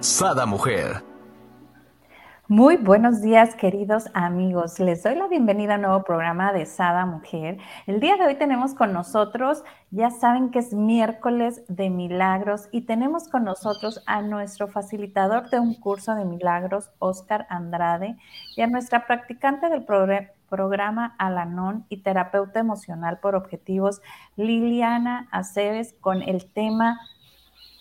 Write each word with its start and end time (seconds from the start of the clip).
Sada 0.00 0.46
Mujer. 0.46 1.02
Muy 2.46 2.76
buenos 2.76 3.20
días, 3.20 3.56
queridos 3.56 4.04
amigos. 4.14 4.78
Les 4.78 5.02
doy 5.02 5.16
la 5.16 5.26
bienvenida 5.26 5.74
a 5.74 5.76
un 5.76 5.82
nuevo 5.82 6.04
programa 6.04 6.52
de 6.52 6.66
Sada 6.66 7.04
Mujer. 7.04 7.58
El 7.88 7.98
día 7.98 8.16
de 8.16 8.24
hoy 8.24 8.36
tenemos 8.36 8.74
con 8.74 8.92
nosotros, 8.92 9.64
ya 9.90 10.10
saben 10.10 10.50
que 10.50 10.60
es 10.60 10.72
miércoles 10.72 11.62
de 11.66 11.90
milagros 11.90 12.68
y 12.70 12.82
tenemos 12.82 13.26
con 13.28 13.42
nosotros 13.42 14.00
a 14.06 14.22
nuestro 14.22 14.68
facilitador 14.68 15.50
de 15.50 15.58
un 15.58 15.74
curso 15.74 16.14
de 16.14 16.24
milagros, 16.24 16.90
Oscar 17.00 17.48
Andrade, 17.50 18.16
y 18.56 18.62
a 18.62 18.68
nuestra 18.68 19.04
practicante 19.04 19.68
del 19.68 19.84
programa 19.84 21.16
Alanon 21.18 21.86
y 21.88 22.02
terapeuta 22.02 22.60
emocional 22.60 23.18
por 23.18 23.34
objetivos, 23.34 24.00
Liliana 24.36 25.26
Aceves, 25.32 25.96
con 26.00 26.22
el 26.22 26.46
tema 26.46 27.00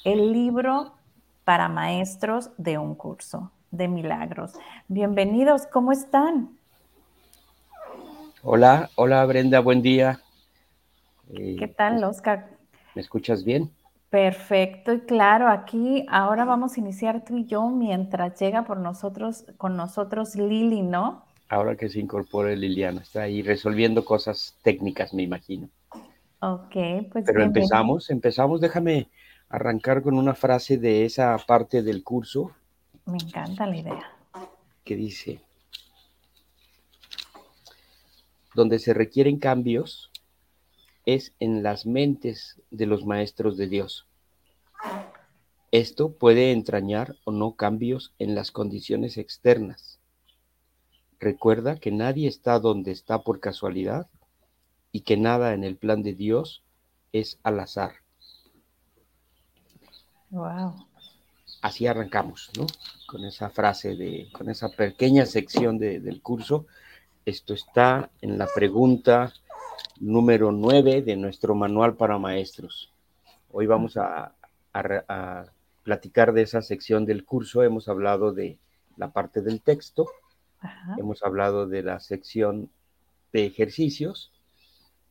El 0.03 0.33
libro 0.33 0.96
para 1.47 1.69
maestros 1.69 2.49
de 2.57 2.77
un 2.77 2.93
curso 2.93 3.53
de 3.71 3.87
milagros. 3.87 4.51
Bienvenidos, 4.89 5.65
¿cómo 5.65 5.93
están? 5.93 6.49
Hola, 8.43 8.89
hola 8.95 9.25
Brenda, 9.25 9.61
buen 9.61 9.81
día. 9.81 10.19
¿Qué 11.33 11.55
eh, 11.57 11.67
tal, 11.69 12.03
Oscar? 12.03 12.49
¿Me 12.95 13.01
escuchas 13.01 13.45
bien? 13.45 13.71
Perfecto 14.09 14.91
y 14.91 14.99
claro, 14.99 15.47
aquí 15.47 16.05
ahora 16.09 16.43
vamos 16.43 16.75
a 16.75 16.81
iniciar 16.81 17.23
tú 17.23 17.37
y 17.37 17.45
yo 17.45 17.69
mientras 17.69 18.37
llega 18.37 18.65
por 18.65 18.79
nosotros, 18.79 19.45
con 19.55 19.77
nosotros 19.77 20.35
Lili, 20.35 20.81
¿no? 20.81 21.23
Ahora 21.47 21.77
que 21.77 21.87
se 21.87 22.01
incorpore 22.01 22.57
Liliana, 22.57 23.03
está 23.03 23.21
ahí 23.21 23.41
resolviendo 23.41 24.03
cosas 24.03 24.57
técnicas, 24.63 25.13
me 25.13 25.23
imagino. 25.23 25.69
Ok, 26.41 26.75
pues. 27.09 27.23
Pero 27.25 27.41
empezamos, 27.41 28.09
empezamos, 28.09 28.59
déjame 28.59 29.07
arrancar 29.49 30.01
con 30.01 30.15
una 30.15 30.35
frase 30.35 30.77
de 30.77 31.05
esa 31.05 31.37
parte 31.37 31.83
del 31.83 32.03
curso. 32.03 32.51
Me 33.05 33.17
encanta 33.17 33.65
la 33.65 33.77
idea. 33.77 34.11
Que 34.83 34.95
dice, 34.95 35.41
donde 38.57 38.79
se 38.79 38.93
requieren 38.93 39.37
cambios 39.37 40.09
es 41.05 41.33
en 41.39 41.61
las 41.61 41.85
mentes 41.85 42.59
de 42.71 42.85
los 42.85 43.05
maestros 43.05 43.55
de 43.55 43.67
Dios. 43.67 44.07
Esto 45.71 46.13
puede 46.13 46.51
entrañar 46.51 47.15
o 47.23 47.31
no 47.31 47.55
cambios 47.55 48.13
en 48.19 48.35
las 48.35 48.51
condiciones 48.51 49.17
externas. 49.17 49.99
Recuerda 51.19 51.77
que 51.77 51.91
nadie 51.91 52.27
está 52.27 52.59
donde 52.59 52.91
está 52.91 53.21
por 53.21 53.39
casualidad 53.39 54.07
y 54.91 55.01
que 55.01 55.17
nada 55.17 55.53
en 55.53 55.63
el 55.63 55.77
plan 55.77 56.01
de 56.03 56.13
Dios 56.13 56.63
es 57.11 57.39
al 57.43 57.59
azar. 57.59 58.06
Wow. 60.29 60.87
Así 61.61 61.87
arrancamos, 61.87 62.51
¿no? 62.57 62.67
Con 63.07 63.25
esa 63.25 63.49
frase 63.49 63.95
de, 63.95 64.29
con 64.31 64.49
esa 64.49 64.69
pequeña 64.69 65.25
sección 65.25 65.77
del 65.77 66.21
curso. 66.21 66.65
Esto 67.25 67.53
está 67.53 68.09
en 68.21 68.37
la 68.37 68.47
pregunta 68.53 69.33
número 69.99 70.51
9 70.51 71.01
de 71.01 71.15
nuestro 71.15 71.55
manual 71.55 71.95
para 71.95 72.17
maestros. 72.17 72.91
Hoy 73.51 73.65
vamos 73.65 73.97
a, 73.97 74.33
platicar 75.83 76.33
de 76.33 76.41
esa 76.43 76.61
sección 76.61 77.05
del 77.05 77.25
curso. 77.25 77.63
Hemos 77.63 77.87
hablado 77.87 78.33
de 78.33 78.59
la 78.97 79.11
parte 79.11 79.41
del 79.41 79.61
texto, 79.61 80.07
hemos 80.97 81.23
hablado 81.23 81.65
de 81.65 81.81
la 81.81 81.99
sección 81.99 82.69
de 83.31 83.45
ejercicios 83.45 84.31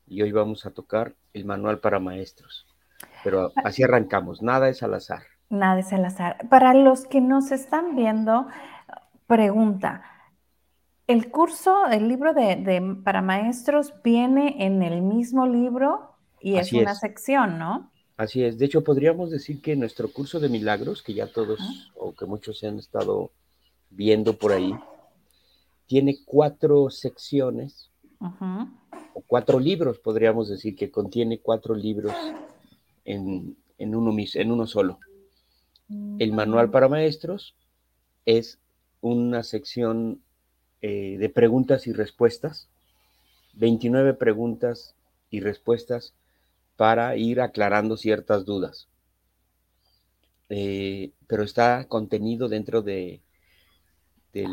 y 0.06 0.22
hoy 0.22 0.32
vamos 0.32 0.66
a 0.66 0.70
tocar 0.70 1.14
el 1.32 1.44
manual 1.44 1.78
para 1.78 1.98
maestros. 1.98 2.66
Pero 3.26 3.52
así 3.56 3.82
arrancamos, 3.82 4.40
nada 4.40 4.68
es 4.68 4.84
al 4.84 4.94
azar. 4.94 5.24
Nada 5.50 5.80
es 5.80 5.92
al 5.92 6.04
azar. 6.04 6.48
Para 6.48 6.74
los 6.74 7.06
que 7.06 7.20
nos 7.20 7.50
están 7.50 7.96
viendo, 7.96 8.46
pregunta, 9.26 10.04
¿el 11.08 11.28
curso, 11.32 11.88
el 11.88 12.06
libro 12.06 12.34
de, 12.34 13.00
para 13.02 13.22
maestros 13.22 13.92
viene 14.04 14.64
en 14.64 14.80
el 14.84 15.02
mismo 15.02 15.44
libro 15.44 16.14
y 16.40 16.54
es 16.54 16.72
una 16.72 16.94
sección, 16.94 17.58
¿no? 17.58 17.90
Así 18.16 18.44
es. 18.44 18.58
De 18.58 18.66
hecho, 18.66 18.84
podríamos 18.84 19.32
decir 19.32 19.60
que 19.60 19.74
nuestro 19.74 20.12
curso 20.12 20.38
de 20.38 20.48
milagros, 20.48 21.02
que 21.02 21.12
ya 21.12 21.26
todos 21.26 21.58
o 21.96 22.14
que 22.14 22.26
muchos 22.26 22.60
se 22.60 22.68
han 22.68 22.78
estado 22.78 23.32
viendo 23.90 24.34
por 24.34 24.52
ahí, 24.52 24.72
tiene 25.88 26.18
cuatro 26.24 26.90
secciones 26.90 27.90
o 28.20 29.20
cuatro 29.26 29.58
libros, 29.58 29.98
podríamos 29.98 30.48
decir 30.48 30.76
que 30.76 30.92
contiene 30.92 31.40
cuatro 31.40 31.74
libros 31.74 32.14
en, 33.06 33.56
uno, 33.78 34.16
en 34.34 34.52
uno 34.52 34.66
solo. 34.66 34.98
El 36.18 36.32
manual 36.32 36.70
para 36.70 36.88
maestros 36.88 37.54
es 38.24 38.58
una 39.00 39.44
sección 39.44 40.20
eh, 40.82 41.16
de 41.18 41.28
preguntas 41.28 41.86
y 41.86 41.92
respuestas, 41.92 42.68
29 43.54 44.14
preguntas 44.14 44.94
y 45.30 45.40
respuestas 45.40 46.12
para 46.76 47.16
ir 47.16 47.40
aclarando 47.40 47.96
ciertas 47.96 48.44
dudas. 48.44 48.88
Eh, 50.48 51.12
pero 51.26 51.42
está 51.42 51.86
contenido 51.88 52.48
dentro 52.48 52.82
de, 52.82 53.20
del, 54.32 54.52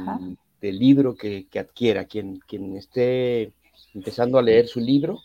libro 0.61 1.15
que, 1.15 1.47
adquiera. 1.55 2.05
Quien, 2.05 2.39
quien 2.39 2.77
esté 2.77 3.51
empezando 3.93 4.37
a 4.37 4.43
leer 4.43 4.67
su 4.67 4.79
libro, 4.79 5.19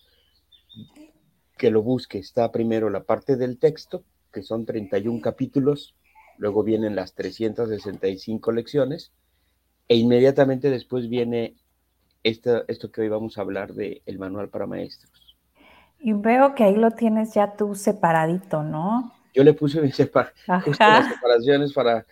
que 1.59 1.71
lo 1.71 1.83
busque. 1.83 2.19
Está 2.19 2.51
primero 2.51 2.89
la 2.89 3.03
parte 3.03 3.37
del 3.37 3.59
texto, 3.59 4.05
que 4.33 4.43
son 4.43 4.65
31 4.65 5.21
capítulos, 5.21 5.95
luego 6.39 6.63
vienen 6.63 6.97
las 6.97 7.15
365 7.15 8.53
lecciones, 8.53 9.13
e 9.89 9.97
inmediatamente 9.97 10.71
después 10.71 11.09
viene 11.11 11.57
esto, 12.23 12.65
esto 12.69 12.91
que 12.91 13.03
hoy 13.03 13.09
vamos 13.09 13.37
a 13.37 13.43
hablar 13.43 13.75
de 13.75 14.03
el 14.07 14.19
manual 14.19 14.49
para 14.49 14.67
maestros. 14.67 15.37
Y 16.01 16.13
veo 16.13 16.55
que 16.55 16.65
ahí 16.65 16.77
lo 16.77 16.93
tienes 16.93 17.35
ya 17.35 17.57
tú 17.57 17.75
separadito, 17.75 18.63
¿no? 18.63 19.13
Yo 19.35 19.45
le 19.45 19.53
puse 19.53 19.81
mis 19.81 19.99
las 19.99 21.09
separaciones 21.09 21.73
para, 21.73 22.07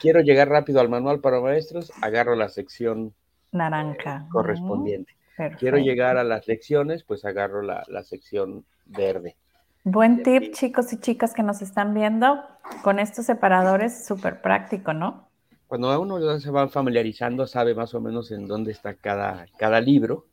quiero 0.00 0.20
llegar 0.20 0.48
rápido 0.48 0.80
al 0.80 0.88
manual 0.88 1.20
para 1.20 1.40
maestros, 1.40 1.92
agarro 2.02 2.34
la 2.34 2.48
sección 2.48 3.14
naranja 3.52 4.26
correspondiente. 4.30 5.14
Quiero 5.58 5.78
llegar 5.78 6.18
a 6.18 6.24
las 6.24 6.46
lecciones, 6.48 7.02
pues 7.02 7.24
agarro 7.24 7.62
la, 7.62 7.82
la 7.88 8.04
sección 8.04 8.66
verde. 8.90 9.36
Buen 9.84 10.22
tip, 10.22 10.52
chicos 10.52 10.92
y 10.92 11.00
chicas 11.00 11.32
que 11.32 11.42
nos 11.42 11.62
están 11.62 11.94
viendo, 11.94 12.42
con 12.82 12.98
estos 12.98 13.26
separadores, 13.26 14.04
súper 14.04 14.42
práctico, 14.42 14.92
¿no? 14.92 15.28
Cuando 15.66 16.00
uno 16.00 16.18
ya 16.18 16.38
se 16.40 16.50
va 16.50 16.68
familiarizando, 16.68 17.46
sabe 17.46 17.74
más 17.74 17.94
o 17.94 18.00
menos 18.00 18.30
en 18.30 18.46
dónde 18.46 18.72
está 18.72 18.94
cada, 18.94 19.46
cada 19.56 19.80
libro, 19.80 20.26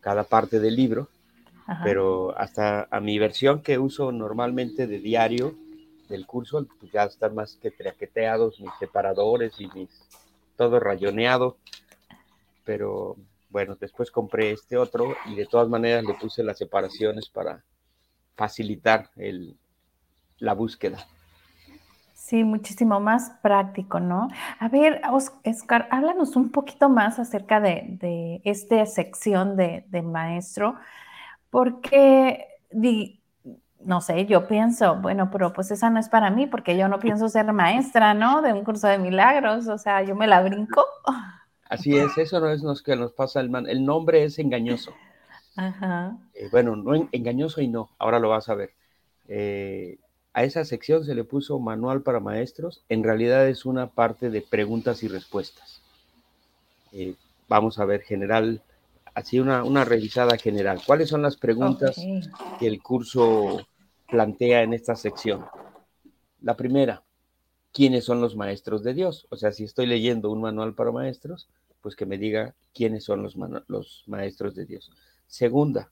cada 0.00 0.24
parte 0.24 0.60
del 0.60 0.76
libro, 0.76 1.08
pero 1.84 2.36
hasta 2.36 2.88
a 2.90 3.00
mi 3.00 3.18
versión 3.18 3.62
que 3.62 3.78
uso 3.78 4.10
normalmente 4.10 4.88
de 4.88 4.98
diario 4.98 5.54
del 6.08 6.26
curso, 6.26 6.66
pues 6.80 6.90
ya 6.90 7.04
están 7.04 7.34
más 7.34 7.56
que 7.56 7.70
traqueteados 7.70 8.60
mis 8.60 8.72
separadores 8.80 9.60
y 9.60 9.68
mis 9.68 9.88
todo 10.56 10.80
rayoneado, 10.80 11.56
pero 12.64 13.16
bueno, 13.50 13.76
después 13.78 14.10
compré 14.10 14.52
este 14.52 14.76
otro 14.76 15.14
y 15.26 15.34
de 15.34 15.46
todas 15.46 15.68
maneras 15.68 16.04
le 16.04 16.14
puse 16.14 16.42
las 16.42 16.58
separaciones 16.58 17.28
para 17.28 17.64
facilitar 18.36 19.10
la 20.38 20.54
búsqueda. 20.54 20.98
Sí, 22.14 22.44
muchísimo 22.44 23.00
más 23.00 23.30
práctico, 23.42 23.98
¿no? 23.98 24.28
A 24.60 24.68
ver, 24.68 25.02
Oscar, 25.10 25.88
háblanos 25.90 26.36
un 26.36 26.50
poquito 26.50 26.88
más 26.88 27.18
acerca 27.18 27.60
de, 27.60 28.40
esta 28.44 28.86
sección 28.86 29.56
de, 29.56 30.02
maestro, 30.02 30.76
porque, 31.50 32.46
no 33.80 34.00
sé, 34.00 34.26
yo 34.26 34.46
pienso, 34.46 34.96
bueno, 34.96 35.30
pero 35.32 35.52
pues 35.52 35.70
esa 35.72 35.90
no 35.90 35.98
es 35.98 36.08
para 36.08 36.30
mí, 36.30 36.46
porque 36.46 36.76
yo 36.76 36.88
no 36.88 37.00
pienso 37.00 37.28
ser 37.28 37.52
maestra, 37.52 38.14
¿no? 38.14 38.42
De 38.42 38.52
un 38.52 38.64
curso 38.64 38.86
de 38.86 38.98
milagros, 38.98 39.66
o 39.66 39.78
sea, 39.78 40.02
yo 40.02 40.14
me 40.14 40.28
la 40.28 40.40
brinco. 40.42 40.84
Así 41.70 41.96
es, 41.96 42.18
eso 42.18 42.40
no 42.40 42.50
es 42.50 42.62
lo 42.62 42.74
que 42.74 42.96
nos 42.96 43.12
pasa. 43.12 43.40
El, 43.40 43.54
el 43.68 43.84
nombre 43.84 44.24
es 44.24 44.40
engañoso. 44.40 44.92
Ajá. 45.54 46.16
Eh, 46.34 46.48
bueno, 46.50 46.74
no 46.74 47.08
engañoso 47.12 47.60
y 47.60 47.68
no, 47.68 47.90
ahora 47.98 48.18
lo 48.18 48.28
vas 48.28 48.48
a 48.48 48.54
ver. 48.54 48.72
Eh, 49.28 49.98
a 50.32 50.42
esa 50.42 50.64
sección 50.64 51.04
se 51.04 51.14
le 51.14 51.22
puso 51.22 51.60
manual 51.60 52.02
para 52.02 52.18
maestros, 52.18 52.82
en 52.88 53.04
realidad 53.04 53.48
es 53.48 53.64
una 53.64 53.86
parte 53.86 54.30
de 54.30 54.42
preguntas 54.42 55.04
y 55.04 55.08
respuestas. 55.08 55.80
Eh, 56.92 57.14
vamos 57.48 57.78
a 57.78 57.84
ver 57.84 58.02
general, 58.02 58.62
así 59.14 59.38
una, 59.38 59.62
una, 59.62 59.84
revisada 59.84 60.36
general. 60.38 60.80
¿Cuáles 60.84 61.08
son 61.08 61.22
las 61.22 61.36
preguntas 61.36 61.96
que 62.58 62.66
el 62.66 62.82
curso 62.82 63.64
plantea 64.08 64.64
en 64.64 64.72
esta 64.72 64.96
sección? 64.96 65.44
La 66.42 66.56
primera, 66.56 67.04
¿quiénes 67.72 68.04
son 68.04 68.20
los 68.20 68.34
maestros 68.34 68.82
de 68.82 68.94
Dios? 68.94 69.28
O 69.30 69.36
sea, 69.36 69.52
si 69.52 69.62
estoy 69.62 69.86
leyendo 69.86 70.30
un 70.30 70.40
manual 70.40 70.74
para 70.74 70.90
maestros, 70.90 71.48
pues 71.80 71.96
que 71.96 72.06
me 72.06 72.18
diga 72.18 72.54
quiénes 72.74 73.04
son 73.04 73.22
los, 73.22 73.36
maestros 74.06 74.54
de 74.54 74.66
Dios. 74.66 74.90
Segunda, 75.26 75.90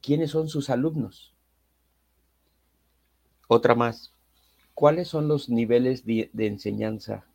¿quiénes 0.00 0.30
son 0.30 0.48
sus 0.48 0.70
alumnos? 0.70 1.34
Otra 3.48 3.74
más, 3.74 4.14
¿cuáles 4.74 5.08
son 5.08 5.28
los 5.28 5.48
niveles 5.48 6.04
de, 6.04 6.30
enseñanza 6.34 7.26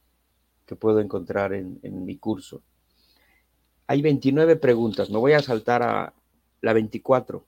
que 0.65 0.75
puedo 0.75 0.99
encontrar 0.99 1.53
en, 1.53 2.05
mi 2.05 2.17
curso? 2.17 2.63
Hay 3.87 4.01
29 4.01 4.55
preguntas, 4.55 5.09
me 5.09 5.17
voy 5.17 5.33
a 5.33 5.41
saltar 5.41 5.83
a 5.83 6.13
la 6.61 6.73
24. 6.73 7.45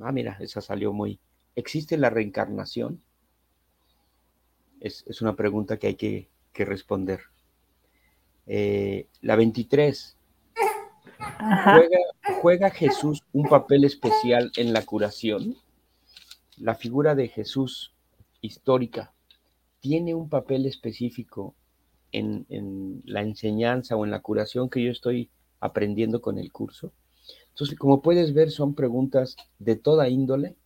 Ah, 0.00 0.12
mira, 0.12 0.36
esa 0.40 0.60
salió 0.60 0.92
muy. 0.92 1.20
¿Existe 1.54 1.96
la 1.96 2.10
reencarnación? 2.10 3.02
Es, 4.80 5.04
una 5.20 5.36
pregunta 5.36 5.78
que 5.78 5.86
hay 5.86 5.94
que, 5.94 6.28
responder. 6.64 7.20
Eh, 8.46 9.06
la 9.22 9.36
23. 9.36 10.16
¿Juega, 11.18 11.98
¿Juega 12.40 12.70
Jesús 12.70 13.22
un 13.32 13.48
papel 13.48 13.84
especial 13.84 14.50
en 14.56 14.72
la 14.72 14.82
curación? 14.82 15.56
La 16.58 16.74
figura 16.74 17.14
de 17.14 17.28
Jesús 17.28 17.94
histórica 18.40 19.12
tiene 19.80 20.14
un 20.14 20.28
papel 20.28 20.66
específico 20.66 21.54
en, 22.12 23.02
la 23.04 23.22
enseñanza 23.22 23.96
o 23.96 24.04
en 24.04 24.10
la 24.10 24.20
curación 24.20 24.70
que 24.70 24.82
yo 24.82 24.90
estoy 24.90 25.30
aprendiendo 25.60 26.20
con 26.20 26.38
el 26.38 26.52
curso. 26.52 26.92
Entonces, 27.48 27.78
como 27.78 28.02
puedes 28.02 28.34
ver, 28.34 28.50
son 28.50 28.74
preguntas 28.74 29.36
de 29.58 29.76
toda 29.76 30.08
índole. 30.08 30.56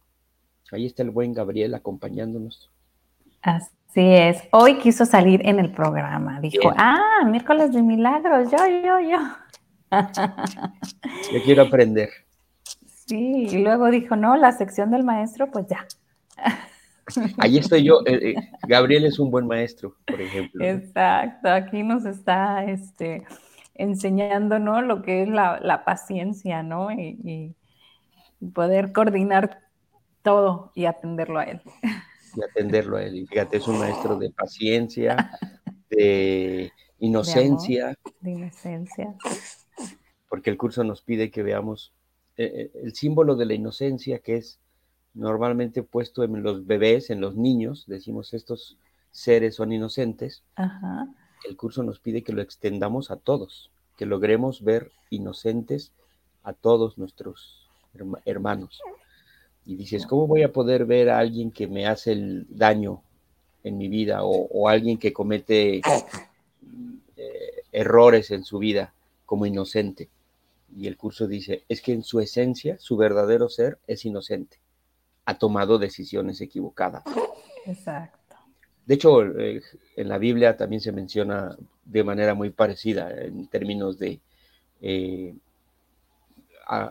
Ahí 0.73 0.87
está 0.87 1.03
el 1.03 1.11
buen 1.11 1.33
Gabriel 1.33 1.75
acompañándonos. 1.75 2.71
Así 3.41 3.78
es. 4.03 4.43
Hoy 4.51 4.79
quiso 4.79 5.05
salir 5.05 5.41
en 5.47 5.59
el 5.59 5.73
programa. 5.73 6.41
Dijo, 6.41 6.73
ah, 6.77 7.23
miércoles 7.27 7.73
de 7.73 7.83
milagros, 7.83 8.51
yo, 8.51 8.59
yo, 8.85 9.01
yo. 9.01 9.19
Yo 11.33 11.43
quiero 11.45 11.63
aprender. 11.63 12.11
Sí, 13.07 13.47
y 13.51 13.63
luego 13.63 13.91
dijo, 13.91 14.17
no, 14.17 14.37
la 14.37 14.53
sección 14.53 14.91
del 14.91 15.03
maestro, 15.03 15.51
pues 15.51 15.67
ya. 15.67 15.87
Ahí 17.39 17.57
estoy 17.59 17.85
yo. 17.85 18.01
Eh, 18.05 18.33
eh, 18.33 18.35
Gabriel 18.67 19.07
es 19.07 19.19
un 19.19 19.31
buen 19.31 19.47
maestro, 19.47 19.97
por 20.07 20.21
ejemplo. 20.21 20.63
Exacto, 20.63 21.49
aquí 21.49 21.83
nos 21.83 22.05
está 22.05 22.65
este, 22.65 23.25
enseñando 23.75 24.59
¿no? 24.59 24.83
lo 24.83 25.03
que 25.03 25.23
es 25.23 25.29
la, 25.29 25.83
paciencia, 25.87 26.63
¿no? 26.63 26.93
Y, 26.93 27.55
poder 28.55 28.93
coordinar 28.93 29.59
todo 30.23 30.71
y 30.75 30.85
atenderlo 30.85 31.41
a 31.41 31.45
él. 31.45 31.63
Y 32.39 32.45
atenderlo 32.45 32.97
a 32.97 33.05
él. 33.05 33.17
Y 33.17 33.27
fíjate, 33.27 33.57
es 33.57 33.67
un 33.67 33.79
maestro 33.79 34.17
de 34.17 34.31
paciencia, 34.31 35.39
de 35.91 36.73
inocencia. 37.01 37.99
De, 38.21 38.31
inocencia. 38.31 39.15
Porque 40.29 40.51
el 40.51 40.57
curso 40.57 40.85
nos 40.85 41.03
pide 41.03 41.31
que 41.31 41.43
veamos 41.43 41.93
eh, 42.37 42.71
el 42.75 42.95
símbolo 42.95 43.35
de 43.35 43.47
la 43.47 43.55
inocencia, 43.55 44.21
que 44.21 44.37
es 44.37 44.61
normalmente 45.15 45.83
puesto 45.83 46.23
en 46.23 46.43
los 46.43 46.67
bebés, 46.67 47.11
en 47.11 47.21
los 47.21 47.35
niños, 47.35 47.85
decimos 47.89 48.35
estos 48.35 48.79
seres 49.11 49.57
son 49.57 49.73
inocentes, 49.73 50.45
el 51.49 51.57
curso 51.57 51.83
nos 51.83 51.99
pide 51.99 52.23
que 52.23 52.33
lo 52.33 52.43
extendamos 52.43 53.11
a 53.11 53.17
todos, 53.17 53.73
que 53.97 54.07
logremos 54.07 54.63
ver 54.63 54.93
inocentes 55.11 55.93
a 56.45 56.53
todos 56.53 56.99
nuestros 56.99 57.69
hermanos. 58.25 58.81
Y 59.69 59.77
dices, 59.77 60.05
¿cómo 60.05 60.27
voy 60.27 60.43
a 60.43 60.53
poder 60.53 60.85
ver 60.85 61.11
a 61.11 61.19
alguien 61.19 61.53
que 61.53 61.69
me 61.69 61.87
hace 61.87 62.13
el 62.13 62.47
daño 62.49 63.03
en 63.63 63.79
mi 63.79 63.87
vida 63.87 64.25
o, 64.25 64.69
alguien 64.69 64.99
que 64.99 65.13
comete 65.13 65.77
eh, 65.77 65.83
errores 67.71 68.33
en 68.33 68.43
su 68.43 68.59
vida 68.59 68.93
como 69.27 69.47
inocente? 69.47 70.09
Y 70.77 70.89
el 70.89 70.97
curso 70.97 71.29
dice, 71.29 71.63
es 71.69 71.81
que 71.81 71.93
en 71.93 72.03
su 72.03 72.19
esencia, 72.19 72.79
su 72.81 72.97
verdadero 72.97 73.49
ser 73.49 73.79
es 73.87 74.05
inocente 74.05 74.59
ha 75.29 75.35
tomado 75.35 75.79
decisiones 75.79 76.41
equivocadas. 76.41 77.05
Exacto. 77.67 78.35
De 78.87 78.95
hecho, 78.95 79.23
eh, 79.39 79.61
en 79.95 80.09
la 80.09 80.17
Biblia 80.17 80.57
también 80.57 80.81
se 80.81 80.91
menciona 80.91 81.55
de 81.85 82.03
manera 82.03 82.33
muy 82.33 82.49
parecida 82.49 83.11
en 83.11 83.47
términos 83.47 83.99
de 83.99 84.21
eh, 84.81 85.35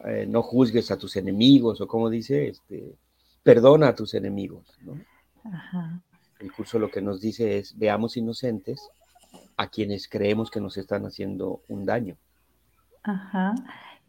eh, 0.05 0.25
no 0.27 0.41
juzgues 0.43 0.91
a 0.91 0.97
tus 0.97 1.15
enemigos 1.15 1.81
o 1.81 1.87
como 1.87 2.09
dice, 2.09 2.49
este, 2.49 2.95
perdona 3.43 3.89
a 3.89 3.95
tus 3.95 4.13
enemigos. 4.13 4.65
El 6.39 6.51
curso 6.51 6.79
lo 6.79 6.89
que 6.89 7.01
nos 7.01 7.21
dice 7.21 7.57
es 7.57 7.77
veamos 7.77 8.17
inocentes 8.17 8.89
a 9.55 9.67
quienes 9.67 10.07
creemos 10.07 10.51
que 10.51 10.61
nos 10.61 10.77
están 10.77 11.05
haciendo 11.05 11.61
un 11.67 11.85
daño. 11.85 12.17
Ajá. 13.03 13.55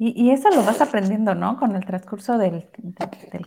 Y, 0.01 0.31
eso 0.31 0.49
lo 0.51 0.63
vas 0.63 0.81
aprendiendo, 0.81 1.35
¿no? 1.35 1.59
Con 1.59 1.75
el 1.75 1.85
transcurso 1.85 2.39
del, 2.39 2.69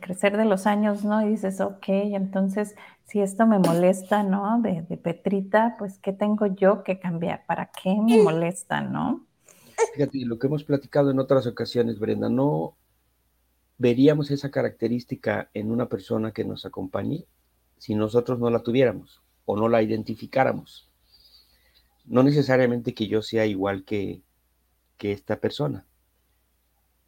crecer 0.02 0.36
de 0.36 0.44
los 0.44 0.68
años, 0.68 1.06
¿no? 1.06 1.26
Y 1.26 1.30
dices, 1.30 1.62
ok, 1.62 1.86
entonces, 1.88 2.76
si 3.06 3.22
esto 3.22 3.48
me 3.48 3.58
molesta, 3.58 4.24
¿no? 4.24 4.62
De, 4.62 4.84
Petrita, 4.98 5.76
pues, 5.80 5.98
¿qué 6.00 6.12
tengo 6.12 6.48
yo 6.48 6.84
que 6.84 7.00
cambiar? 7.00 7.46
¿Para 7.46 7.68
qué 7.68 7.96
me 7.96 8.22
molesta, 8.22 8.82
no? 8.82 9.26
Fíjate, 9.94 10.26
lo 10.26 10.40
que 10.40 10.48
hemos 10.48 10.64
platicado 10.64 11.12
en 11.12 11.20
otras 11.20 11.48
ocasiones, 11.48 12.00
Brenda, 12.00 12.30
no 12.30 12.78
veríamos 13.78 14.32
esa 14.32 14.52
característica 14.52 15.50
en 15.54 15.72
una 15.72 15.90
persona 15.90 16.32
que 16.32 16.46
nos 16.46 16.66
acompañe 16.66 17.26
si 17.78 17.96
nosotros 17.96 18.40
no 18.40 18.50
la 18.50 18.62
tuviéramos 18.62 19.24
o 19.46 19.58
no 19.58 19.68
la 19.68 19.82
identificáramos. 19.82 20.90
No 22.06 22.24
necesariamente 22.24 22.94
que 22.94 23.08
yo 23.08 23.22
sea 23.22 23.46
igual 23.46 23.84
que, 23.84 24.22
que 24.98 25.12
esta 25.12 25.40
persona, 25.40 25.86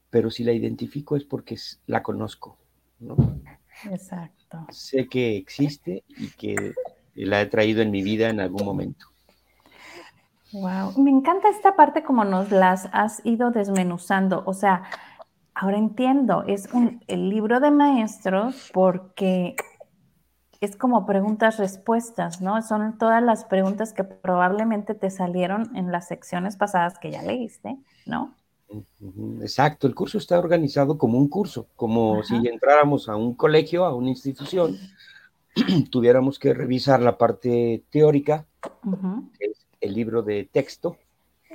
pero 0.10 0.32
si 0.32 0.44
la 0.44 0.52
identifico 0.52 1.16
es 1.16 1.24
porque 1.24 1.58
la 1.86 2.02
conozco, 2.04 2.58
¿no? 3.00 3.16
Exacto. 3.92 4.66
Sé 4.72 5.08
que 5.08 5.38
existe 5.38 6.04
y 6.08 6.30
que 6.32 6.74
la 7.16 7.42
he 7.42 7.46
traído 7.46 7.82
en 7.82 7.92
mi 7.92 8.04
vida 8.04 8.30
en 8.30 8.40
algún 8.40 8.66
momento. 8.66 9.13
Wow, 10.54 10.94
me 10.98 11.10
encanta 11.10 11.50
esta 11.50 11.76
parte 11.76 12.04
como 12.04 12.24
nos 12.26 12.52
las 12.52 12.88
has 12.94 13.26
ido 13.26 13.50
desmenuzando. 13.50 14.44
O 14.46 14.54
sea, 14.54 14.84
ahora 15.56 15.78
entiendo, 15.78 16.44
es 16.48 16.72
un 16.74 17.04
el 17.08 17.30
libro 17.30 17.60
de 17.60 17.72
maestros 17.72 18.70
porque 18.72 19.56
es 20.62 20.78
como 20.78 21.06
preguntas-respuestas, 21.06 22.40
¿no? 22.40 22.62
Son 22.62 22.98
todas 22.98 23.22
las 23.22 23.46
preguntas 23.46 23.94
que 23.94 24.04
probablemente 24.04 24.94
te 24.94 25.10
salieron 25.10 25.76
en 25.76 25.92
las 25.92 26.08
secciones 26.08 26.56
pasadas 26.56 27.00
que 27.00 27.12
ya 27.12 27.22
leíste, 27.22 27.76
¿no? 28.06 28.34
Exacto, 29.42 29.88
el 29.88 29.96
curso 29.96 30.18
está 30.18 30.40
organizado 30.40 30.98
como 30.98 31.18
un 31.18 31.28
curso, 31.28 31.68
como 31.76 32.24
si 32.24 32.36
entráramos 32.48 33.10
a 33.10 33.16
un 33.16 33.36
colegio, 33.36 33.86
a 33.86 33.94
una 33.94 34.10
institución, 34.10 34.78
tuviéramos 35.92 36.40
que 36.40 36.54
revisar 36.54 37.02
la 37.02 37.18
parte 37.18 37.84
teórica, 37.90 38.46
que 39.38 39.46
es 39.46 39.63
el 39.84 39.94
libro 39.94 40.24
de 40.24 40.50
texto. 40.52 40.98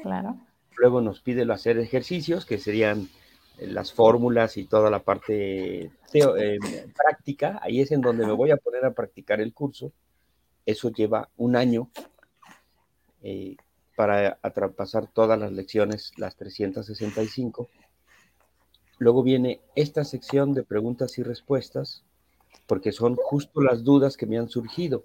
Claro. 0.03 0.37
Luego 0.77 1.01
nos 1.01 1.21
pide 1.21 1.51
hacer 1.51 1.79
ejercicios, 1.79 2.45
que 2.45 2.59
serían 2.59 3.09
eh, 3.59 3.67
las 3.67 3.93
fórmulas 3.93 4.57
y 4.57 4.67
toda 4.67 4.91
la 4.91 5.01
parte 5.01 5.91
eh, 6.13 6.59
práctica. 6.95 7.59
Ahí 7.63 7.81
es 7.81 7.91
en 7.91 8.03
donde 8.03 8.27
me 8.27 8.33
voy 8.33 8.51
a 8.51 8.59
poner 8.59 8.85
a 8.85 8.93
practicar 8.93 9.41
el 9.41 9.55
curso. 9.55 9.93
Eso 10.67 10.91
lleva 10.91 11.29
un 11.37 11.57
año. 11.57 11.91
Eh, 13.23 13.57
para 13.97 14.39
atrapasar 14.43 15.09
todas 15.09 15.37
las 15.37 15.51
lecciones, 15.51 16.13
las 16.19 16.37
365. 16.37 17.69
Luego 18.99 19.25
viene 19.25 19.61
esta 19.75 20.05
sección 20.05 20.55
de 20.55 20.63
preguntas 20.63 21.19
y 21.19 21.25
respuestas, 21.25 22.05
porque 22.69 22.93
son 22.93 23.17
justo 23.17 23.61
las 23.61 23.83
dudas 23.83 24.17
que 24.17 24.27
me 24.27 24.39
han 24.39 24.49
surgido. 24.49 25.03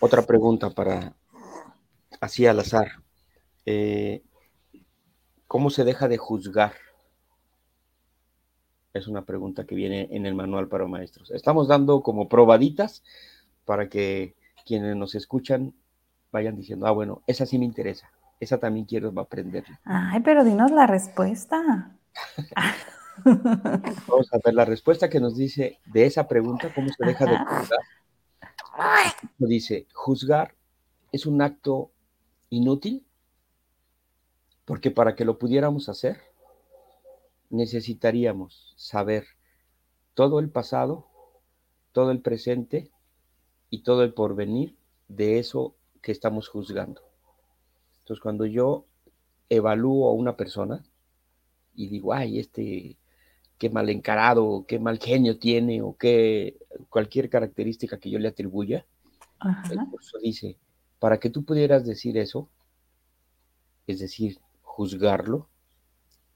Otra 0.00 0.22
pregunta 0.22 0.70
para, 0.70 1.14
así 2.20 2.46
al 2.46 2.60
azar. 2.60 2.88
Eh, 3.64 4.22
¿Cómo 5.46 5.70
se 5.70 5.84
deja 5.84 6.08
de 6.08 6.18
juzgar? 6.18 6.72
Es 8.92 9.06
una 9.08 9.24
pregunta 9.24 9.64
que 9.64 9.74
viene 9.74 10.08
en 10.10 10.26
el 10.26 10.34
manual 10.34 10.68
para 10.68 10.86
maestros. 10.86 11.30
Estamos 11.30 11.68
dando 11.68 12.02
como 12.02 12.28
probaditas 12.28 13.02
para 13.64 13.88
que 13.88 14.34
quienes 14.66 14.96
nos 14.96 15.14
escuchan 15.14 15.74
vayan 16.32 16.56
diciendo, 16.56 16.86
ah, 16.86 16.90
bueno, 16.90 17.22
esa 17.26 17.46
sí 17.46 17.58
me 17.58 17.64
interesa, 17.64 18.10
esa 18.40 18.58
también 18.58 18.84
quiero 18.84 19.12
aprenderla. 19.18 19.80
Ay, 19.84 20.20
pero 20.20 20.44
dinos 20.44 20.70
la 20.70 20.86
respuesta. 20.86 21.96
Vamos 23.24 24.32
a 24.32 24.38
ver 24.44 24.54
la 24.54 24.64
respuesta 24.66 25.08
que 25.08 25.20
nos 25.20 25.36
dice 25.36 25.78
de 25.86 26.04
esa 26.04 26.28
pregunta, 26.28 26.72
¿cómo 26.74 26.88
se 26.88 27.06
deja 27.06 27.24
de 27.24 27.38
juzgar? 27.38 27.80
Dice, 29.38 29.86
juzgar 29.92 30.54
es 31.12 31.26
un 31.26 31.40
acto 31.42 31.90
inútil 32.50 33.06
porque 34.64 34.90
para 34.90 35.14
que 35.14 35.24
lo 35.24 35.38
pudiéramos 35.38 35.88
hacer 35.88 36.20
necesitaríamos 37.50 38.74
saber 38.76 39.26
todo 40.14 40.40
el 40.40 40.50
pasado, 40.50 41.06
todo 41.92 42.10
el 42.10 42.20
presente 42.20 42.90
y 43.70 43.82
todo 43.82 44.02
el 44.02 44.12
porvenir 44.14 44.76
de 45.08 45.38
eso 45.38 45.76
que 46.02 46.12
estamos 46.12 46.48
juzgando. 46.48 47.02
Entonces, 48.00 48.22
cuando 48.22 48.46
yo 48.46 48.86
evalúo 49.48 50.08
a 50.08 50.12
una 50.12 50.36
persona 50.36 50.84
y 51.74 51.88
digo, 51.88 52.12
ay, 52.12 52.38
este, 52.38 52.96
qué 53.58 53.70
mal 53.70 53.88
encarado, 53.88 54.64
qué 54.68 54.78
mal 54.78 54.98
genio 54.98 55.38
tiene, 55.38 55.82
o 55.82 55.96
qué 55.96 56.56
cualquier 56.90 57.30
característica 57.30 57.98
que 57.98 58.10
yo 58.10 58.18
le 58.18 58.28
atribuya, 58.28 58.86
el 59.70 59.78
curso 59.90 60.18
dice, 60.18 60.56
para 60.98 61.18
que 61.18 61.30
tú 61.30 61.44
pudieras 61.44 61.84
decir 61.84 62.18
eso, 62.18 62.48
es 63.86 63.98
decir, 63.98 64.38
juzgarlo, 64.62 65.48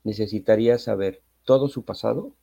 necesitarías 0.04 0.84
saber 0.84 1.22
todo 1.44 1.68
su 1.68 1.84
pasado, 1.84 2.34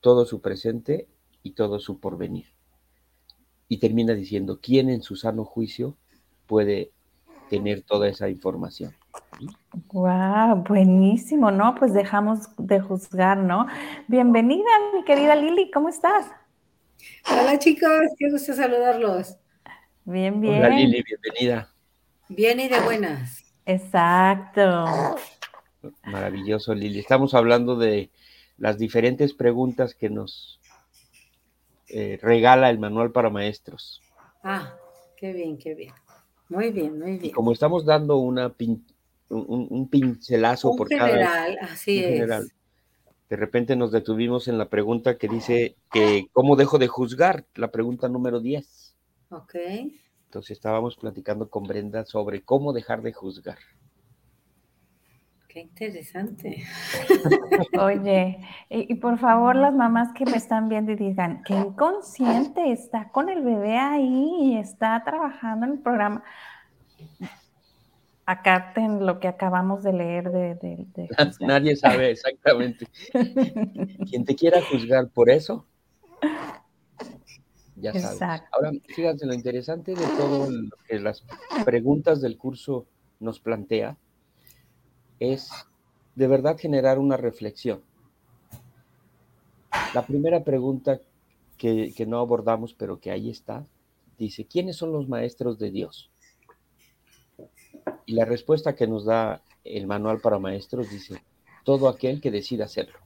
todo 0.00 0.26
su 0.26 0.40
presente 0.40 1.08
y 1.42 1.52
todo 1.52 1.78
su 1.80 1.98
porvenir. 1.98 2.46
Y 3.68 3.78
termina 3.78 4.14
diciendo, 4.14 4.60
¿quién 4.60 4.90
en 4.90 5.02
su 5.02 5.16
sano 5.16 5.44
juicio 5.44 5.96
puede 6.46 6.92
tener 7.48 7.82
toda 7.82 8.08
esa 8.08 8.28
información? 8.28 8.94
Wow, 9.92 10.64
buenísimo, 10.68 11.50
¿no? 11.50 11.74
Pues 11.74 11.92
dejamos 11.92 12.48
de 12.56 12.80
juzgar, 12.80 13.38
¿no? 13.38 13.66
Bienvenida, 14.08 14.68
mi 14.94 15.04
querida 15.04 15.34
Lili, 15.34 15.70
¿cómo 15.70 15.88
estás? 15.88 16.26
Hola 17.30 17.58
chicos, 17.58 17.90
qué 18.18 18.30
gusto 18.30 18.54
saludarlos. 18.54 19.36
Bien, 20.04 20.40
bien. 20.40 20.58
Hola 20.58 20.68
Lili, 20.70 21.02
bienvenida. 21.02 21.72
Bien 22.28 22.60
y 22.60 22.68
de 22.68 22.80
buenas. 22.80 23.44
Exacto. 23.66 25.16
Maravilloso, 26.04 26.74
Lili. 26.74 26.98
Estamos 26.98 27.34
hablando 27.34 27.76
de 27.76 28.10
las 28.58 28.78
diferentes 28.78 29.34
preguntas 29.34 29.94
que 29.94 30.10
nos 30.10 30.60
eh, 31.88 32.18
regala 32.22 32.70
el 32.70 32.78
manual 32.78 33.12
para 33.12 33.30
maestros. 33.30 34.00
Ah, 34.42 34.74
qué 35.16 35.32
bien, 35.32 35.58
qué 35.58 35.74
bien. 35.74 35.92
Muy 36.48 36.70
bien, 36.70 36.98
muy 36.98 37.18
bien. 37.18 37.32
como 37.32 37.52
estamos 37.52 37.84
dando 37.84 38.18
una 38.18 38.50
un, 39.34 39.88
pincelazo 39.88 40.74
por 40.76 40.88
general, 40.88 41.58
así 41.60 41.98
es. 41.98 42.12
General, 42.14 42.50
de 43.28 43.36
repente 43.36 43.76
nos 43.76 43.90
detuvimos 43.90 44.48
en 44.48 44.58
la 44.58 44.68
pregunta 44.68 45.16
que 45.18 45.28
dice 45.28 45.76
que 45.92 46.26
¿cómo 46.32 46.56
dejo 46.56 46.78
de 46.78 46.88
juzgar? 46.88 47.44
La 47.54 47.70
pregunta 47.70 48.08
número 48.08 48.40
10. 48.40 48.96
Ok. 49.30 49.54
Entonces 50.26 50.52
estábamos 50.52 50.96
platicando 50.96 51.48
con 51.48 51.64
Brenda 51.64 52.04
sobre 52.04 52.42
cómo 52.42 52.72
dejar 52.72 53.02
de 53.02 53.12
juzgar. 53.12 53.58
Qué 55.48 55.60
interesante. 55.60 56.64
Oye, 57.80 58.40
y, 58.68 58.94
por 58.96 59.18
favor 59.18 59.54
las 59.54 59.72
mamás 59.72 60.12
que 60.12 60.24
me 60.24 60.36
están 60.36 60.68
viendo 60.68 60.90
y 60.90 60.96
digan, 60.96 61.44
que 61.44 61.54
inconsciente 61.54 62.72
está 62.72 63.10
con 63.10 63.28
el 63.28 63.42
bebé 63.42 63.78
ahí 63.78 64.30
y 64.40 64.58
está 64.58 65.00
trabajando 65.04 65.66
en 65.66 65.72
el 65.74 65.78
programa. 65.78 66.24
Acaten 68.26 69.04
lo 69.04 69.20
que 69.20 69.28
acabamos 69.28 69.82
de 69.82 69.92
leer 69.92 70.30
de... 70.30 71.08
Nadie 71.40 71.76
sabe 71.76 72.10
exactamente. 72.10 72.86
Quien 74.08 74.24
te 74.24 74.34
quiera 74.34 74.62
juzgar 74.62 75.08
por 75.08 75.28
eso, 75.28 75.66
ya 77.76 77.92
sabes. 77.92 78.42
Ahora, 78.52 78.72
fíjate, 78.86 79.26
lo 79.26 79.34
interesante 79.34 79.94
de 79.94 80.06
todo 80.16 80.50
lo 80.50 80.76
que 80.88 80.98
las 81.00 81.24
preguntas 81.64 82.20
del 82.20 82.38
curso 82.38 82.86
nos 83.20 83.40
plantea 83.40 83.98
es 85.18 85.50
de 86.14 86.26
verdad 86.26 86.56
generar 86.58 86.98
una 86.98 87.16
reflexión. 87.16 87.82
La 89.92 90.06
primera 90.06 90.44
pregunta 90.44 91.00
que, 91.58 91.92
no 92.06 92.18
abordamos, 92.18 92.74
pero 92.74 93.00
que 93.00 93.10
ahí 93.10 93.30
está, 93.30 93.66
dice, 94.18 94.44
¿quiénes 94.44 94.76
son 94.76 94.92
los 94.92 95.08
maestros 95.08 95.58
de 95.58 95.70
Dios? 95.70 96.10
Y 98.06 98.14
la 98.14 98.24
respuesta 98.24 98.74
que 98.74 98.86
nos 98.86 99.04
da 99.04 99.42
el 99.64 99.86
manual 99.86 100.20
para 100.20 100.38
maestros 100.38 100.90
dice, 100.90 101.22
todo 101.64 101.88
aquel 101.88 102.20
que 102.20 102.30
decida 102.30 102.64
hacerlo. 102.64 102.98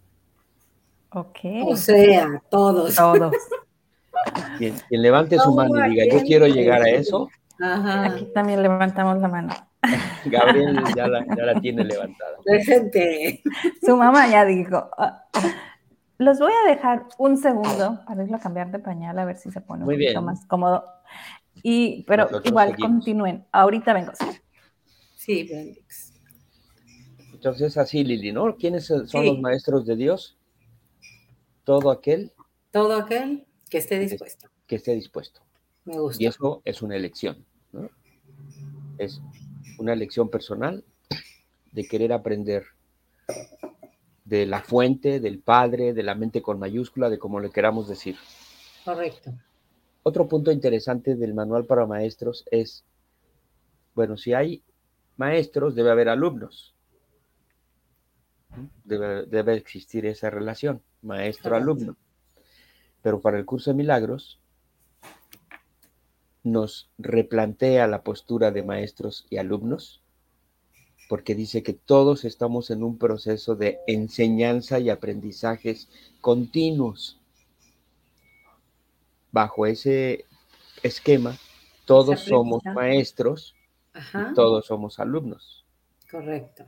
Ok. 1.11 1.39
O 1.67 1.77
sea, 1.77 2.43
todos. 2.51 2.95
Todos. 2.95 3.35
Quien, 4.59 4.75
levante 4.91 5.39
su 5.39 5.55
mano 5.55 5.87
y 5.87 5.91
diga, 5.91 6.05
yo 6.13 6.23
quiero 6.25 6.47
llegar 6.47 6.83
a 6.83 6.91
eso. 6.91 7.29
Aquí 7.61 8.27
también 8.35 8.63
levantamos 8.63 9.19
la 9.19 9.29
mano. 9.29 9.55
Gabriel 10.27 10.83
ya 10.95 11.07
la, 11.07 11.61
tiene 11.61 11.85
levantada. 11.85 12.37
Presente. 12.45 13.43
Su 13.81 13.97
mamá 13.97 14.29
ya 14.29 14.45
dijo. 14.45 14.91
Ah, 14.99 15.25
los 16.19 16.41
voy 16.41 16.53
a 16.53 16.69
dejar 16.69 17.07
un 17.17 17.37
segundo 17.37 18.01
para 18.07 18.25
irlo 18.25 18.37
a 18.37 18.41
cambiar 18.41 18.73
de 18.73 18.81
pañal 18.81 19.19
a 19.19 19.25
ver 19.25 19.37
si 19.37 19.53
se 19.53 19.61
pone 19.61 19.85
un 19.85 19.91
poquito 19.91 20.21
más 20.21 20.45
cómodo. 20.47 20.85
Y, 21.63 22.05
pero 22.09 22.29
igual 22.45 22.77
continúen. 22.77 23.47
Ahorita 23.53 23.93
vengo. 23.93 24.13
Sí, 25.29 25.43
Bendix. 25.43 26.15
Entonces 27.35 27.77
así, 27.77 28.03
Lili, 28.03 28.33
¿no? 28.33 28.57
¿Quiénes 28.57 28.87
son 28.87 29.27
los 29.27 29.39
maestros 29.39 29.85
de 29.85 29.95
Dios? 29.95 30.39
Todo 31.65 31.91
aquel. 31.91 32.33
Todo 32.71 32.97
aquel 32.97 33.47
que 33.69 33.77
esté 33.77 33.99
dispuesto. 33.99 34.49
Que 34.67 34.77
esté 34.77 34.95
dispuesto. 34.95 35.43
Me 35.85 35.99
gusta. 36.01 36.23
Y 36.23 36.27
eso 36.29 36.63
es 36.65 36.81
una 36.81 36.97
elección, 36.97 37.45
¿no? 37.73 37.91
Es 38.97 39.21
una 39.79 39.93
elección 39.93 40.31
personal 40.31 40.83
de 41.73 41.87
querer 41.87 42.15
aprender 42.15 42.65
de 44.25 44.47
la 44.47 44.63
fuente, 44.63 45.21
del 45.21 45.41
padre, 45.41 45.93
de 45.93 46.05
la 46.05 46.15
mente 46.15 46.41
con 46.41 46.59
mayúscula, 46.59 47.11
de 47.11 47.19
como 47.19 47.39
le 47.39 47.51
queramos 47.51 47.87
decir. 47.87 48.17
Correcto. 48.83 49.35
Otro 50.05 50.27
punto 50.27 50.51
interesante 50.51 51.17
del 51.17 51.35
manual 51.35 51.67
para 51.67 51.85
maestros 51.85 52.47
es, 52.51 52.83
bueno, 53.95 54.17
si 54.17 54.33
hay 54.33 54.63
maestros, 55.19 55.75
debe 55.75 55.91
haber 55.91 56.09
alumnos. 56.09 56.75
Debe, 58.85 59.27
debe 59.27 59.55
existir 59.55 60.07
esa 60.07 60.31
relación, 60.31 60.81
maestro-alumno. 61.03 61.97
Pero 63.03 63.21
para 63.21 63.39
el 63.39 63.45
curso 63.45 63.71
de 63.71 63.77
milagros, 63.77 64.41
nos 66.43 66.89
replantea 66.97 67.87
la 67.87 68.03
postura 68.03 68.51
de 68.51 68.63
maestros 68.63 69.27
y 69.29 69.37
alumnos, 69.37 70.03
porque 71.09 71.35
dice 71.35 71.63
que 71.63 71.75
todos 71.75 72.25
estamos 72.25 72.71
en 72.71 72.83
un 72.83 72.97
proceso 72.97 73.55
de 73.55 73.79
enseñanza 73.87 74.79
y 74.79 74.89
aprendizajes 74.89 75.89
continuos. 76.21 77.21
Bajo 79.31 79.67
ese 79.67 80.25
esquema, 80.83 81.37
todos 81.85 82.21
somos 82.21 82.63
maestros 82.65 83.55
y 84.15 84.35
todos 84.35 84.67
somos 84.67 84.99
alumnos. 84.99 85.65
Correcto. 86.11 86.65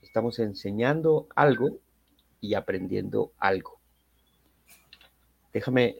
Estamos 0.00 0.38
enseñando 0.38 1.28
algo 1.34 1.78
y 2.40 2.54
aprendiendo 2.54 3.32
algo. 3.38 3.80
Déjame 5.52 5.96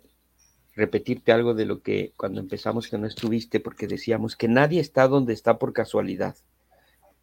repetirte 0.74 1.32
algo 1.32 1.54
de 1.54 1.66
lo 1.66 1.82
que 1.82 2.12
cuando 2.16 2.40
empezamos 2.40 2.88
que 2.88 2.98
no 2.98 3.06
estuviste, 3.06 3.60
porque 3.60 3.86
decíamos 3.86 4.36
que 4.36 4.48
nadie 4.48 4.80
está 4.80 5.06
donde 5.06 5.34
está 5.34 5.58
por 5.58 5.72
casualidad 5.72 6.36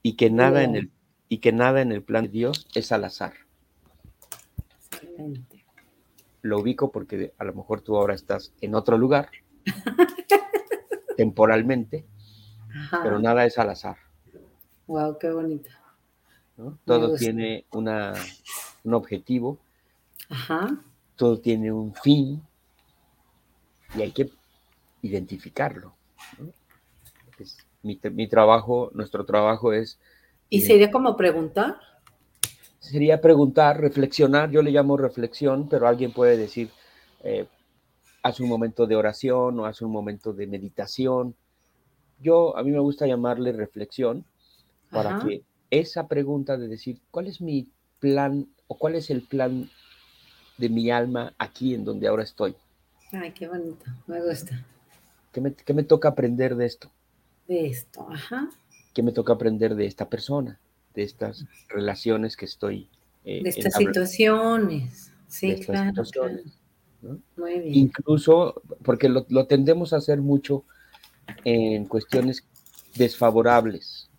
y 0.04 0.16
que 0.16 0.30
nada 0.30 0.64
en 0.64 0.76
el 0.76 0.92
y 1.28 1.40
que 1.40 1.52
nada 1.52 1.82
en 1.82 1.92
el 1.92 2.02
plan 2.02 2.26
de 2.26 2.32
Dios 2.32 2.68
es 2.74 2.92
al 2.92 3.04
azar. 3.06 3.34
Lo 6.42 6.60
ubico 6.60 6.92
porque 6.92 7.34
a 7.38 7.44
lo 7.44 7.54
mejor 7.54 7.82
tú 7.82 7.98
ahora 7.98 8.16
estás 8.16 8.54
en 8.62 8.74
otro 8.74 8.98
lugar, 8.98 9.30
temporalmente, 11.18 12.06
pero 13.04 13.20
nada 13.20 13.46
es 13.46 13.58
al 13.58 13.70
azar. 13.70 13.98
Wow, 14.88 15.18
qué 15.20 15.32
bonita. 15.32 15.70
Todo 16.86 17.16
tiene 17.16 17.66
una, 17.72 18.14
un 18.84 18.94
objetivo, 18.94 19.60
todo 21.16 21.40
tiene 21.40 21.72
un 21.72 21.94
fin, 21.94 22.42
y 23.96 24.02
hay 24.02 24.12
que 24.12 24.30
identificarlo. 25.02 25.94
mi, 27.84 28.28
trabajo, 28.28 28.92
nuestro 28.94 29.26
trabajo 29.26 29.74
es... 29.74 30.00
¿Y 30.50 30.62
sería 30.62 30.92
como 30.92 31.16
preguntar? 31.16 31.78
Sería 32.80 33.22
preguntar, 33.22 33.80
reflexionar, 33.80 34.52
yo 34.52 34.62
le 34.62 34.72
llamo 34.72 34.98
reflexión, 34.98 35.70
pero 35.70 35.88
alguien 35.88 36.12
puede 36.12 36.38
decir, 36.38 36.70
eh, 37.24 37.46
hace 38.24 38.44
un 38.44 38.50
momento 38.50 38.88
de 38.88 38.96
oración 38.96 39.60
o 39.60 39.66
hace 39.66 39.86
un 39.86 39.92
momento 39.92 40.34
de 40.34 40.48
meditación. 40.48 41.36
Yo, 42.22 42.58
a 42.58 42.64
mí 42.64 42.72
me 42.72 42.80
gusta 42.80 43.08
llamarle 43.08 43.52
reflexión 43.52 44.26
para 44.92 45.20
que 45.20 45.44
esa 45.70 46.08
pregunta 46.08 46.58
de 46.58 46.68
decir, 46.68 47.00
¿cuál 47.12 47.28
es 47.28 47.42
mi 47.42 47.68
plan 48.00 48.48
o 48.68 48.78
cuál 48.78 48.96
es 48.96 49.10
el 49.10 49.22
plan 49.22 49.70
de 50.58 50.70
mi 50.70 50.92
alma 50.92 51.34
aquí 51.38 51.74
en 51.74 51.86
donde 51.86 52.08
ahora 52.08 52.24
estoy? 52.24 52.56
Ay, 53.12 53.32
qué 53.32 53.48
bonito, 53.48 53.86
me 54.08 54.22
gusta. 54.22 54.66
¿Qué 55.32 55.42
me, 55.42 55.54
qué 55.54 55.74
me 55.74 55.84
toca 55.84 56.10
aprender 56.10 56.56
de 56.56 56.66
esto? 56.66 56.92
De 57.48 57.68
esto, 57.68 58.08
ajá. 58.10 58.50
¿Qué 58.94 59.04
me 59.04 59.12
toca 59.12 59.34
aprender 59.34 59.76
de 59.76 59.86
esta 59.86 60.10
persona? 60.10 60.60
De 60.94 61.04
estas 61.04 61.46
relaciones 61.68 62.36
que 62.36 62.46
estoy... 62.46 62.90
Eh, 63.24 63.44
de 63.44 63.50
estas 63.50 63.76
situaciones. 63.76 65.12
Sí, 65.28 65.56
claro. 65.60 66.04
Muy 67.38 67.60
bien. 67.60 67.76
Incluso, 67.76 68.62
porque 68.84 69.08
lo, 69.08 69.26
lo 69.30 69.46
tendemos 69.46 69.94
a 69.94 69.98
hacer 69.98 70.20
mucho 70.20 70.66
en 71.44 71.86
cuestiones 71.86 72.46
desfavorables. 72.96 74.10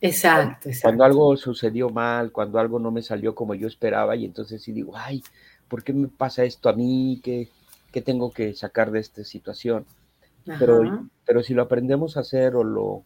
Exacto, 0.00 0.68
Cuando 0.82 1.02
algo 1.04 1.36
sucedió 1.36 1.88
mal, 1.88 2.30
cuando 2.30 2.58
algo 2.58 2.78
no 2.78 2.90
me 2.90 3.00
salió 3.00 3.34
como 3.34 3.54
yo 3.54 3.66
esperaba, 3.66 4.14
y 4.16 4.26
entonces 4.26 4.62
sí 4.62 4.72
digo, 4.72 4.94
ay, 4.94 5.22
¿por 5.66 5.82
qué 5.82 5.94
me 5.94 6.08
pasa 6.08 6.44
esto 6.44 6.68
a 6.68 6.74
mí? 6.74 7.20
¿Qué, 7.24 7.48
qué 7.90 8.02
tengo 8.02 8.30
que 8.30 8.52
sacar 8.52 8.90
de 8.90 9.00
esta 9.00 9.24
situación? 9.24 9.86
Pero, 10.58 11.08
pero 11.24 11.42
si 11.42 11.54
lo 11.54 11.62
aprendemos 11.62 12.18
a 12.18 12.20
hacer 12.20 12.54
o 12.54 12.64
lo... 12.64 13.04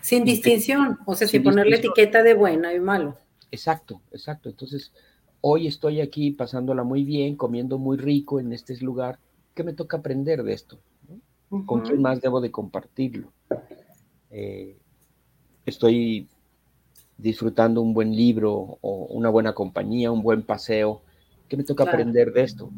Sin 0.00 0.24
distinción, 0.24 0.98
o 1.04 1.14
sea, 1.14 1.28
sin, 1.28 1.42
ponerle 1.42 1.76
etiqueta 1.76 2.22
de 2.22 2.32
buena 2.32 2.72
y 2.72 2.80
malo. 2.80 3.18
Exacto, 3.50 4.00
exacto. 4.10 4.48
Entonces, 4.48 4.92
hoy 5.42 5.66
estoy 5.66 6.00
aquí 6.00 6.30
pasándola 6.30 6.82
muy 6.82 7.04
bien, 7.04 7.36
comiendo 7.36 7.78
muy 7.78 7.98
rico 7.98 8.40
en 8.40 8.54
este 8.54 8.74
lugar. 8.78 9.18
¿Qué 9.54 9.64
me 9.64 9.74
toca 9.74 9.98
aprender 9.98 10.42
de 10.44 10.54
esto? 10.54 10.78
¿Con 11.50 11.80
quién 11.80 12.00
más 12.00 12.20
debo 12.20 12.40
de 12.40 12.50
compartirlo? 12.50 13.32
Eh, 14.30 14.76
estoy 15.66 16.28
disfrutando 17.18 17.82
un 17.82 17.92
buen 17.92 18.14
libro 18.14 18.78
o 18.80 19.06
una 19.10 19.28
buena 19.28 19.52
compañía, 19.52 20.12
un 20.12 20.22
buen 20.22 20.42
paseo. 20.42 21.02
¿Qué 21.48 21.56
me 21.56 21.64
toca 21.64 21.84
aprender 21.84 22.32
de 22.32 22.42
esto? 22.42 22.70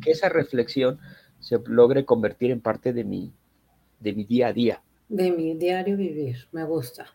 que 0.00 0.12
esa 0.12 0.28
reflexión 0.28 0.98
se 1.40 1.58
logre 1.66 2.04
convertir 2.04 2.52
en 2.52 2.60
parte 2.60 2.92
de 2.92 3.04
mi, 3.04 3.32
de 4.00 4.12
mi 4.12 4.24
día 4.24 4.48
a 4.48 4.52
día. 4.52 4.82
De 5.08 5.30
mi 5.30 5.54
diario 5.54 5.96
vivir, 5.96 6.48
me 6.52 6.64
gusta. 6.64 7.06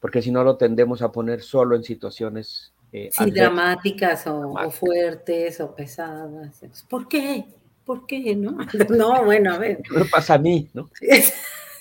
Porque 0.00 0.20
si 0.20 0.30
no 0.30 0.44
lo 0.44 0.56
tendemos 0.56 1.00
a 1.02 1.10
poner 1.10 1.40
solo 1.40 1.74
en 1.74 1.82
situaciones 1.82 2.74
eh, 2.92 3.08
sí, 3.10 3.30
dramáticas 3.30 4.26
o, 4.26 4.70
fuertes 4.70 5.60
o 5.60 5.74
pesadas. 5.74 6.62
¿Por 6.88 7.08
qué? 7.08 7.46
¿Por 7.86 8.04
qué? 8.06 8.34
No, 8.36 8.58
no 8.90 9.24
bueno, 9.24 9.54
a 9.54 9.58
ver. 9.58 9.80
¿Qué 9.82 10.04
pasa 10.10 10.34
a 10.34 10.38
mí? 10.38 10.68
¿no? 10.74 10.90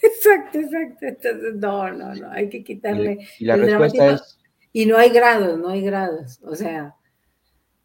Exacto, 0.05 0.59
exacto. 0.59 1.05
Entonces, 1.07 1.55
no, 1.55 1.91
no, 1.91 2.13
no, 2.13 2.31
hay 2.31 2.47
que 2.47 2.63
quitarle. 2.63 3.27
Y, 3.39 3.45
la 3.45 3.55
respuesta 3.55 4.11
es. 4.11 4.37
Y 4.71 4.85
no 4.85 4.97
hay 4.97 5.09
grados, 5.09 5.57
no 5.57 5.69
hay 5.69 5.81
grados. 5.81 6.39
O 6.43 6.53
sea, 6.53 6.95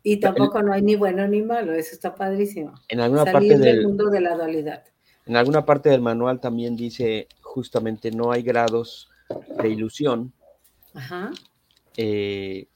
y 0.03 0.19
tampoco 0.21 0.62
no 0.62 0.75
hay 0.75 0.83
ni 0.83 0.97
bueno 0.97 1.27
ni 1.29 1.41
malo, 1.41 1.73
eso 1.73 1.95
está 1.95 2.15
padrísimo. 2.15 2.75
En 2.89 3.00
alguna 3.00 3.25
parte 3.25 3.57
del, 3.57 3.85
mundo 3.85 4.11
de 4.11 4.21
la 4.21 4.35
dualidad. 4.35 4.85
En 5.25 5.37
alguna 5.37 5.65
parte 5.65 5.89
del 5.89 6.03
manual 6.03 6.41
también 6.41 6.77
dice 6.77 7.27
justamente 7.41 8.11
no 8.11 8.33
hay 8.33 8.43
grados 8.43 9.11
de 9.62 9.69
ilusión. 9.71 10.33
Ajá. 10.93 11.31
Eh, 11.97 12.67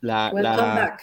la, 0.00 0.98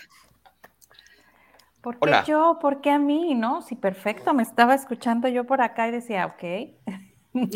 ¿Por 1.98 2.10
qué 2.10 2.18
yo? 2.28 2.60
¿Por 2.62 2.82
qué 2.82 2.92
a 2.92 3.00
mí? 3.00 3.34
¿No? 3.36 3.62
Sí, 3.62 3.76
perfecto. 3.76 4.34
Me 4.34 4.44
estaba 4.44 4.76
escuchando 4.76 5.28
yo 5.28 5.46
por 5.46 5.62
acá 5.62 5.88
y 5.88 5.92
decía, 5.92 6.26
ok. 6.28 6.44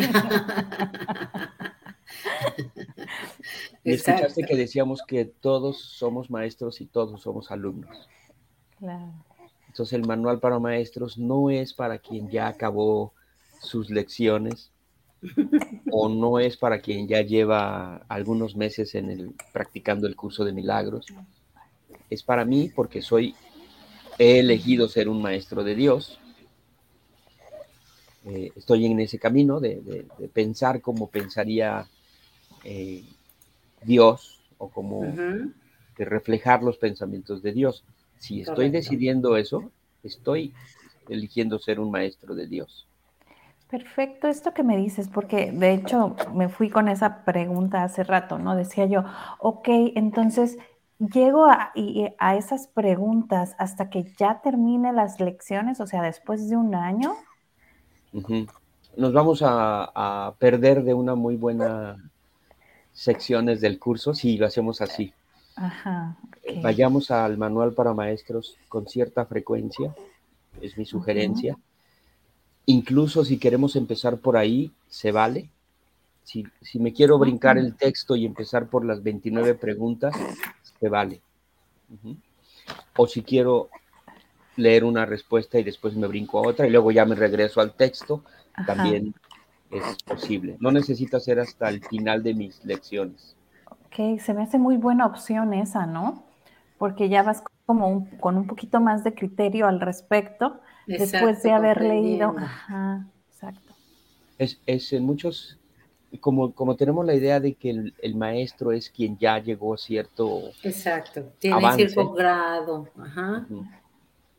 y 3.84 3.94
escuchaste 3.94 4.44
que 4.44 4.56
decíamos 4.56 5.02
que 5.08 5.26
todos 5.26 5.82
somos 5.82 6.30
maestros 6.30 6.80
y 6.82 6.86
todos 6.86 7.22
somos 7.22 7.52
alumnos. 7.52 8.08
Claro. 8.80 9.12
Entonces 9.68 9.94
el 9.94 10.06
manual 10.06 10.40
para 10.40 10.60
maestros 10.60 11.18
no 11.18 11.50
es 11.50 11.74
para 11.74 11.98
quien 11.98 12.30
ya 12.30 12.48
acabó 12.48 13.14
sus 13.60 13.90
lecciones 13.90 14.72
o 15.92 16.10
no 16.10 16.40
es 16.40 16.58
para 16.58 16.80
quien 16.80 17.08
ya 17.08 17.22
lleva 17.22 18.04
algunos 18.08 18.56
meses 18.56 18.94
en 18.96 19.10
el 19.10 19.34
practicando 19.52 20.08
el 20.08 20.16
curso 20.16 20.46
de 20.46 20.54
milagros. 20.54 21.08
Es 22.10 22.22
para 22.24 22.46
mí 22.46 22.70
porque 22.76 23.02
soy 23.02 23.36
he 24.18 24.40
elegido 24.40 24.88
ser 24.88 25.10
un 25.10 25.22
maestro 25.22 25.64
de 25.64 25.76
Dios. 25.76 26.20
Eh, 28.26 28.52
estoy 28.56 28.86
en 28.86 29.00
ese 29.00 29.20
camino 29.20 29.60
de, 29.60 30.06
pensar 30.34 30.82
como 30.82 31.10
pensaría 31.10 31.86
eh, 32.64 33.04
Dios 33.84 34.42
o 34.58 34.70
como 34.70 35.02
de 35.04 36.06
reflejar 36.06 36.64
los 36.64 36.78
pensamientos 36.78 37.42
de 37.42 37.52
Dios. 37.52 37.84
Si 38.18 38.42
estoy 38.42 38.70
decidiendo 38.70 39.36
eso, 39.36 39.72
estoy 40.04 40.54
eligiendo 41.10 41.60
ser 41.60 41.80
un 41.80 41.92
maestro 41.92 42.36
de 42.36 42.48
Dios. 42.48 42.88
Perfecto, 43.70 44.28
esto 44.28 44.54
que 44.54 44.62
me 44.62 44.78
dices, 44.78 45.10
porque 45.10 45.52
de 45.52 45.74
hecho 45.74 46.16
me 46.36 46.48
fui 46.48 46.70
con 46.70 46.88
esa 46.88 47.26
pregunta 47.26 47.84
hace 47.84 48.04
rato, 48.04 48.38
¿no? 48.38 48.56
Decía 48.56 48.86
yo, 48.86 49.04
ok, 49.40 49.68
entonces 49.96 50.60
llego 51.12 51.46
a, 51.46 51.72
a 52.20 52.36
esas 52.36 52.68
preguntas 52.68 53.56
hasta 53.58 53.90
que 53.90 54.04
ya 54.18 54.42
termine 54.42 54.94
las 54.94 55.20
lecciones, 55.20 55.80
o 55.80 55.88
sea, 55.88 56.02
después 56.02 56.50
de 56.50 56.56
un 56.56 56.76
año. 56.76 57.14
Nos 58.96 59.12
vamos 59.12 59.42
a, 59.44 60.34
perder 60.38 60.84
de 60.84 60.94
una 60.94 61.16
muy 61.16 61.36
buena 61.36 61.98
secciones 62.92 63.60
del 63.60 63.80
curso 63.80 64.14
si 64.14 64.38
lo 64.38 64.46
hacemos 64.46 64.82
así. 64.82 65.14
Ajá, 65.56 66.18
Vayamos 66.62 67.12
al 67.12 67.38
manual 67.38 67.74
para 67.74 67.94
maestros 67.94 68.58
con 68.68 68.88
cierta 68.88 69.26
frecuencia, 69.26 69.96
es 70.62 70.78
mi 70.78 70.86
sugerencia. 70.86 71.58
Incluso 72.66 73.26
si 73.26 73.38
queremos 73.38 73.76
empezar 73.76 74.18
por 74.18 74.38
ahí, 74.38 74.72
se 74.88 75.12
vale. 75.12 75.50
Si, 76.24 76.46
si 76.62 76.80
me 76.80 76.94
quiero 76.94 77.20
brincar 77.20 77.58
el 77.58 77.76
texto 77.76 78.16
y 78.16 78.26
empezar 78.26 78.68
por 78.68 78.86
las 78.86 79.04
29 79.04 79.56
preguntas, 79.56 80.16
se 80.84 80.90
vale. 80.90 81.22
O 82.98 83.08
si 83.08 83.22
quiero 83.24 83.70
leer 84.58 84.84
una 84.84 85.06
respuesta 85.06 85.58
y 85.58 85.64
después 85.64 85.96
me 85.96 86.08
brinco 86.08 86.40
a 86.40 86.48
otra 86.50 86.68
y 86.68 86.72
luego 86.72 86.92
ya 86.92 87.06
me 87.06 87.16
regreso 87.16 87.62
al 87.62 87.74
texto, 87.74 88.22
también 88.68 89.14
es 89.72 90.04
posible. 90.04 90.58
No 90.60 90.72
necesita 90.72 91.22
ser 91.22 91.40
hasta 91.40 91.70
el 91.70 91.82
final 91.86 92.22
de 92.22 92.34
mis 92.34 92.64
lecciones. 92.66 93.36
Ok, 93.70 94.20
se 94.20 94.34
me 94.34 94.44
hace 94.44 94.60
muy 94.60 94.76
buena 94.76 95.06
opción 95.06 95.54
esa, 95.54 95.86
¿no? 95.86 96.24
Porque 96.78 97.08
ya 97.08 97.24
vas 97.24 97.44
como 97.66 98.08
con 98.20 98.36
un 98.36 98.46
poquito 98.46 98.82
más 98.82 99.06
de 99.06 99.14
criterio 99.14 99.68
al 99.68 99.80
respecto 99.80 100.60
después 100.86 101.42
de 101.44 101.52
haber 101.54 101.82
leído. 101.82 102.36
Ajá, 102.38 103.06
exacto. 103.30 103.74
Es, 104.38 104.60
es 104.66 104.92
en 104.92 105.06
muchos 105.06 105.58
como, 106.20 106.54
como 106.54 106.76
tenemos 106.76 107.06
la 107.06 107.14
idea 107.14 107.40
de 107.40 107.56
que 107.56 107.70
el, 107.70 108.16
maestro 108.16 108.72
es 108.72 108.90
quien 108.90 109.18
ya 109.18 109.40
llegó 109.40 109.74
a 109.74 109.78
cierto. 109.78 110.52
Exacto, 110.64 111.24
tiene 111.40 111.74
cierto 111.74 112.12
grado. 112.12 112.88
Ajá. 113.00 113.46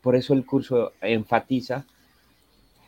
Por 0.01 0.15
eso 0.15 0.33
el 0.33 0.45
curso 0.45 0.93
enfatiza 1.01 1.85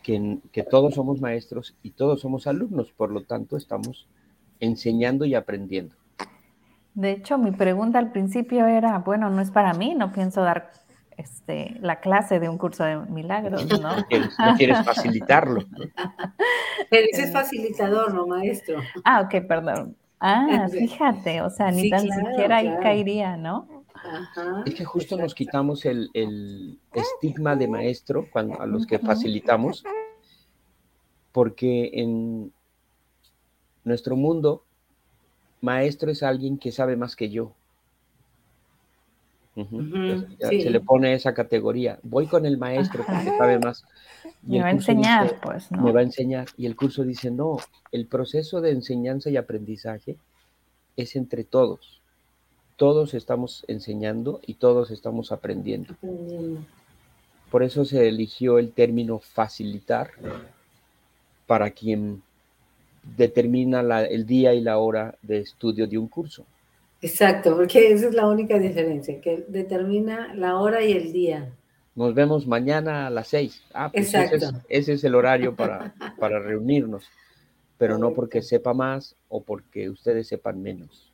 que, 0.03 0.39
que 0.51 0.63
todos 0.63 0.95
somos 0.95 1.19
maestros 1.19 1.75
y 1.83 1.91
todos 1.91 2.21
somos 2.21 2.47
alumnos, 2.47 2.91
por 2.95 3.11
lo 3.11 3.23
tanto 3.23 3.57
estamos 3.57 4.07
enseñando 4.59 5.25
y 5.25 5.35
aprendiendo. 5.35 5.95
De 6.93 7.11
hecho, 7.11 7.37
mi 7.37 7.51
pregunta 7.51 7.99
al 7.99 8.11
principio 8.11 8.65
era, 8.65 8.97
bueno, 8.99 9.29
no 9.29 9.41
es 9.41 9.51
para 9.51 9.73
mí, 9.73 9.93
no 9.93 10.11
pienso 10.11 10.41
dar 10.41 10.71
este, 11.17 11.75
la 11.81 11.99
clase 11.99 12.39
de 12.39 12.47
un 12.47 12.57
curso 12.57 12.83
de 12.83 12.97
milagros, 12.97 13.65
¿no? 13.67 13.77
No 14.39 14.55
quieres, 14.57 14.83
facilitarlo. 14.85 15.61
Pero 16.89 17.07
dices 17.07 17.31
facilitador, 17.31 18.13
no 18.13 18.27
maestro. 18.27 18.81
Ah, 19.03 19.21
ok, 19.21 19.45
perdón. 19.47 19.95
Ah, 20.19 20.67
fíjate, 20.71 21.41
o 21.41 21.49
sea, 21.49 21.71
ni 21.71 21.89
tan 21.89 22.01
siquiera 22.01 22.57
ahí 22.57 22.73
caería, 22.81 23.37
¿no? 23.37 23.67
Es 24.65 24.75
que 24.75 24.85
justo 24.85 25.17
nos 25.17 25.35
quitamos 25.35 25.85
el, 25.85 26.09
estigma 26.93 27.55
de 27.55 27.67
maestro 27.67 28.27
cuando, 28.31 28.59
a 28.59 28.65
los 28.65 28.85
que 28.85 28.99
facilitamos, 28.99 29.83
porque 31.31 31.91
en 31.93 32.51
nuestro 33.83 34.15
mundo, 34.15 34.63
maestro 35.61 36.11
es 36.11 36.23
alguien 36.23 36.57
que 36.57 36.71
sabe 36.71 36.95
más 36.95 37.15
que 37.15 37.29
yo. 37.29 37.53
Se 39.55 40.69
le 40.69 40.79
pone 40.81 41.13
esa 41.13 41.33
categoría. 41.33 41.99
Voy 42.03 42.27
con 42.27 42.45
el 42.45 42.57
maestro 42.57 43.03
porque 43.05 43.37
sabe 43.37 43.59
más. 43.59 43.85
Me 44.43 44.61
va 44.61 44.67
a 44.67 44.71
enseñar, 44.71 45.39
pues, 45.41 45.71
¿no? 45.71 45.81
Me 45.81 45.91
va 45.91 45.99
a 45.99 46.03
enseñar. 46.03 46.47
Y 46.57 46.65
el 46.65 46.75
curso 46.75 47.03
dice, 47.03 47.31
no, 47.31 47.57
el 47.91 48.05
proceso 48.05 48.61
de 48.61 48.71
enseñanza 48.71 49.29
y 49.29 49.37
aprendizaje 49.37 50.17
es 50.95 51.15
entre 51.15 51.43
todos. 51.43 52.01
Todos 52.75 53.13
estamos 53.13 53.65
enseñando 53.67 54.39
y 54.45 54.55
todos 54.55 54.91
estamos 54.91 55.31
aprendiendo. 55.31 55.95
Por 57.49 57.63
eso 57.63 57.85
se 57.85 58.07
eligió 58.07 58.59
el 58.59 58.71
término 58.71 59.19
facilitar 59.19 60.11
para 61.45 61.71
quien 61.71 62.21
determina 63.15 63.81
el 64.05 64.25
día 64.25 64.53
y 64.53 64.61
la 64.61 64.77
hora 64.77 65.15
de 65.21 65.39
estudio 65.39 65.87
de 65.87 65.97
un 65.97 66.07
curso. 66.07 66.45
Exacto, 67.01 67.55
porque 67.55 67.91
esa 67.91 68.07
es 68.07 68.15
la 68.15 68.27
única 68.27 68.57
diferencia, 68.59 69.21
que 69.21 69.45
determina 69.47 70.33
la 70.33 70.59
hora 70.59 70.83
y 70.83 70.91
el 70.91 71.13
día. 71.13 71.53
Nos 71.97 72.13
vemos 72.13 72.47
mañana 72.47 73.07
a 73.07 73.09
las 73.09 73.27
seis. 73.27 73.61
Ah, 73.73 73.91
pues 73.91 74.13
Exacto. 74.13 74.61
Ese 74.69 74.93
es, 74.93 75.03
el 75.03 75.15
horario 75.15 75.53
para, 75.53 75.93
para 76.19 76.39
reunirnos, 76.39 77.09
pero 77.77 77.97
no 77.97 78.13
porque 78.13 78.41
sepa 78.41 78.73
más 78.73 79.17
o 79.27 79.43
porque 79.43 79.89
ustedes 79.89 80.27
sepan 80.27 80.61
menos. 80.61 81.11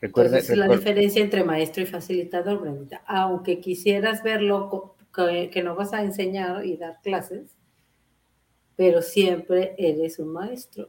Recuerda, 0.00 0.38
Entonces, 0.38 0.50
es 0.50 0.56
la 0.56 0.68
diferencia 0.68 1.22
entre 1.22 1.44
maestro 1.44 1.82
y 1.82 1.86
facilitador, 1.86 2.60
Brenda. 2.60 3.02
Aunque 3.04 3.60
quisieras 3.60 4.22
verlo 4.22 4.94
que 5.12 5.62
no 5.62 5.74
vas 5.74 5.92
a 5.92 6.02
enseñar 6.02 6.64
y 6.64 6.78
dar 6.78 7.00
clases, 7.02 7.56
pero 8.76 9.02
siempre 9.02 9.74
eres 9.76 10.18
un 10.20 10.32
maestro 10.32 10.88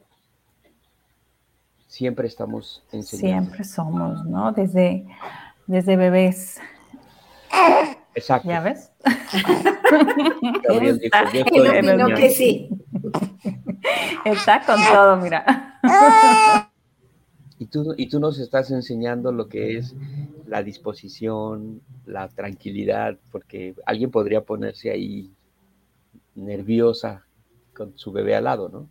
siempre 1.89 2.27
estamos 2.27 2.81
enseñando. 2.91 3.49
Siempre 3.49 3.63
somos, 3.65 4.25
¿no? 4.25 4.53
Desde, 4.53 5.05
desde 5.67 5.97
bebés. 5.97 6.59
Exacto. 8.15 8.49
¿Ya 8.49 8.61
ves? 8.61 8.91
Gabriel 10.67 10.99
dijo, 10.99 12.07
que 12.15 12.29
sí. 12.29 12.69
Está 14.25 14.61
con 14.65 14.77
todo, 14.91 15.17
mira. 15.17 15.79
Y 17.57 17.65
tú, 17.65 17.93
y 17.97 18.07
tú 18.07 18.19
nos 18.19 18.39
estás 18.39 18.71
enseñando 18.71 19.31
lo 19.31 19.47
que 19.47 19.77
es 19.77 19.95
la 20.47 20.63
disposición, 20.63 21.81
la 22.05 22.27
tranquilidad, 22.27 23.17
porque 23.31 23.75
alguien 23.85 24.11
podría 24.11 24.41
ponerse 24.41 24.91
ahí 24.91 25.31
nerviosa 26.35 27.25
con 27.75 27.97
su 27.97 28.11
bebé 28.11 28.35
al 28.35 28.45
lado, 28.45 28.69
¿no? 28.69 28.89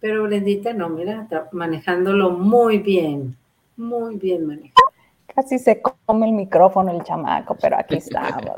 Pero 0.00 0.22
Brendita 0.22 0.72
no, 0.72 0.88
mira, 0.88 1.28
manejándolo 1.52 2.30
muy 2.30 2.78
bien, 2.78 3.36
muy 3.76 4.16
bien 4.16 4.46
manejado. 4.46 4.89
Casi 5.34 5.58
se 5.58 5.80
come 5.80 6.26
el 6.26 6.32
micrófono 6.32 6.90
el 6.90 7.04
chamaco, 7.04 7.56
pero 7.60 7.78
aquí 7.78 7.96
estamos. 7.96 8.56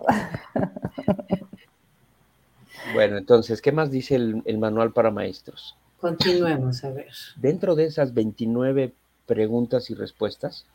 bueno, 2.95 3.19
entonces, 3.19 3.61
¿qué 3.61 3.73
más 3.73 3.91
dice 3.91 4.17
el, 4.17 4.59
manual 4.59 4.93
para 4.93 5.11
maestros? 5.11 5.77
Continuemos, 6.01 6.83
a 6.85 6.91
ver. 6.91 7.13
Dentro 7.37 7.75
de 7.75 7.85
esas 7.85 8.15
29 8.15 8.93
preguntas 9.27 9.91
y 9.91 9.95
respuestas, 9.95 10.67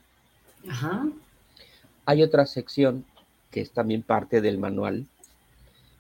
hay 2.06 2.24
otra 2.24 2.46
sección 2.46 3.06
que 3.52 3.62
es 3.62 3.72
también 3.72 4.04
parte 4.04 4.42
del 4.42 4.58
manual, 4.58 5.08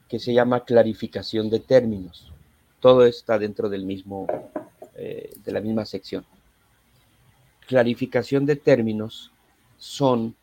que 0.10 0.20
se 0.20 0.34
llama 0.34 0.64
clarificación 0.64 1.50
de 1.50 1.60
términos 1.60 2.32
todo 2.80 3.06
está 3.06 3.40
dentro 3.40 3.70
del 3.70 3.86
mismo, 3.86 4.28
eh, 4.96 5.34
de 5.44 5.52
la 5.52 5.62
misma 5.62 5.86
sección. 5.86 6.26
Clarificación 7.68 8.46
de 8.46 8.56
términos 8.56 9.32
son, 9.78 10.36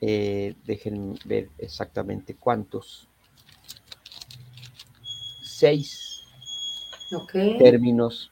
eh, 0.00 0.54
dejen 0.64 1.18
ver 1.24 1.48
exactamente 1.58 2.34
cuántos, 2.34 3.08
seis 5.42 6.24
términos 7.58 8.30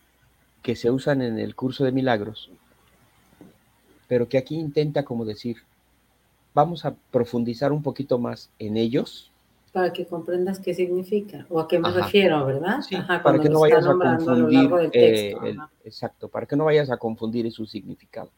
que 0.63 0.77
se 0.77 0.91
usan 0.91 1.23
en 1.23 1.39
el 1.39 1.55
curso 1.55 1.85
de 1.85 1.93
milagros, 1.93 2.51
pero 4.07 4.29
que 4.29 4.39
aquí 4.39 4.57
intenta 4.57 5.05
como 5.05 5.25
decir, 5.25 5.59
vamos 6.55 6.85
a 6.85 6.95
profundizar 7.11 7.73
un 7.73 7.83
poquito 7.83 8.19
más 8.19 8.51
en 8.59 8.77
ellos 8.77 9.31
para 9.73 9.93
que 9.93 10.07
comprendas 10.07 10.59
qué 10.59 10.75
significa 10.75 11.47
o 11.51 11.61
a 11.61 11.69
qué 11.69 11.79
me 11.79 11.91
refiero, 11.91 12.45
¿verdad? 12.45 12.81
Sí, 12.81 12.97
para 13.23 13.39
que 13.39 13.49
no 13.49 13.61
vayas 13.61 13.87
a 13.87 13.93
confundir, 13.93 14.71
eh, 14.93 15.37
exacto, 15.85 16.29
para 16.29 16.47
que 16.47 16.57
no 16.57 16.65
vayas 16.65 16.91
a 16.91 16.97
confundir 16.97 17.51
su 17.53 17.67
significado. 17.67 18.31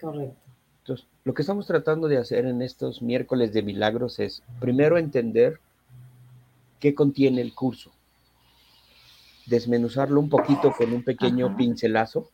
Correcto. 0.00 0.43
Entonces, 0.84 1.06
lo 1.24 1.32
que 1.32 1.40
estamos 1.40 1.66
tratando 1.66 2.08
de 2.08 2.18
hacer 2.18 2.44
en 2.44 2.60
estos 2.60 3.00
miércoles 3.00 3.54
de 3.54 3.62
milagros 3.62 4.18
es 4.18 4.42
primero 4.60 4.98
entender 4.98 5.58
qué 6.78 6.94
contiene 6.94 7.40
el 7.40 7.54
curso, 7.54 7.90
desmenuzarlo 9.46 10.20
un 10.20 10.28
poquito 10.28 10.72
con 10.72 10.92
un 10.92 11.02
pequeño 11.02 11.56
pincelazo. 11.56 12.28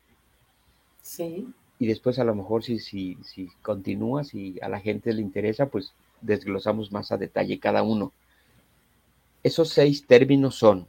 Sí. 1.00 1.46
Y 1.78 1.86
después 1.86 2.18
a 2.18 2.24
lo 2.24 2.34
mejor 2.34 2.64
si, 2.64 2.80
si, 2.80 3.16
si 3.22 3.46
continúas 3.62 4.34
y 4.34 4.58
a 4.62 4.68
la 4.68 4.80
gente 4.80 5.12
le 5.14 5.22
interesa, 5.22 5.66
pues 5.66 5.92
desglosamos 6.20 6.90
más 6.90 7.12
a 7.12 7.18
detalle 7.18 7.60
cada 7.60 7.84
uno. 7.84 8.12
Esos 9.44 9.68
seis 9.68 10.04
términos 10.08 10.56
son 10.56 10.88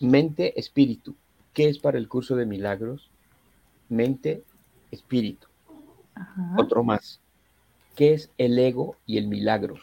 mente, 0.00 0.58
espíritu. 0.58 1.14
¿Qué 1.52 1.68
es 1.68 1.78
para 1.78 1.98
el 1.98 2.08
curso 2.08 2.34
de 2.34 2.46
milagros? 2.46 3.10
Mente, 3.90 4.42
espíritu. 4.90 5.48
Otro 6.56 6.82
más. 6.84 7.20
¿Qué 7.96 8.14
es 8.14 8.30
el 8.38 8.58
ego 8.58 8.96
y 9.06 9.18
el 9.18 9.28
milagro? 9.28 9.76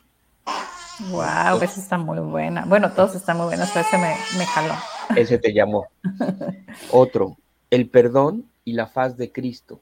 Wow, 1.10 1.62
esa 1.62 1.80
está 1.80 1.98
muy 1.98 2.20
buena. 2.20 2.66
Bueno, 2.66 2.92
todos 2.92 3.16
están 3.16 3.38
muy 3.38 3.48
buenos, 3.48 3.70
pero 3.74 3.86
ese 3.86 3.98
me, 3.98 4.16
me 4.38 4.46
jaló. 4.46 4.74
Ese 5.16 5.38
te 5.38 5.54
llamó. 5.54 5.88
Otro, 6.92 7.38
el 7.70 7.90
perdón 7.90 8.46
y 8.66 8.74
la 8.74 8.88
faz 8.88 9.18
de 9.18 9.32
Cristo. 9.32 9.80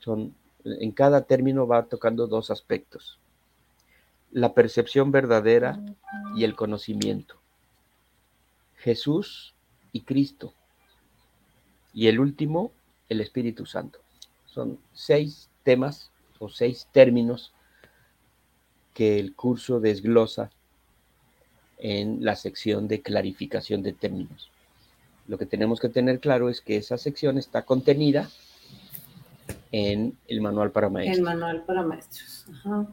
Son, 0.00 0.34
en 0.64 0.92
cada 0.92 1.22
término 1.22 1.66
va 1.66 1.84
tocando 1.84 2.26
dos 2.26 2.50
aspectos 2.50 3.18
la 4.34 4.52
percepción 4.52 5.12
verdadera 5.12 5.80
y 6.34 6.42
el 6.42 6.56
conocimiento. 6.56 7.36
Jesús 8.78 9.54
y 9.92 10.00
Cristo. 10.00 10.52
Y 11.94 12.08
el 12.08 12.18
último, 12.18 12.72
el 13.08 13.20
Espíritu 13.20 13.64
Santo. 13.64 14.00
Son 14.44 14.80
seis 14.92 15.48
temas 15.64 16.12
o 16.38 16.48
seis 16.48 16.88
términos 16.92 17.52
que 18.92 19.18
el 19.18 19.34
curso 19.34 19.80
desglosa 19.80 20.50
en 21.78 22.24
la 22.24 22.36
sección 22.36 22.86
de 22.86 23.02
clarificación 23.02 23.82
de 23.82 23.92
términos. 23.92 24.50
Lo 25.26 25.38
que 25.38 25.46
tenemos 25.46 25.80
que 25.80 25.88
tener 25.88 26.20
claro 26.20 26.48
es 26.48 26.60
que 26.60 26.76
esa 26.76 26.98
sección 26.98 27.38
está 27.38 27.62
contenida 27.62 28.30
en 29.72 30.16
el 30.28 30.40
manual 30.40 30.70
para 30.70 30.88
maestros. 30.88 31.18
El 31.18 31.24
manual 31.24 31.64
para 31.64 31.82
maestros. 31.82 32.46
Ajá. 32.52 32.86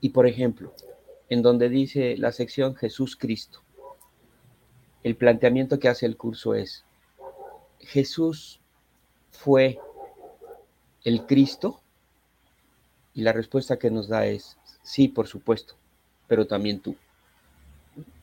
Y 0.00 0.10
por 0.10 0.26
ejemplo, 0.26 0.72
en 1.28 1.42
donde 1.42 1.68
dice 1.68 2.16
la 2.16 2.32
sección 2.32 2.76
Jesús 2.76 3.16
Cristo, 3.16 3.62
el 5.02 5.16
planteamiento 5.16 5.78
que 5.78 5.88
hace 5.88 6.06
el 6.06 6.16
curso 6.16 6.54
es, 6.54 6.84
¿Jesús 7.80 8.60
fue 9.30 9.78
el 11.06 11.24
Cristo? 11.24 11.80
Y 13.14 13.22
la 13.22 13.32
respuesta 13.32 13.78
que 13.78 13.90
nos 13.90 14.08
da 14.08 14.26
es, 14.26 14.58
sí, 14.82 15.08
por 15.08 15.26
supuesto, 15.26 15.74
pero 16.26 16.46
también 16.46 16.80
tú. 16.80 16.96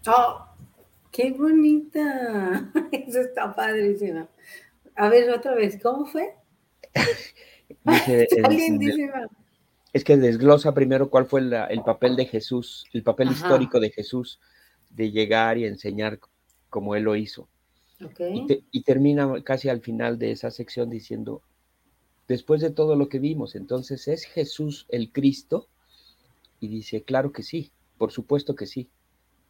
¡Oh! 0.05 0.45
¡Qué 1.11 1.31
bonita! 1.31 2.69
Eso 2.91 3.21
está 3.21 3.55
padrísimo. 3.55 4.27
A 4.95 5.09
ver, 5.09 5.29
otra 5.31 5.55
vez, 5.55 5.79
¿cómo 5.81 6.05
fue? 6.05 6.35
dice, 7.83 8.27
es 9.93 10.03
que 10.03 10.17
desglosa 10.17 10.73
primero 10.73 11.09
cuál 11.09 11.25
fue 11.25 11.41
el 11.41 11.83
papel 11.83 12.15
de 12.15 12.25
Jesús, 12.25 12.85
el 12.93 13.01
papel 13.01 13.31
histórico 13.31 13.79
de 13.79 13.91
Jesús 13.91 14.39
de 14.91 15.09
llegar 15.09 15.57
y 15.57 15.65
enseñar 15.65 16.19
como 16.69 16.95
él 16.95 17.03
lo 17.03 17.15
hizo. 17.15 17.47
Y, 18.71 18.83
termina 18.83 19.41
casi 19.43 19.69
al 19.69 19.79
final 19.79 20.19
de 20.19 20.31
esa 20.31 20.51
sección 20.51 20.89
diciendo, 20.89 21.41
después 22.27 22.61
de 22.61 22.71
todo 22.71 22.95
lo 22.95 23.09
que 23.09 23.19
vimos, 23.19 23.55
entonces 23.55 24.07
es 24.07 24.25
Jesús 24.25 24.85
el 24.89 25.11
Cristo. 25.11 25.67
Y 26.59 26.69
dice, 26.69 27.03
claro 27.03 27.33
que 27.33 27.43
sí, 27.43 27.71
por 27.97 28.11
supuesto 28.11 28.55
que 28.55 28.65
sí. 28.65 28.87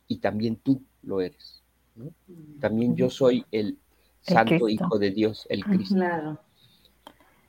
Y 0.07 0.17
también 0.17 0.55
tú 0.55 0.81
lo 1.03 1.21
eres. 1.21 1.61
Mm. 1.95 2.59
También 2.59 2.95
yo 2.95 3.09
soy 3.09 3.45
el 3.51 3.77
Santo 4.21 4.67
Hijo 4.67 4.97
de 4.97 5.11
Dios, 5.11 5.45
el 5.49 5.63
Cristo. 5.63 5.95
Claro. 5.95 6.39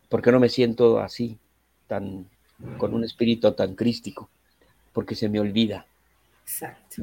¿Por 0.08 0.20
qué 0.20 0.30
no 0.30 0.38
me 0.38 0.48
siento 0.48 1.00
así, 1.00 1.38
tan 1.86 2.28
con 2.78 2.94
un 2.94 3.04
espíritu 3.04 3.52
tan 3.52 3.74
crístico, 3.74 4.28
porque 4.92 5.14
se 5.14 5.28
me 5.28 5.40
olvida. 5.40 5.86
Exacto. 6.42 7.02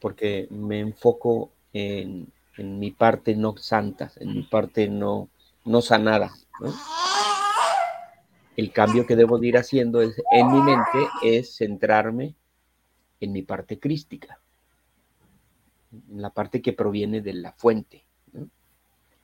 Porque 0.00 0.46
me 0.50 0.80
enfoco 0.80 1.50
en, 1.72 2.32
mi 2.56 2.90
parte 2.90 3.34
no 3.34 3.56
santa, 3.56 4.12
en 4.16 4.34
mi 4.34 4.42
parte 4.42 4.88
no, 4.88 5.28
no 5.64 5.82
sanada. 5.82 6.32
El 8.56 8.72
cambio 8.72 9.06
que 9.06 9.16
debo 9.16 9.38
de 9.38 9.48
ir 9.48 9.56
haciendo 9.56 10.00
es, 10.00 10.14
en 10.30 10.52
mi 10.52 10.60
mente 10.60 11.08
es 11.22 11.56
centrarme 11.56 12.34
en 13.20 13.32
mi 13.32 13.42
parte 13.42 13.78
crística, 13.78 14.38
en 15.92 16.22
la 16.22 16.30
parte 16.30 16.62
que 16.62 16.72
proviene 16.72 17.20
de 17.20 17.34
la 17.34 17.52
fuente. 17.52 18.04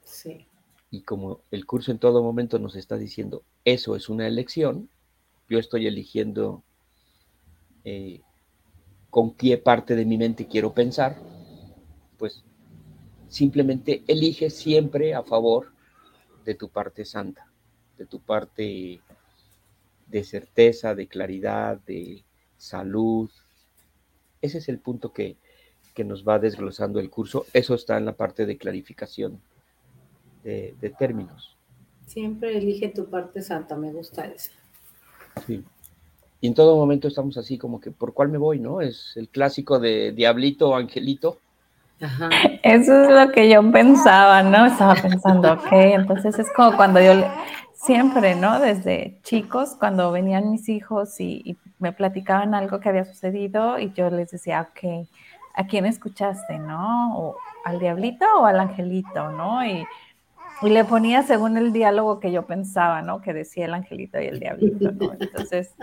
Sí. 0.03 0.47
Y 0.90 1.03
como 1.03 1.43
el 1.51 1.66
curso 1.66 1.93
en 1.93 1.99
todo 1.99 2.23
momento 2.23 2.59
nos 2.59 2.75
está 2.75 2.97
diciendo, 2.97 3.43
eso 3.64 3.95
es 3.95 4.09
una 4.09 4.27
elección, 4.27 4.88
yo 5.49 5.59
estoy 5.59 5.87
eligiendo 5.87 6.62
eh, 7.85 8.21
con 9.11 9.35
qué 9.35 9.59
parte 9.59 9.95
de 9.95 10.05
mi 10.05 10.19
mente 10.19 10.47
quiero 10.47 10.73
pensar, 10.73 11.16
pues 12.19 12.45
simplemente 13.29 14.03
elige 14.09 14.51
siempre 14.51 15.14
a 15.14 15.23
favor 15.23 15.73
de 16.45 16.55
tu 16.55 16.69
parte 16.69 17.05
santa, 17.05 17.47
de 17.97 18.07
tu 18.07 18.21
parte 18.21 19.01
de 20.11 20.25
certeza, 20.25 20.94
de 20.94 21.07
claridad, 21.07 21.79
de 21.87 22.25
salud. 22.57 23.31
Ese 24.42 24.59
es 24.59 24.68
el 24.68 24.79
punto 24.79 25.12
que, 25.12 25.37
que 25.94 26.05
nos 26.05 26.27
va 26.27 26.38
desglosando 26.38 27.01
el 27.01 27.11
curso. 27.11 27.46
Eso 27.53 27.75
está 27.75 27.96
en 27.99 28.05
la 28.07 28.16
parte 28.16 28.46
de 28.46 28.59
clarificación 28.59 29.40
de, 30.42 30.75
de 30.81 30.90
términos. 30.90 31.57
Siempre 32.07 32.59
elige 32.59 32.88
tu 32.88 33.09
parte 33.09 33.40
santa, 33.42 33.77
me 33.77 33.92
gusta 33.92 34.27
eso. 34.27 34.51
Sí. 35.46 35.62
Y 36.40 36.46
en 36.46 36.55
todo 36.55 36.77
momento 36.77 37.07
estamos 37.07 37.37
así 37.37 37.59
como 37.59 37.81
que, 37.81 37.90
¿por 37.90 38.14
cuál 38.14 38.31
me 38.31 38.38
voy? 38.38 38.59
¿No? 38.59 38.81
Es 38.81 39.12
el 39.16 39.29
clásico 39.29 39.79
de 39.79 40.12
Diablito 40.12 40.70
o 40.70 40.75
Angelito. 40.75 41.38
Eso 42.63 43.05
es 43.05 43.11
lo 43.11 43.33
que 43.33 43.49
yo 43.51 43.71
pensaba, 43.71 44.43
¿no? 44.43 44.67
Estaba 44.67 44.95
pensando, 44.95 45.53
ok, 45.53 45.69
entonces 45.73 46.39
es 46.39 46.51
como 46.53 46.77
cuando 46.77 47.01
yo 47.01 47.13
siempre, 47.75 48.35
¿no? 48.35 48.59
Desde 48.59 49.19
chicos, 49.23 49.77
cuando 49.79 50.11
venían 50.13 50.51
mis 50.51 50.69
hijos 50.69 51.21
y, 51.21 51.57
me 51.79 51.93
platicaban 51.93 52.55
algo 52.55 52.79
que 52.79 52.91
había 52.91 53.07
sucedido 53.07 53.79
y 53.79 53.91
yo 53.95 54.11
les 54.11 54.31
decía, 54.31 54.69
ok, 54.69 55.09
¿a 55.55 55.67
quién 55.67 55.87
escuchaste, 55.87 56.59
no? 56.59 57.19
¿O 57.19 57.37
¿Al 57.65 57.79
diablito 57.79 58.27
o 58.39 58.45
al 58.45 58.61
angelito, 58.61 59.31
no? 59.31 59.65
Y, 59.65 59.87
y, 60.61 60.69
le 60.69 60.85
ponía 60.85 61.23
según 61.23 61.57
el 61.57 61.73
diálogo 61.73 62.21
que 62.21 62.33
yo 62.33 62.45
pensaba, 62.45 63.01
¿no? 63.01 63.23
Que 63.23 63.33
decía 63.33 63.65
el 63.65 63.73
angelito 63.73 64.21
y 64.21 64.27
el 64.27 64.41
diablito, 64.41 64.93
¿no? 64.93 65.15
Entonces, 65.19 65.75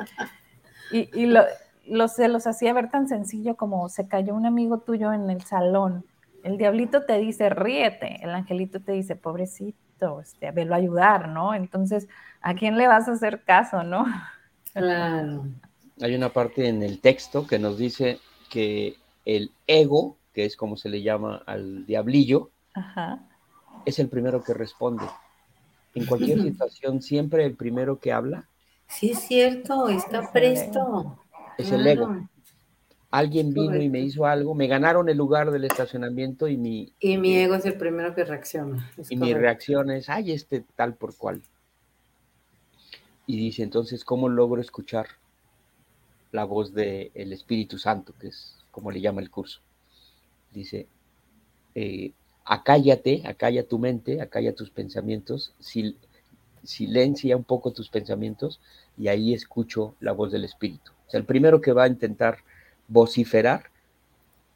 y, 0.91 1.09
y 1.19 1.25
lo, 1.25 1.41
lo, 1.89 2.07
se 2.07 2.27
los 2.27 2.47
hacía 2.47 2.73
ver 2.73 2.89
tan 2.89 3.07
sencillo 3.07 3.55
como 3.55 3.89
se 3.89 4.07
cayó 4.07 4.35
un 4.35 4.45
amigo 4.45 4.79
tuyo 4.79 5.13
en 5.13 5.29
el 5.29 5.41
salón. 5.43 6.05
El 6.43 6.57
diablito 6.57 7.03
te 7.03 7.17
dice, 7.17 7.49
ríete, 7.49 8.19
el 8.23 8.29
angelito 8.29 8.79
te 8.79 8.93
dice, 8.93 9.15
pobrecito, 9.15 10.21
este, 10.21 10.51
velo 10.51 10.73
a 10.73 10.77
ayudar, 10.77 11.29
¿no? 11.29 11.53
Entonces, 11.53 12.07
¿a 12.41 12.53
quién 12.53 12.77
le 12.77 12.87
vas 12.87 13.07
a 13.07 13.13
hacer 13.13 13.43
caso, 13.43 13.83
no? 13.83 14.05
Claro. 14.73 15.45
Hay 16.01 16.15
una 16.15 16.29
parte 16.29 16.67
en 16.67 16.83
el 16.83 17.01
texto 17.01 17.47
que 17.47 17.57
nos 17.57 17.77
dice 17.77 18.19
que 18.49 18.95
el 19.25 19.51
ego, 19.65 20.17
que 20.33 20.45
es 20.45 20.55
como 20.55 20.77
se 20.77 20.89
le 20.89 21.01
llama 21.01 21.41
al 21.45 21.85
diablillo, 21.85 22.51
Ajá. 22.73 23.19
es 23.85 23.99
el 23.99 24.07
primero 24.07 24.43
que 24.43 24.53
responde. 24.53 25.05
En 25.95 26.05
cualquier 26.05 26.41
situación, 26.43 27.01
siempre 27.01 27.43
el 27.45 27.55
primero 27.55 27.99
que 27.99 28.11
habla. 28.11 28.47
Sí, 28.87 29.11
es 29.11 29.19
cierto, 29.19 29.89
está 29.89 30.31
presto. 30.31 31.17
Es 31.57 31.71
el 31.71 31.85
ego. 31.87 32.11
Alguien 33.09 33.53
vino 33.53 33.81
y 33.81 33.89
me 33.89 34.01
hizo 34.01 34.25
algo, 34.25 34.53
me 34.53 34.67
ganaron 34.67 35.09
el 35.09 35.17
lugar 35.17 35.51
del 35.51 35.63
estacionamiento 35.63 36.47
y 36.47 36.57
mi, 36.57 36.91
Y 36.99 37.17
mi 37.17 37.35
ego 37.37 37.55
es 37.55 37.65
el 37.65 37.77
primero 37.77 38.13
que 38.13 38.25
reacciona. 38.25 38.91
es 38.97 39.11
y 39.11 39.15
mi 39.15 39.33
reacción 39.33 39.91
es, 39.91 40.09
ay, 40.09 40.31
este 40.33 40.63
tal 40.75 40.95
por 40.95 41.15
cual. 41.15 41.41
Y 43.25 43.37
dice, 43.37 43.63
entonces, 43.63 44.03
¿cómo 44.03 44.29
logro 44.29 44.61
escuchar 44.61 45.07
la 46.31 46.43
voz 46.43 46.73
del 46.73 47.11
Espíritu 47.33 47.77
Santo, 47.77 48.13
que 48.19 48.27
es 48.27 48.55
como 48.71 48.91
le 48.91 49.01
llama 49.01 49.21
el 49.21 49.29
curso? 49.29 49.59
Dice, 50.53 50.87
eh, 51.75 52.11
acállate, 52.45 53.23
acalla 53.25 53.67
tu 53.67 53.79
mente, 53.79 54.21
acalla 54.21 54.55
tus 54.55 54.69
pensamientos, 54.69 55.53
sil- 55.59 55.97
silencia 56.63 57.37
un 57.37 57.43
poco 57.43 57.71
tus 57.71 57.89
pensamientos 57.89 58.59
y 58.97 59.07
ahí 59.07 59.33
escucho 59.33 59.95
la 59.99 60.11
voz 60.11 60.31
del 60.31 60.43
Espíritu. 60.45 60.91
O 61.07 61.11
sea, 61.11 61.19
el 61.19 61.25
primero 61.25 61.61
que 61.61 61.71
va 61.71 61.83
a 61.83 61.87
intentar 61.87 62.39
vociferar 62.87 63.63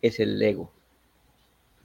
es 0.01 0.19
el 0.19 0.41
ego. 0.41 0.71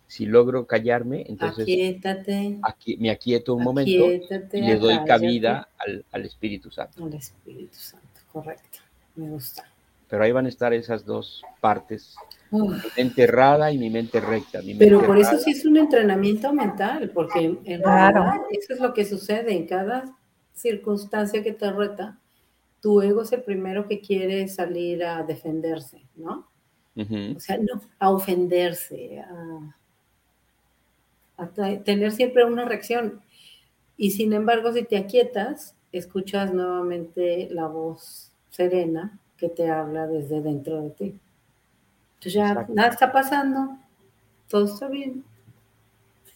Si 0.09 0.25
logro 0.27 0.67
callarme, 0.67 1.25
entonces 1.29 1.63
Aquietate. 1.65 2.59
aquí, 2.63 2.97
me 2.97 3.11
aquieto 3.11 3.55
un 3.55 3.65
momento 3.65 3.91
y 3.91 4.61
le 4.61 4.77
doy 4.77 4.99
cabida 5.05 5.69
al, 5.79 6.05
al 6.13 6.25
Espíritu 6.25 6.71
Santo. 6.71 7.05
Al 7.05 7.15
Espíritu 7.15 7.77
Santo, 7.77 8.21
correcto. 8.33 8.79
Me 9.17 9.29
gusta. 9.29 9.65
Pero 10.09 10.23
ahí 10.23 10.31
van 10.31 10.47
a 10.47 10.49
estar 10.49 10.73
esas 10.73 11.05
dos 11.05 11.43
partes, 11.61 12.15
Uf, 12.53 12.71
mi 12.71 12.91
mente 12.97 13.23
errada 13.25 13.73
y 13.73 13.79
mi 13.79 13.91
mente 13.91 14.21
recta. 14.21 14.63
Mi 14.63 14.75
Pero 14.75 14.99
mente 14.99 15.07
por 15.09 15.19
eso 15.19 15.37
sí 15.39 15.51
es 15.51 15.65
un 15.67 15.77
entrenamiento 15.77 16.53
mental, 16.53 17.11
porque 17.11 17.41
en, 17.41 17.59
en 17.65 17.83
Claro. 17.83 18.23
realidad 18.23 18.47
eso 18.53 18.75
es 18.75 18.81
lo 18.81 18.95
que 18.95 19.05
sucede 19.05 19.53
en 19.53 19.67
cada 19.67 20.05
circunstancia 20.55 21.43
que 21.43 21.53
te 21.53 21.71
reta. 21.73 22.17
Tu 22.81 23.01
ego 23.03 23.23
es 23.23 23.33
el 23.33 23.43
primero 23.43 23.89
que 23.89 24.01
quiere 24.01 24.49
salir 24.49 25.05
a 25.05 25.23
defenderse, 25.23 26.03
¿no? 26.17 26.49
O 26.97 27.41
sea, 27.41 27.59
no, 27.59 27.83
a 27.99 28.11
ofenderse, 28.11 29.23
a, 31.37 31.49
tener 31.85 32.11
siempre 32.13 32.45
una 32.45 32.65
reacción. 32.65 33.21
Y 33.99 34.13
sin 34.13 34.33
embargo, 34.33 34.73
si 34.73 34.83
te 34.83 34.97
aquietas, 34.97 35.77
escuchas 35.93 36.55
nuevamente 36.55 37.49
la 37.51 37.67
voz 37.67 38.33
serena 38.51 39.19
que 39.37 39.51
te 39.51 39.69
habla 39.69 40.07
desde 40.07 40.41
dentro 40.41 40.81
de 40.81 40.91
ti. 40.91 41.21
Entonces 42.15 42.33
ya 42.33 42.49
Exacto. 42.49 42.73
nada 42.75 42.89
está 42.89 43.13
pasando, 43.13 43.77
todo 44.49 44.65
está 44.65 44.89
bien. 44.89 45.23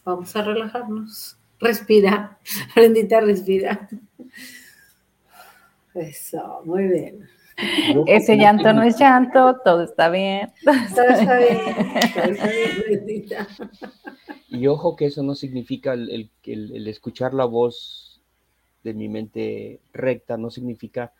Vamos 0.05 0.35
a 0.35 0.43
relajarnos. 0.43 1.37
Respira, 1.59 2.37
Brendita, 2.75 3.21
respira. 3.21 3.89
Eso, 5.95 6.61
muy 6.65 6.87
bien. 6.87 7.27
Ese 8.07 8.37
llanto 8.37 8.73
no 8.73 8.81
es 8.83 8.97
llanto, 8.97 9.57
todo 9.63 9.83
está 9.83 10.09
bien. 10.09 10.51
Todo 10.95 11.05
está 11.07 11.37
bien, 11.37 11.57
todo 12.13 12.23
está 12.23 12.47
bien. 12.47 13.25
Y 14.49 14.67
ojo 14.67 14.95
que 14.95 15.05
eso 15.05 15.23
no 15.23 15.35
significa 15.35 15.93
el, 15.93 16.09
el- 16.09 16.29
el- 16.43 16.75
el 16.75 16.87
escuchar 16.87 17.33
la 17.33 17.45
voz 17.45 18.19
de 18.83 18.93
mi 18.93 19.07
mente 19.09 19.79
recta, 19.93 20.37
no 20.37 20.49
significa 20.49 21.13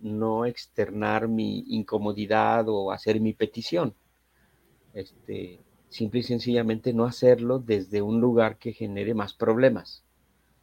no 0.00 0.46
externar 0.46 1.28
mi 1.28 1.64
incomodidad 1.68 2.68
o 2.68 2.90
hacer 2.92 3.20
mi 3.20 3.32
petición. 3.32 3.94
Este, 4.94 5.58
simple 5.90 6.20
y 6.20 6.22
sencillamente 6.22 6.92
no 6.92 7.04
hacerlo 7.04 7.58
desde 7.58 8.02
un 8.02 8.20
lugar 8.20 8.56
que 8.56 8.72
genere 8.72 9.14
más 9.14 9.34
problemas. 9.34 10.02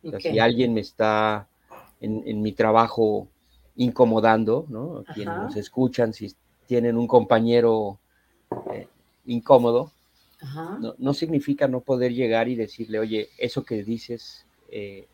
O 0.03 0.09
sea, 0.09 0.19
Ok. 0.19 0.25
si 0.25 0.39
alguien 0.39 0.73
me 0.73 0.81
está 0.81 1.47
en, 2.01 2.23
en 2.25 2.41
mi 2.41 2.51
trabajo 2.51 3.27
incomodando, 3.75 4.65
¿no? 4.69 5.03
Quienes 5.13 5.35
Ajá. 5.35 5.45
nos 5.45 5.55
escuchan, 5.55 6.13
si 6.13 6.33
tienen 6.67 6.97
un 6.97 7.07
compañero 7.07 7.97
eh, 8.71 8.87
incómodo, 9.25 9.91
Ajá. 10.41 10.77
no, 10.79 10.95
no 10.97 11.13
significa 11.13 11.67
no 11.67 11.81
poder 11.81 12.13
llegar 12.13 12.47
y 12.47 12.55
decirle, 12.55 12.99
oye, 12.99 13.29
eso 13.37 13.63
que 13.63 13.83
dices 13.83 14.45
eh, 14.69 15.07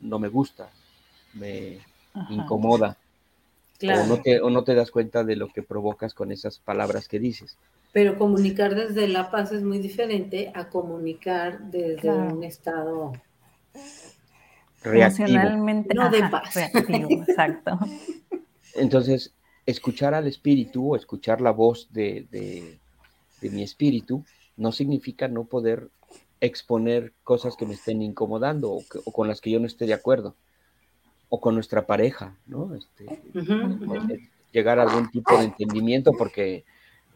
no 0.00 0.18
me 0.18 0.28
gusta, 0.28 0.70
me 1.34 1.78
Ajá. 2.14 2.32
incomoda, 2.32 2.96
Claro. 3.78 4.02
o, 4.02 4.06
no 4.06 4.20
te, 4.20 4.40
o 4.40 4.50
no 4.50 4.64
te 4.64 4.74
das 4.74 4.90
cuenta 4.90 5.22
de 5.24 5.36
lo 5.36 5.48
que 5.48 5.62
provocas 5.62 6.14
con 6.14 6.32
esas 6.32 6.58
palabras 6.58 7.06
que 7.08 7.18
dices. 7.18 7.56
Pero 7.92 8.18
comunicar 8.18 8.74
desde 8.74 9.08
la 9.08 9.30
paz 9.30 9.52
es 9.52 9.62
muy 9.62 9.78
diferente 9.78 10.52
a 10.54 10.68
comunicar 10.68 11.70
desde 11.70 12.00
Claro. 12.00 12.34
un 12.34 12.44
estado. 12.44 13.12
Reactivo. 14.82 15.28
Emocionalmente 15.28 15.94
No 15.94 16.10
de 16.10 16.20
paz. 16.28 16.54
reactivo, 16.54 17.08
exacto. 17.22 17.78
Entonces, 18.74 19.34
escuchar 19.66 20.14
al 20.14 20.26
espíritu 20.26 20.92
o 20.92 20.96
escuchar 20.96 21.40
la 21.40 21.50
voz 21.50 21.88
de, 21.92 22.26
de- 22.30 22.78
de 23.40 23.50
mi 23.50 23.62
espíritu 23.62 24.24
no 24.56 24.72
significa 24.72 25.28
no 25.28 25.44
poder 25.44 25.90
exponer 26.40 27.12
cosas 27.24 27.56
que 27.56 27.66
me 27.66 27.74
estén 27.74 28.02
incomodando 28.02 28.70
o, 28.70 28.88
que- 28.88 29.00
o 29.04 29.12
con 29.12 29.28
las 29.28 29.40
que 29.40 29.50
yo 29.50 29.60
no 29.60 29.66
esté 29.66 29.86
de 29.86 29.94
acuerdo, 29.94 30.36
o 31.28 31.40
con 31.40 31.54
nuestra 31.54 31.86
pareja, 31.86 32.36
¿no? 32.46 32.74
Este, 32.74 33.04
ujú. 33.34 33.94
eh, 34.10 34.20
llegar 34.52 34.78
a 34.78 34.82
algún 34.84 35.10
tipo 35.10 35.36
de 35.38 35.44
entendimiento 35.44 36.12
porque 36.12 36.64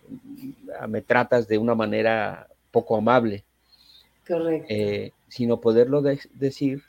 mm, 0.08 0.88
me 0.88 1.00
tratas 1.02 1.48
de 1.48 1.58
una 1.58 1.74
manera 1.74 2.48
poco 2.70 2.96
amable, 2.96 3.44
Correcto. 4.26 4.66
eh, 4.68 5.12
sino 5.28 5.60
poderlo 5.60 6.02
de- 6.02 6.20
decir 6.34 6.82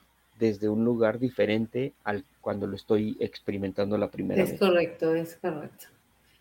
desde 0.44 0.68
un 0.68 0.84
lugar 0.84 1.20
diferente 1.20 1.94
al 2.04 2.26
cuando 2.42 2.68
lo 2.68 2.76
estoy 2.76 3.16
experimentando 3.22 3.98
la 3.98 4.12
primera 4.12 4.44
es 4.44 4.52
vez. 4.52 4.60
correcto, 4.60 5.16
es 5.16 5.38
correcto. 5.38 5.86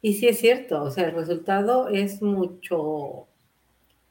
Y 0.01 0.15
sí 0.15 0.27
es 0.27 0.41
cierto, 0.41 0.83
o 0.83 0.91
sea, 0.91 1.05
el 1.05 1.15
resultado 1.15 1.87
es 1.87 2.21
mucho, 2.21 3.29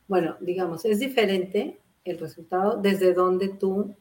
bueno, 0.08 0.38
digamos, 0.40 0.86
es 0.86 1.00
diferente 1.00 1.78
el 2.06 2.18
resultado 2.20 2.78
desde 2.78 3.14
donde 3.14 3.50
tú 3.50 3.94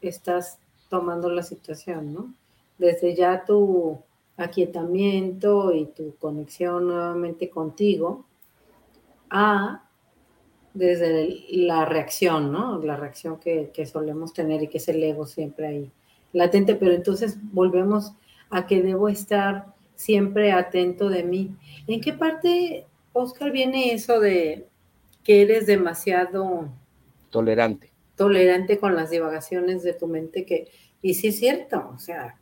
estás 0.00 0.58
tomando 0.90 1.30
la 1.30 1.44
situación, 1.44 2.12
¿no? 2.12 2.34
Desde 2.76 3.14
ya 3.14 3.44
tu 3.44 4.00
aquietamiento 4.36 5.72
y 5.72 5.86
tu 5.86 6.16
conexión 6.16 6.88
nuevamente 6.88 7.48
contigo 7.48 8.24
a 9.30 9.87
desde 10.78 11.22
el- 11.24 11.66
la 11.66 11.84
reacción, 11.84 12.52
¿no? 12.52 12.78
La 12.82 12.96
reacción 12.96 13.38
que, 13.40 13.70
que 13.74 13.86
solemos 13.86 14.32
tener 14.32 14.62
y 14.62 14.68
que 14.68 14.78
es 14.78 14.88
el 14.88 15.02
ego 15.02 15.26
siempre 15.26 15.66
ahí 15.66 15.92
latente, 16.32 16.74
pero 16.76 16.92
entonces 16.92 17.38
volvemos 17.52 18.12
a 18.50 18.66
que 18.66 18.82
debo 18.82 19.08
estar 19.08 19.66
siempre 19.94 20.52
atento 20.52 21.08
de 21.08 21.24
mí. 21.24 21.56
¿En 21.86 22.00
qué 22.00 22.12
parte, 22.12 22.86
Oscar, 23.12 23.50
viene 23.52 23.92
eso 23.92 24.20
de 24.20 24.68
que 25.24 25.42
eres 25.42 25.66
demasiado 25.66 26.70
Tolerante. 27.30 27.92
tolerante 28.16 28.78
con 28.78 28.94
las 28.96 29.10
divagaciones 29.10 29.82
de 29.82 29.94
tu 29.94 30.06
mente 30.06 30.44
que, 30.44 30.68
y 31.02 31.14
sí 31.14 31.28
es 31.28 31.38
cierto, 31.38 31.90
o 31.94 31.98
sea, 31.98 32.38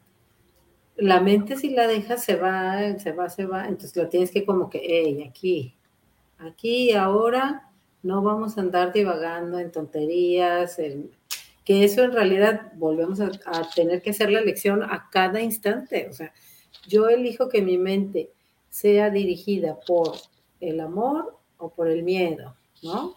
la 0.96 1.20
mente 1.20 1.56
si 1.56 1.70
la 1.70 1.86
dejas 1.86 2.24
se 2.24 2.36
va, 2.36 2.98
se 2.98 3.12
va, 3.12 3.28
se 3.28 3.46
va, 3.46 3.66
entonces 3.68 3.96
lo 3.96 4.08
tienes 4.08 4.30
que 4.30 4.44
como 4.46 4.70
que, 4.70 4.80
hey, 4.82 5.24
aquí, 5.28 5.74
aquí, 6.38 6.92
ahora, 6.92 7.65
no 8.06 8.22
vamos 8.22 8.56
a 8.56 8.60
andar 8.60 8.92
divagando 8.92 9.58
en 9.58 9.72
tonterías, 9.72 10.76
que 11.64 11.84
eso 11.84 12.04
en 12.04 12.12
realidad 12.12 12.72
volvemos 12.76 13.20
a, 13.20 13.30
a, 13.46 13.68
tener 13.74 14.00
que 14.00 14.10
hacer 14.10 14.30
la 14.30 14.38
elección 14.38 14.82
a 14.82 15.08
cada 15.10 15.40
instante, 15.40 16.08
o 16.08 16.12
sea, 16.12 16.32
yo 16.86 17.08
elijo 17.08 17.48
que 17.48 17.62
mi 17.62 17.78
mente 17.78 18.30
sea 18.70 19.10
dirigida 19.10 19.78
por 19.86 20.12
el 20.60 20.80
amor 20.80 21.36
o 21.58 21.70
por 21.70 21.88
el 21.88 22.02
miedo, 22.02 22.54
¿no? 22.82 23.14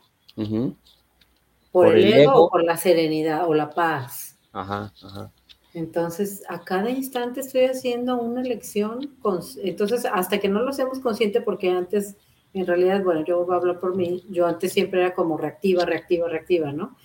por, 1.71 1.95
el, 1.95 2.13
ego, 2.13 2.45
o 2.45 2.49
por 2.49 2.63
la 2.63 2.77
serenidad 2.77 3.47
o 3.47 3.53
la 3.53 3.69
paz. 3.69 4.37
Ajá, 4.51 4.93
ajá. 5.03 5.31
Entonces, 5.73 6.43
a 6.49 6.63
cada 6.63 6.89
instante 6.89 7.41
estoy 7.41 7.65
haciendo 7.65 8.19
una 8.19 8.41
elección. 8.41 9.15
Entonces, 9.63 10.05
hasta 10.11 10.39
que 10.39 10.49
no 10.49 10.61
lo 10.61 10.69
hacemos 10.69 10.99
consciente, 10.99 11.41
porque 11.41 11.69
antes, 11.69 12.15
en 12.53 12.65
realidad, 12.65 13.03
bueno, 13.03 13.23
yo 13.23 13.45
voy 13.45 13.53
a 13.53 13.57
hablar 13.57 13.79
por 13.79 13.95
mí, 13.95 14.23
yo 14.29 14.47
antes 14.47 14.73
siempre 14.73 15.01
era 15.01 15.13
como 15.13 15.37
reactiva, 15.37 15.85
reactiva, 15.85 16.27
reactiva, 16.27 16.71
¿no? 16.71 16.95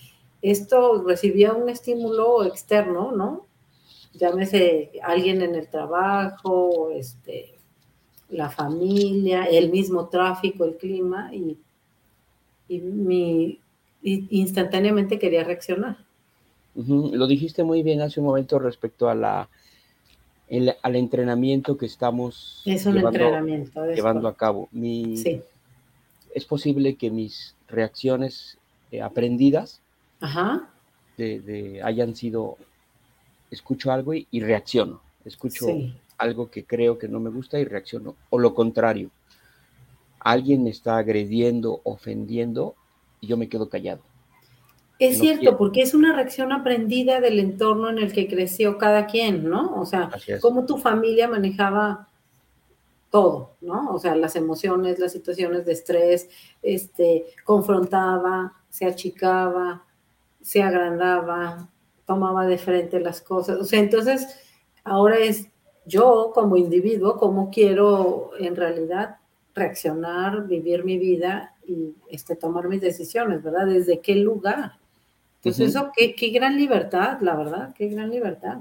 Esto 0.40 1.02
recibía 1.06 1.52
un 1.52 1.68
estímulo 1.68 2.44
externo, 2.44 3.12
¿no? 3.12 3.46
Llámese 4.14 4.92
alguien 5.02 5.42
en 5.42 5.54
el 5.54 5.68
trabajo, 5.68 6.90
este, 6.94 7.54
la 8.28 8.50
familia, 8.50 9.44
el 9.44 9.70
mismo 9.70 10.08
tráfico, 10.08 10.64
el 10.64 10.76
clima, 10.76 11.34
y, 11.34 11.58
y 12.68 12.78
mi, 12.80 13.60
instantáneamente 14.02 15.18
quería 15.18 15.44
reaccionar. 15.44 15.98
Lo 16.74 17.26
dijiste 17.26 17.62
muy 17.64 17.82
bien 17.82 18.00
hace 18.00 18.20
un 18.20 18.26
momento 18.26 18.58
respecto 18.58 19.08
a 19.08 19.14
la, 19.14 19.48
al 20.82 20.96
entrenamiento 20.96 21.76
que 21.76 21.86
estamos 21.86 22.62
es 22.64 22.86
un 22.86 22.94
llevando, 22.94 23.18
entrenamiento, 23.18 23.86
llevando 23.86 24.28
a 24.28 24.34
cabo. 24.34 24.68
Mi, 24.72 25.16
sí. 25.16 25.42
Es 26.34 26.44
posible 26.44 26.96
que 26.96 27.10
mis 27.10 27.54
reacciones 27.68 28.58
eh, 28.90 29.00
aprendidas 29.00 29.80
Ajá. 30.20 30.68
De, 31.16 31.40
de, 31.40 31.82
hayan 31.82 32.14
sido, 32.14 32.56
escucho 33.50 33.92
algo 33.92 34.14
y, 34.14 34.26
y 34.30 34.40
reacciono, 34.40 35.00
escucho 35.24 35.66
sí. 35.66 35.94
algo 36.18 36.50
que 36.50 36.64
creo 36.64 36.98
que 36.98 37.08
no 37.08 37.20
me 37.20 37.30
gusta 37.30 37.58
y 37.58 37.64
reacciono, 37.64 38.16
o 38.30 38.38
lo 38.38 38.54
contrario, 38.54 39.10
alguien 40.18 40.64
me 40.64 40.70
está 40.70 40.96
agrediendo, 40.96 41.80
ofendiendo 41.84 42.74
y 43.20 43.28
yo 43.28 43.36
me 43.36 43.48
quedo 43.48 43.68
callado. 43.68 44.00
Es 44.98 45.18
no 45.18 45.24
cierto, 45.24 45.56
porque 45.56 45.82
es 45.82 45.92
una 45.92 46.14
reacción 46.14 46.52
aprendida 46.52 47.20
del 47.20 47.40
entorno 47.40 47.90
en 47.90 47.98
el 47.98 48.12
que 48.12 48.28
creció 48.28 48.78
cada 48.78 49.06
quien, 49.06 49.48
¿no? 49.48 49.74
O 49.80 49.84
sea, 49.84 50.10
cómo 50.40 50.66
tu 50.66 50.78
familia 50.78 51.26
manejaba 51.26 52.08
todo, 53.10 53.52
¿no? 53.60 53.92
O 53.92 53.98
sea, 53.98 54.14
las 54.14 54.36
emociones, 54.36 54.98
las 54.98 55.12
situaciones 55.12 55.64
de 55.64 55.72
estrés, 55.72 56.28
este, 56.62 57.26
confrontaba, 57.44 58.52
se 58.70 58.86
achicaba, 58.86 59.84
se 60.42 60.62
agrandaba, 60.62 61.68
tomaba 62.06 62.46
de 62.46 62.58
frente 62.58 63.00
las 63.00 63.20
cosas. 63.20 63.58
O 63.58 63.64
sea, 63.64 63.80
entonces, 63.80 64.26
ahora 64.84 65.18
es 65.18 65.48
yo 65.86 66.32
como 66.34 66.56
individuo, 66.56 67.16
cómo 67.16 67.50
quiero 67.50 68.30
en 68.38 68.56
realidad 68.56 69.18
reaccionar, 69.54 70.46
vivir 70.46 70.84
mi 70.84 70.98
vida 70.98 71.54
y 71.66 71.94
este, 72.08 72.36
tomar 72.36 72.68
mis 72.68 72.80
decisiones, 72.80 73.42
¿verdad? 73.42 73.66
¿Desde 73.66 74.00
qué 74.00 74.16
lugar? 74.16 74.78
Entonces, 75.44 75.74
uh 75.74 75.78
-huh. 75.78 75.82
eso, 75.82 75.92
qué, 75.94 76.14
qué, 76.14 76.28
gran 76.30 76.56
libertad, 76.56 77.18
la 77.20 77.36
verdad, 77.36 77.74
qué 77.76 77.88
gran 77.88 78.10
libertad. 78.10 78.58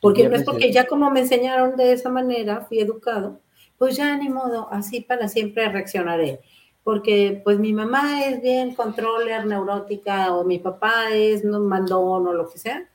Porque 0.00 0.28
no 0.28 0.34
es 0.34 0.42
porque 0.42 0.72
ya 0.72 0.86
como 0.86 1.10
me 1.10 1.20
enseñaron 1.20 1.76
de 1.76 1.92
esa 1.92 2.10
manera, 2.10 2.62
fui 2.62 2.80
educado, 2.80 3.40
pues 3.78 3.96
ya 3.96 4.16
ni 4.16 4.28
modo, 4.28 4.68
así 4.70 5.00
para 5.00 5.28
siempre 5.28 5.68
reaccionaré. 5.68 6.40
Porque 6.82 7.40
pues 7.42 7.58
mi 7.58 7.72
mamá 7.72 8.24
es 8.26 8.42
bien 8.42 8.74
controller, 8.74 9.46
neurótica, 9.46 10.34
o 10.34 10.44
mi 10.44 10.58
papá 10.58 11.10
es 11.12 11.44
mandón 11.44 12.26
o 12.26 12.32
lo 12.32 12.50
que 12.50 12.58
sea. 12.58 12.86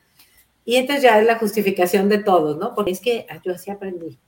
Y 0.65 0.75
entonces 0.75 1.01
ya 1.03 1.19
es 1.19 1.25
la 1.25 1.39
justificación 1.39 2.09
de 2.09 2.19
todos, 2.19 2.57
¿no? 2.57 2.75
Porque 2.75 2.91
es 2.91 3.01
que 3.01 3.25
yo 3.43 3.53
así 3.53 3.71
aprendí. 3.71 4.19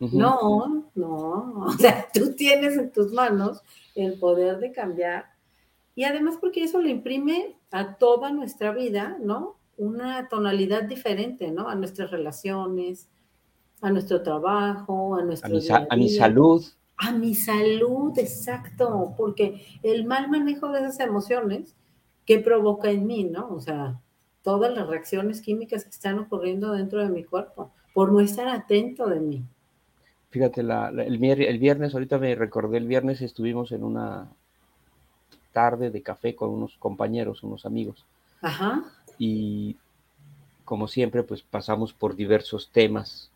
Uh 0.00 0.08
-huh. 0.08 0.12
No, 0.12 0.84
no, 0.96 1.66
o 1.66 1.72
sea, 1.78 2.08
tú 2.12 2.32
tienes 2.32 2.76
en 2.76 2.90
tus 2.90 3.12
manos 3.12 3.62
el 3.94 4.18
poder 4.18 4.58
de 4.58 4.72
cambiar 4.72 5.35
y 5.96 6.04
además 6.04 6.36
porque 6.38 6.62
eso 6.62 6.80
le 6.80 6.90
imprime 6.90 7.56
a 7.72 7.94
toda 7.94 8.30
nuestra 8.30 8.70
vida, 8.70 9.16
¿no? 9.18 9.56
Una 9.78 10.28
tonalidad 10.28 10.82
diferente, 10.84 11.50
¿no? 11.50 11.68
A 11.68 11.74
nuestras 11.74 12.10
relaciones, 12.10 13.08
a 13.80 13.90
nuestro 13.90 14.22
trabajo, 14.22 15.16
a 15.16 15.22
nuestro... 15.24 15.48
A 15.48 15.52
mi, 15.52 15.60
día 15.60 15.80
-día. 15.80 15.86
a 15.88 15.96
mi 15.96 16.08
salud. 16.10 16.64
A 16.98 17.12
mi 17.12 17.34
salud, 17.34 18.18
exacto, 18.18 19.14
porque 19.16 19.66
el 19.82 20.04
mal 20.04 20.30
manejo 20.30 20.70
de 20.70 20.80
esas 20.80 21.00
emociones, 21.00 21.74
¿qué 22.26 22.40
provoca 22.40 22.90
en 22.90 23.06
mí, 23.06 23.24
no? 23.24 23.48
O 23.48 23.60
sea, 23.60 23.98
todas 24.42 24.74
las 24.74 24.86
reacciones 24.86 25.40
químicas 25.40 25.84
que 25.84 25.90
están 25.90 26.18
ocurriendo 26.18 26.72
dentro 26.72 27.02
de 27.02 27.08
mi 27.08 27.24
cuerpo, 27.24 27.72
por 27.94 28.12
no 28.12 28.20
estar 28.20 28.48
atento 28.48 29.08
de 29.08 29.20
mí. 29.20 29.44
Fíjate, 30.28 30.62
la, 30.62 30.90
la, 30.90 31.04
el, 31.04 31.22
el 31.24 31.58
viernes, 31.58 31.94
ahorita 31.94 32.18
me 32.18 32.34
recordé, 32.34 32.76
el 32.76 32.86
viernes 32.86 33.22
estuvimos 33.22 33.72
en 33.72 33.82
una 33.82 34.35
tarde 35.56 35.90
de 35.90 36.02
café 36.02 36.36
con 36.36 36.50
unos 36.50 36.76
compañeros, 36.76 37.42
unos 37.42 37.64
amigos. 37.64 38.04
Ajá. 38.42 38.84
Y 39.18 39.74
como 40.66 40.86
siempre, 40.86 41.22
pues 41.22 41.40
pasamos 41.40 41.94
por 41.94 42.14
diversos 42.14 42.68
temas 42.70 43.30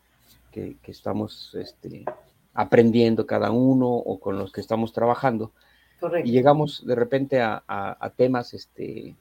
que, 0.51 0.75
que 0.83 0.91
estamos 0.91 1.55
este, 1.55 2.05
aprendiendo 2.53 3.25
cada 3.25 3.49
uno 3.49 3.87
o 3.87 4.19
con 4.19 4.37
los 4.37 4.51
que 4.51 4.61
estamos 4.61 4.93
trabajando. 4.93 5.49
Correcto. 5.99 6.29
Y 6.29 6.31
llegamos 6.31 6.85
de 6.85 6.93
repente 6.93 7.41
a, 7.41 7.63
a, 7.67 7.97
a 7.99 8.11
temas 8.11 8.53
este, 8.53 9.15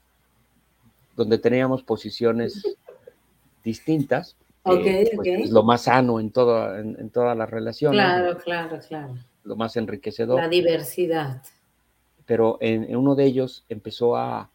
donde 1.17 1.39
teníamos 1.39 1.83
posiciones 1.83 2.77
distintas. 3.65 4.37
Okay, 4.63 5.07
pues, 5.07 5.21
okay. 5.21 5.43
Es 5.45 5.51
lo 5.53 5.63
más 5.63 5.85
sano 5.85 6.21
en, 6.21 6.33
todo, 6.33 6.77
en, 6.77 6.99
en 7.01 7.09
todas 7.09 7.35
las 7.35 7.49
relaciones. 7.49 7.99
Claro, 7.99 8.37
claro, 8.37 8.79
claro. 8.87 9.15
Lo 9.45 9.57
más 9.57 9.75
enriquecedor. 9.79 10.39
La 10.39 10.49
diversidad 10.49 11.41
pero 12.27 12.59
en, 12.61 12.85
en 12.85 12.97
uno 12.97 13.15
de 13.15 13.25
ellos 13.25 13.65
empezó 13.69 14.17
a, 14.17 14.51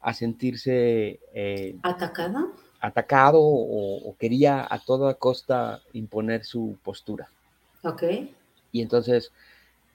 a 0.00 0.14
sentirse... 0.14 1.20
Eh, 1.34 1.76
¿Atacado? 1.82 2.52
Atacado 2.80 3.40
o, 3.40 4.08
o, 4.08 4.16
quería 4.16 4.66
a 4.68 4.78
toda 4.78 5.14
costa 5.14 5.80
imponer 5.92 6.44
su 6.44 6.76
postura. 6.84 7.28
Ok. 7.82 8.04
Y 8.70 8.82
entonces 8.82 9.32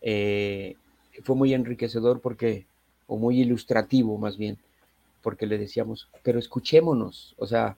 eh, 0.02 0.76
fue 1.24 1.36
muy 1.36 1.54
enriquecedor 1.54 2.20
porque, 2.20 2.66
o 3.08 3.18
muy 3.18 3.40
ilustrativo 3.40 4.18
más 4.18 4.38
bien, 4.38 4.58
porque 5.22 5.46
le 5.46 5.58
decíamos, 5.58 6.10
pero 6.24 6.40
escuchémonos, 6.40 7.36
o 7.38 7.48
sea, 7.48 7.78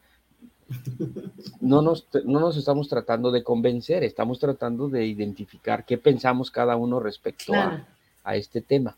no 1.62 1.84
nos, 1.84 2.08
no 2.24 2.40
nos 2.40 2.58
estamos 2.58 2.88
tratando 2.88 3.30
de 3.30 3.44
convencer, 3.44 4.04
estamos 4.04 4.40
tratando 4.40 4.90
de 4.90 5.06
identificar 5.06 5.86
qué 5.86 6.00
pensamos 6.00 6.50
cada 6.50 6.76
uno 6.76 7.00
respecto 7.00 7.54
claro. 7.54 7.86
a, 8.24 8.32
a 8.32 8.36
este 8.36 8.62
tema. 8.62 8.96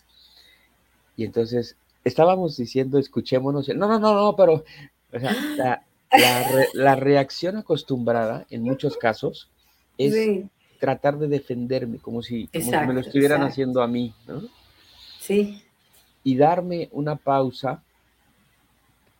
Y 1.17 1.25
entonces 1.25 1.75
estábamos 2.05 2.55
diciendo, 2.55 2.97
escuchémonos, 2.97 3.67
no, 3.69 3.87
no, 3.87 3.99
no, 3.99 4.13
no, 4.15 4.35
pero 4.35 4.63
o 5.11 5.19
sea, 5.19 5.35
la, 5.57 5.83
la, 6.11 6.51
re, 6.51 6.67
la, 6.73 6.95
reacción 6.95 7.57
acostumbrada 7.57 8.45
en 8.49 8.61
muchos 8.61 8.95
casos 8.95 9.49
es 9.97 10.13
sí. 10.13 10.49
tratar 10.79 11.17
de 11.17 11.27
defenderme, 11.27 11.97
como 11.97 12.21
si, 12.21 12.43
exacto, 12.53 12.71
como 12.71 12.81
si 12.81 12.87
me 12.87 12.93
lo 12.93 12.99
estuvieran 13.01 13.37
exacto. 13.37 13.51
haciendo 13.51 13.81
a 13.81 13.87
mí, 13.87 14.13
¿no? 14.27 14.43
Sí. 15.19 15.61
Y 16.23 16.37
darme 16.37 16.87
una 16.91 17.15
pausa, 17.15 17.81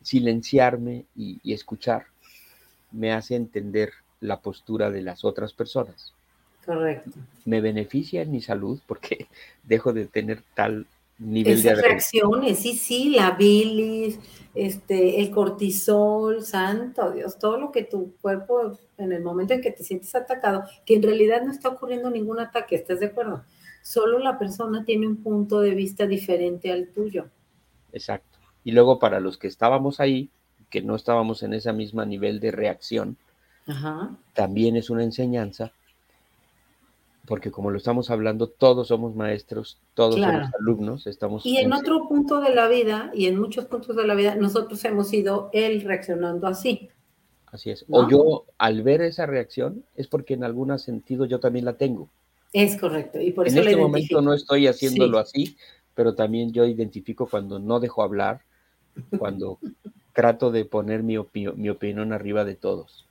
silenciarme 0.02 1.04
y, 1.16 1.40
y 1.42 1.52
escuchar, 1.52 2.06
me 2.92 3.12
hace 3.12 3.34
entender 3.34 3.90
la 4.20 4.40
postura 4.40 4.90
de 4.90 5.02
las 5.02 5.24
otras 5.24 5.52
personas. 5.52 6.12
Correcto. 6.64 7.10
Me 7.44 7.60
beneficia 7.60 8.22
en 8.22 8.30
mi 8.30 8.42
salud 8.42 8.78
porque 8.86 9.26
dejo 9.64 9.92
de 9.92 10.06
tener 10.06 10.42
tal 10.54 10.86
nivel 11.18 11.54
Esas 11.54 11.76
de 11.76 11.82
reacciones, 11.82 12.58
sí, 12.58 12.74
sí, 12.74 13.10
la 13.10 13.32
bilis, 13.32 14.18
este, 14.54 15.20
el 15.20 15.30
cortisol, 15.30 16.42
santo 16.44 17.12
Dios, 17.12 17.38
todo 17.38 17.58
lo 17.58 17.72
que 17.72 17.84
tu 17.84 18.16
cuerpo, 18.20 18.78
en 18.96 19.12
el 19.12 19.22
momento 19.22 19.54
en 19.54 19.60
que 19.60 19.70
te 19.70 19.82
sientes 19.82 20.14
atacado, 20.14 20.64
que 20.86 20.94
en 20.94 21.02
realidad 21.02 21.42
no 21.42 21.52
está 21.52 21.68
ocurriendo 21.68 22.10
ningún 22.10 22.40
ataque, 22.40 22.76
¿estás 22.76 23.00
de 23.00 23.06
acuerdo? 23.06 23.44
Solo 23.82 24.18
la 24.18 24.38
persona 24.38 24.84
tiene 24.84 25.06
un 25.06 25.22
punto 25.22 25.60
de 25.60 25.74
vista 25.74 26.06
diferente 26.06 26.70
al 26.70 26.88
tuyo. 26.88 27.28
Exacto. 27.92 28.38
Y 28.64 28.72
luego 28.72 28.98
para 28.98 29.20
los 29.20 29.38
que 29.38 29.46
estábamos 29.46 30.00
ahí, 30.00 30.30
que 30.70 30.82
no 30.82 30.94
estábamos 30.94 31.42
en 31.42 31.54
ese 31.54 31.72
mismo 31.72 32.04
nivel 32.04 32.40
de 32.40 32.50
reacción, 32.50 33.16
Ajá. 33.66 34.16
también 34.34 34.76
es 34.76 34.90
una 34.90 35.04
enseñanza 35.04 35.72
porque 37.28 37.50
como 37.50 37.70
lo 37.70 37.76
estamos 37.76 38.10
hablando, 38.10 38.48
todos 38.48 38.88
somos 38.88 39.14
maestros, 39.14 39.78
todos 39.92 40.14
somos 40.14 40.50
alumnos, 40.58 41.06
estamos... 41.06 41.44
Y 41.44 41.58
en, 41.58 41.72
otro 41.74 42.08
punto 42.08 42.40
de 42.40 42.54
la 42.54 42.68
vida, 42.68 43.10
y 43.14 43.26
en 43.26 43.38
muchos 43.38 43.66
puntos 43.66 43.94
de 43.96 44.06
la 44.06 44.14
vida, 44.14 44.34
nosotros 44.34 44.82
hemos 44.86 45.12
ido 45.12 45.50
él 45.52 45.82
reaccionando 45.82 46.46
así. 46.46 46.88
Así 47.46 47.70
es. 47.70 47.84
O 47.90 48.08
yo, 48.08 48.46
al 48.56 48.82
ver 48.82 49.02
esa 49.02 49.26
reacción, 49.26 49.84
es 49.94 50.06
porque 50.06 50.34
en 50.34 50.42
algún 50.42 50.76
sentido 50.78 51.26
yo 51.26 51.38
también 51.38 51.66
la 51.66 51.74
tengo. 51.74 52.08
Es 52.54 52.78
correcto. 52.78 53.20
Y 53.20 53.32
por 53.32 53.46
en 53.46 53.58
este 53.58 53.76
momento 53.76 54.22
no 54.22 54.32
estoy 54.32 54.66
haciéndolo 54.66 55.18
así, 55.18 55.56
pero 55.94 56.14
también 56.14 56.52
yo 56.52 56.64
identifico 56.64 57.26
cuando 57.26 57.58
no 57.58 57.78
dejo 57.78 58.02
hablar, 58.02 58.40
cuando 59.18 59.58
trato 60.14 60.50
de 60.50 60.64
poner 60.64 61.02
mi, 61.02 61.16
mi 61.56 61.68
opinión 61.68 62.12
arriba 62.14 62.44
de 62.46 62.54
todos. 62.54 63.06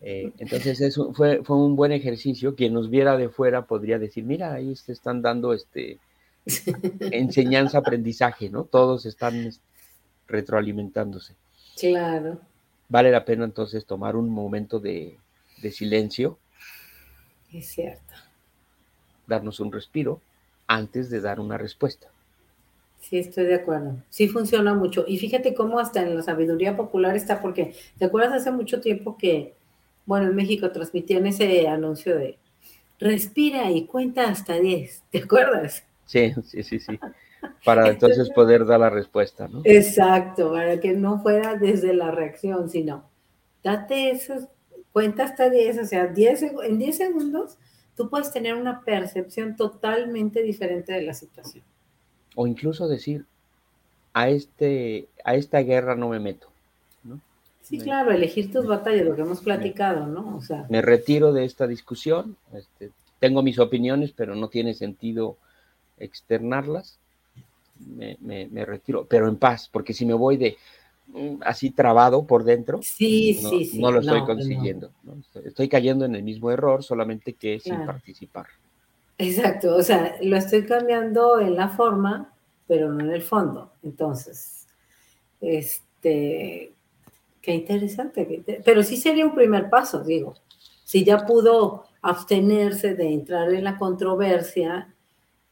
Eh, 0.00 0.32
entonces 0.38 0.80
eso 0.80 1.12
fue, 1.12 1.42
fue 1.44 1.56
un 1.56 1.76
buen 1.76 1.92
ejercicio. 1.92 2.54
Quien 2.54 2.74
nos 2.74 2.90
viera 2.90 3.16
de 3.16 3.28
fuera 3.28 3.66
podría 3.66 3.98
decir, 3.98 4.24
mira, 4.24 4.52
ahí 4.52 4.76
se 4.76 4.92
están 4.92 5.22
dando 5.22 5.52
este 5.52 5.98
enseñanza, 7.00 7.78
aprendizaje, 7.78 8.50
¿no? 8.50 8.64
Todos 8.64 9.06
están 9.06 9.50
retroalimentándose. 10.26 11.34
Claro. 11.78 12.40
Vale 12.88 13.10
la 13.10 13.24
pena 13.24 13.44
entonces 13.44 13.86
tomar 13.86 14.16
un 14.16 14.28
momento 14.30 14.80
de, 14.80 15.16
de 15.62 15.70
silencio. 15.70 16.38
Es 17.52 17.68
cierto. 17.68 18.14
Darnos 19.26 19.60
un 19.60 19.72
respiro 19.72 20.20
antes 20.66 21.10
de 21.10 21.20
dar 21.20 21.40
una 21.40 21.58
respuesta. 21.58 22.08
Sí, 23.00 23.18
estoy 23.18 23.46
de 23.46 23.54
acuerdo. 23.54 23.96
Sí 24.10 24.28
funciona 24.28 24.74
mucho. 24.74 25.04
Y 25.08 25.18
fíjate 25.18 25.54
cómo 25.54 25.78
hasta 25.78 26.02
en 26.02 26.14
la 26.14 26.22
sabiduría 26.22 26.76
popular 26.76 27.16
está, 27.16 27.40
porque 27.40 27.74
te 27.98 28.04
acuerdas 28.04 28.32
hace 28.32 28.50
mucho 28.50 28.80
tiempo 28.80 29.16
que 29.16 29.54
bueno, 30.10 30.26
en 30.26 30.34
México 30.34 30.72
transmitían 30.72 31.24
ese 31.28 31.68
anuncio 31.68 32.18
de 32.18 32.36
respira 32.98 33.70
y 33.70 33.86
cuenta 33.86 34.28
hasta 34.28 34.58
10, 34.58 35.04
¿te 35.08 35.18
acuerdas? 35.18 35.84
Sí, 36.04 36.32
sí, 36.44 36.64
sí, 36.64 36.80
sí. 36.80 36.98
Para 37.64 37.88
entonces 37.88 38.28
poder 38.30 38.66
dar 38.66 38.80
la 38.80 38.90
respuesta, 38.90 39.46
¿no? 39.46 39.60
Exacto, 39.62 40.50
para 40.50 40.80
que 40.80 40.94
no 40.94 41.22
fuera 41.22 41.54
desde 41.54 41.94
la 41.94 42.10
reacción, 42.10 42.68
sino 42.68 43.04
date 43.62 44.10
eso, 44.10 44.48
cuenta 44.90 45.22
hasta 45.22 45.48
10, 45.48 45.78
o 45.78 45.84
sea, 45.84 46.08
10, 46.08 46.42
en 46.64 46.78
10 46.78 46.96
segundos 46.96 47.56
tú 47.94 48.10
puedes 48.10 48.32
tener 48.32 48.56
una 48.56 48.80
percepción 48.80 49.54
totalmente 49.54 50.42
diferente 50.42 50.92
de 50.92 51.02
la 51.02 51.14
situación. 51.14 51.62
O 52.34 52.48
incluso 52.48 52.88
decir, 52.88 53.26
a, 54.12 54.28
este, 54.28 55.06
a 55.24 55.36
esta 55.36 55.60
guerra 55.60 55.94
no 55.94 56.08
me 56.08 56.18
meto. 56.18 56.49
Sí, 57.70 57.78
claro, 57.78 58.10
elegir 58.10 58.50
tus 58.50 58.66
batallas, 58.66 59.06
lo 59.06 59.14
que 59.14 59.22
hemos 59.22 59.40
platicado, 59.42 60.04
¿no? 60.04 60.36
O 60.36 60.42
sea. 60.42 60.66
Me 60.68 60.82
retiro 60.82 61.32
de 61.32 61.44
esta 61.44 61.68
discusión, 61.68 62.36
este, 62.52 62.90
tengo 63.20 63.44
mis 63.44 63.60
opiniones, 63.60 64.10
pero 64.10 64.34
no 64.34 64.48
tiene 64.48 64.74
sentido 64.74 65.36
externarlas. 65.96 66.98
Me, 67.86 68.18
me, 68.20 68.64
retiro, 68.64 69.06
pero 69.08 69.28
en 69.28 69.36
paz, 69.36 69.70
porque 69.72 69.94
si 69.94 70.04
me 70.04 70.14
voy 70.14 70.36
de 70.36 70.56
mm, 71.06 71.36
así 71.42 71.70
trabado 71.70 72.26
por 72.26 72.42
dentro, 72.42 72.80
sí, 72.82 73.38
no, 73.40 73.50
sí, 73.50 73.64
sí, 73.66 73.78
no 73.80 73.92
lo 73.92 74.00
estoy 74.00 74.22
consiguiendo. 74.24 74.90
Estoy 75.44 75.68
cayendo 75.68 76.04
en 76.04 76.16
el 76.16 76.24
mismo 76.24 76.50
error, 76.50 76.82
solamente 76.82 77.34
que 77.34 77.60
sin 77.60 77.86
participar. 77.86 78.46
Exacto, 79.16 79.76
o 79.76 79.82
sea, 79.82 80.16
lo 80.22 80.36
estoy 80.36 80.66
cambiando 80.66 81.38
en 81.38 81.54
la 81.54 81.68
forma, 81.68 82.34
pero 82.66 82.92
no 82.92 83.04
en 83.04 83.12
el 83.12 83.22
fondo. 83.22 83.70
Entonces, 83.84 84.66
este, 85.40 86.72
Qué 87.42 87.54
interesante, 87.54 88.60
pero 88.64 88.82
sí 88.82 88.96
sería 88.96 89.24
un 89.24 89.34
primer 89.34 89.70
paso, 89.70 90.04
digo. 90.04 90.34
Si 90.84 91.04
ya 91.04 91.24
pudo 91.24 91.84
abstenerse 92.02 92.94
de 92.94 93.12
entrar 93.12 93.52
en 93.54 93.64
la 93.64 93.78
controversia, 93.78 94.92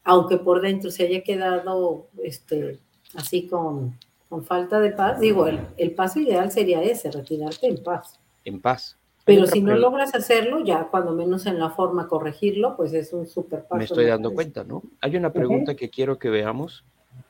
aunque 0.03 0.37
por 0.37 0.61
dentro 0.61 0.91
se 0.91 1.07
haya 1.07 1.23
quedado 1.23 2.07
este, 2.23 2.79
así 3.15 3.47
con, 3.47 3.97
con 4.27 4.43
falta 4.43 4.79
de 4.79 4.91
paz, 4.91 5.19
digo, 5.19 5.47
el, 5.47 5.59
el, 5.77 5.91
paso 5.91 6.19
ideal 6.19 6.51
sería 6.51 6.81
ese, 6.83 7.09
retirarte 7.11 7.67
en 7.67 7.83
paz. 7.83 8.19
En 8.45 8.61
paz. 8.61 8.97
Pero 9.25 9.45
si 9.45 9.61
no 9.61 9.75
logras 9.75 10.15
hacerlo, 10.15 10.63
ya 10.63 10.87
cuando 10.89 11.13
menos 11.13 11.45
en 11.45 11.59
la 11.59 11.69
forma 11.69 12.07
corregirlo, 12.07 12.75
pues 12.75 12.93
es 12.93 13.13
un 13.13 13.27
super 13.27 13.63
paso. 13.63 13.75
Me 13.75 13.83
estoy 13.83 14.05
dando 14.05 14.33
cuenta, 14.33 14.63
¿no? 14.63 14.81
Hay 15.01 15.15
una 15.15 15.31
pregunta 15.31 15.75
que 15.75 15.89
quiero 15.89 16.17
que 16.17 16.29
veamos. 16.29 16.83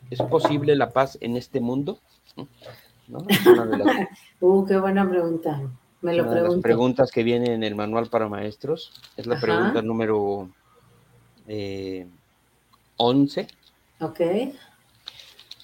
¿Es 0.09 0.21
posible 0.21 0.75
la 0.75 0.91
paz 0.91 1.17
en 1.21 1.35
este 1.35 1.59
mundo? 1.59 1.99
uh, 4.39 4.65
qué 4.65 4.77
buena 4.77 5.09
pregunta. 5.09 5.61
Me 6.01 6.13
lo 6.15 6.29
pregunto. 6.29 6.53
las 6.55 6.61
preguntas 6.61 7.11
que 7.11 7.23
viene 7.23 7.53
en 7.53 7.63
el 7.63 7.75
manual 7.75 8.07
para 8.07 8.29
maestros. 8.29 8.93
Es 9.17 9.25
la 9.25 9.39
pregunta 9.39 9.81
número 9.81 10.49
11. 12.97 13.41
Eh, 13.41 13.47
ok. 13.99 14.19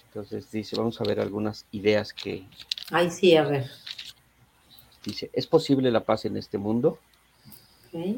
Entonces 0.07 0.49
dice, 0.51 0.75
vamos 0.75 0.99
a 0.99 1.03
ver 1.03 1.19
algunas 1.19 1.65
ideas 1.71 2.13
que... 2.13 2.45
Ay, 2.91 3.09
sí, 3.11 3.35
a 3.37 3.43
ver. 3.43 3.69
Dice, 5.05 5.29
¿es 5.33 5.45
posible 5.45 5.91
la 5.91 6.03
paz 6.03 6.25
en 6.25 6.37
este 6.37 6.57
mundo? 6.57 6.99
Ok. 7.87 8.17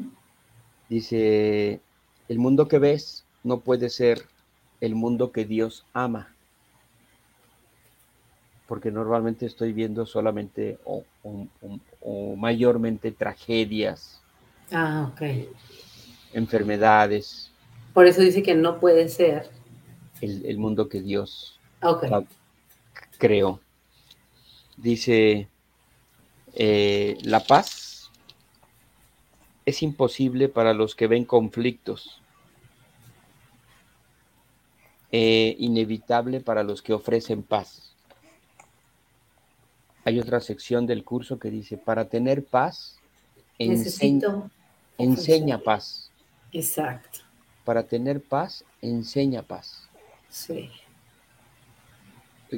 Dice, 0.88 1.80
el 2.28 2.38
mundo 2.38 2.66
que 2.66 2.78
ves 2.78 3.26
no 3.44 3.60
puede 3.60 3.90
ser 3.90 4.26
el 4.80 4.94
mundo 4.94 5.32
que 5.32 5.44
Dios 5.44 5.84
ama 5.92 6.34
porque 8.68 8.90
normalmente 8.90 9.46
estoy 9.46 9.72
viendo 9.72 10.04
solamente 10.04 10.78
o, 10.84 11.02
mayormente 12.36 13.10
tragedias. 13.10 14.20
Ah, 14.70 15.10
ok. 15.10 15.22
enfermedades. 16.34 17.50
Por 17.94 18.06
eso 18.06 18.20
dice 18.20 18.42
que 18.42 18.54
no 18.54 18.78
puede 18.78 19.08
ser. 19.08 19.50
El, 20.20 20.58
mundo 20.58 20.88
que 20.88 21.00
Dios 21.00 21.58
creó. 23.16 23.60
Dice, 24.76 25.48
eh, 26.54 27.16
la 27.22 27.40
paz 27.40 28.10
es 29.64 29.82
imposible 29.82 30.48
para 30.48 30.74
los 30.74 30.94
que 30.94 31.06
ven 31.06 31.24
conflictos. 31.24 32.20
Eh, 35.10 35.56
inevitable 35.58 36.40
para 36.40 36.62
los 36.62 36.82
que 36.82 36.92
ofrecen 36.92 37.42
paz 37.42 37.88
hay 40.08 40.20
otra 40.20 40.40
sección 40.40 40.86
del 40.86 41.04
curso 41.04 41.38
que 41.38 41.50
dice, 41.50 41.76
para 41.76 42.06
tener 42.06 42.42
paz, 42.42 42.98
Necesito 43.58 44.50
enseña 44.96 45.58
paz. 45.58 46.10
Exacto. 46.52 47.18
Para 47.64 47.82
tener 47.82 48.22
paz, 48.22 48.64
enseña 48.80 49.42
paz. 49.42 49.86
Sí. 50.30 50.70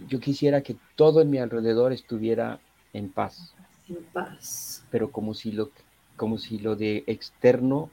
Yo 0.06 0.20
quisiera 0.20 0.60
que 0.60 0.76
todo 0.94 1.22
en 1.22 1.30
mi 1.30 1.38
alrededor 1.38 1.92
estuviera 1.92 2.60
en 2.92 3.10
paz. 3.10 3.52
En 3.88 4.04
paz. 4.12 4.84
Pero 4.90 5.10
como 5.10 5.34
si 5.34 5.50
lo, 5.50 5.70
como 6.16 6.38
si 6.38 6.58
lo 6.58 6.76
de 6.76 7.02
externo 7.08 7.90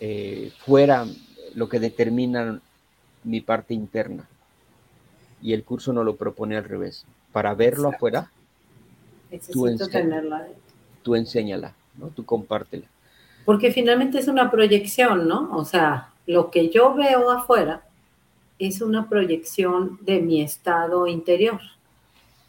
eh, 0.00 0.52
fuera 0.64 1.06
lo 1.54 1.68
que 1.68 1.80
determina 1.80 2.62
mi 3.24 3.42
parte 3.42 3.74
interna. 3.74 4.26
Y 5.42 5.52
el 5.52 5.64
curso 5.64 5.92
no 5.92 6.02
lo 6.02 6.16
propone 6.16 6.56
al 6.56 6.64
revés 6.64 7.04
para 7.32 7.54
verlo 7.54 7.88
afuera, 7.88 8.30
tú, 9.52 9.76
tenerla. 9.90 10.48
tú 11.02 11.14
enséñala, 11.14 11.74
¿no? 11.96 12.08
Tú 12.08 12.24
compártela. 12.24 12.86
Porque 13.44 13.72
finalmente 13.72 14.18
es 14.18 14.28
una 14.28 14.50
proyección, 14.50 15.26
¿no? 15.26 15.50
O 15.56 15.64
sea, 15.64 16.12
lo 16.26 16.50
que 16.50 16.68
yo 16.68 16.94
veo 16.94 17.30
afuera 17.30 17.82
es 18.58 18.80
una 18.80 19.08
proyección 19.08 19.98
de 20.02 20.20
mi 20.20 20.40
estado 20.42 21.06
interior. 21.06 21.60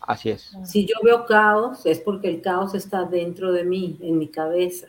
Así 0.01 0.29
es. 0.29 0.51
Si 0.65 0.86
yo 0.86 0.95
veo 1.01 1.25
caos, 1.25 1.86
es 1.86 1.99
porque 1.99 2.27
el 2.27 2.41
caos 2.41 2.75
está 2.75 3.05
dentro 3.05 3.51
de 3.51 3.63
mí, 3.63 3.97
en 4.01 4.19
mi 4.19 4.27
cabeza, 4.27 4.88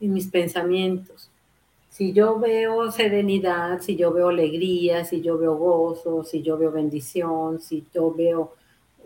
en 0.00 0.12
mis 0.12 0.28
pensamientos. 0.28 1.30
Si 1.88 2.12
yo 2.12 2.38
veo 2.38 2.92
serenidad, 2.92 3.80
si 3.80 3.96
yo 3.96 4.12
veo 4.12 4.28
alegría, 4.28 5.04
si 5.04 5.22
yo 5.22 5.38
veo 5.38 5.56
gozo, 5.56 6.22
si 6.22 6.42
yo 6.42 6.58
veo 6.58 6.70
bendición, 6.70 7.60
si 7.60 7.84
yo 7.92 8.14
veo 8.14 8.52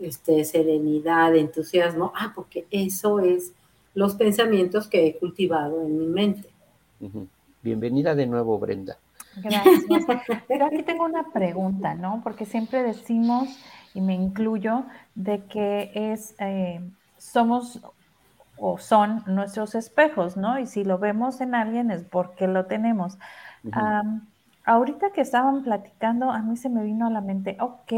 este, 0.03 0.43
serenidad, 0.43 1.35
entusiasmo, 1.35 2.11
ah, 2.15 2.31
porque 2.35 2.67
eso 2.71 3.19
es 3.19 3.53
los 3.93 4.15
pensamientos 4.15 4.87
que 4.87 5.07
he 5.07 5.17
cultivado 5.17 5.81
en 5.81 5.97
mi 5.97 6.07
mente. 6.07 6.49
Bienvenida 7.61 8.15
de 8.15 8.25
nuevo, 8.25 8.57
Brenda. 8.59 8.97
Gracias. 9.37 9.83
Pero 10.47 10.65
aquí 10.65 10.83
tengo 10.83 11.05
una 11.05 11.31
pregunta, 11.31 11.95
¿no? 11.95 12.21
Porque 12.23 12.45
siempre 12.45 12.83
decimos, 12.83 13.49
y 13.93 14.01
me 14.01 14.13
incluyo, 14.13 14.83
de 15.15 15.43
que 15.45 15.91
es, 15.93 16.35
eh, 16.39 16.81
somos 17.17 17.81
o 18.57 18.77
son 18.77 19.23
nuestros 19.25 19.75
espejos, 19.75 20.37
¿no? 20.37 20.59
Y 20.59 20.67
si 20.67 20.83
lo 20.83 20.99
vemos 20.99 21.41
en 21.41 21.55
alguien 21.55 21.91
es 21.91 22.03
porque 22.03 22.47
lo 22.47 22.65
tenemos. 22.65 23.17
Ahorita 24.65 25.11
que 25.11 25.21
estaban 25.21 25.63
platicando, 25.63 26.31
a 26.31 26.39
mí 26.41 26.57
se 26.57 26.69
me 26.69 26.83
vino 26.83 27.07
a 27.07 27.09
la 27.09 27.21
mente, 27.21 27.57
ok, 27.59 27.91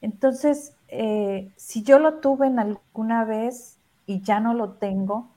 entonces 0.00 0.74
eh, 0.88 1.50
si 1.56 1.82
yo 1.82 1.98
lo 1.98 2.14
tuve 2.14 2.46
en 2.46 2.58
alguna 2.58 3.24
vez 3.24 3.78
y 4.06 4.20
ya 4.22 4.40
no 4.40 4.54
lo 4.54 4.72
tengo, 4.72 5.28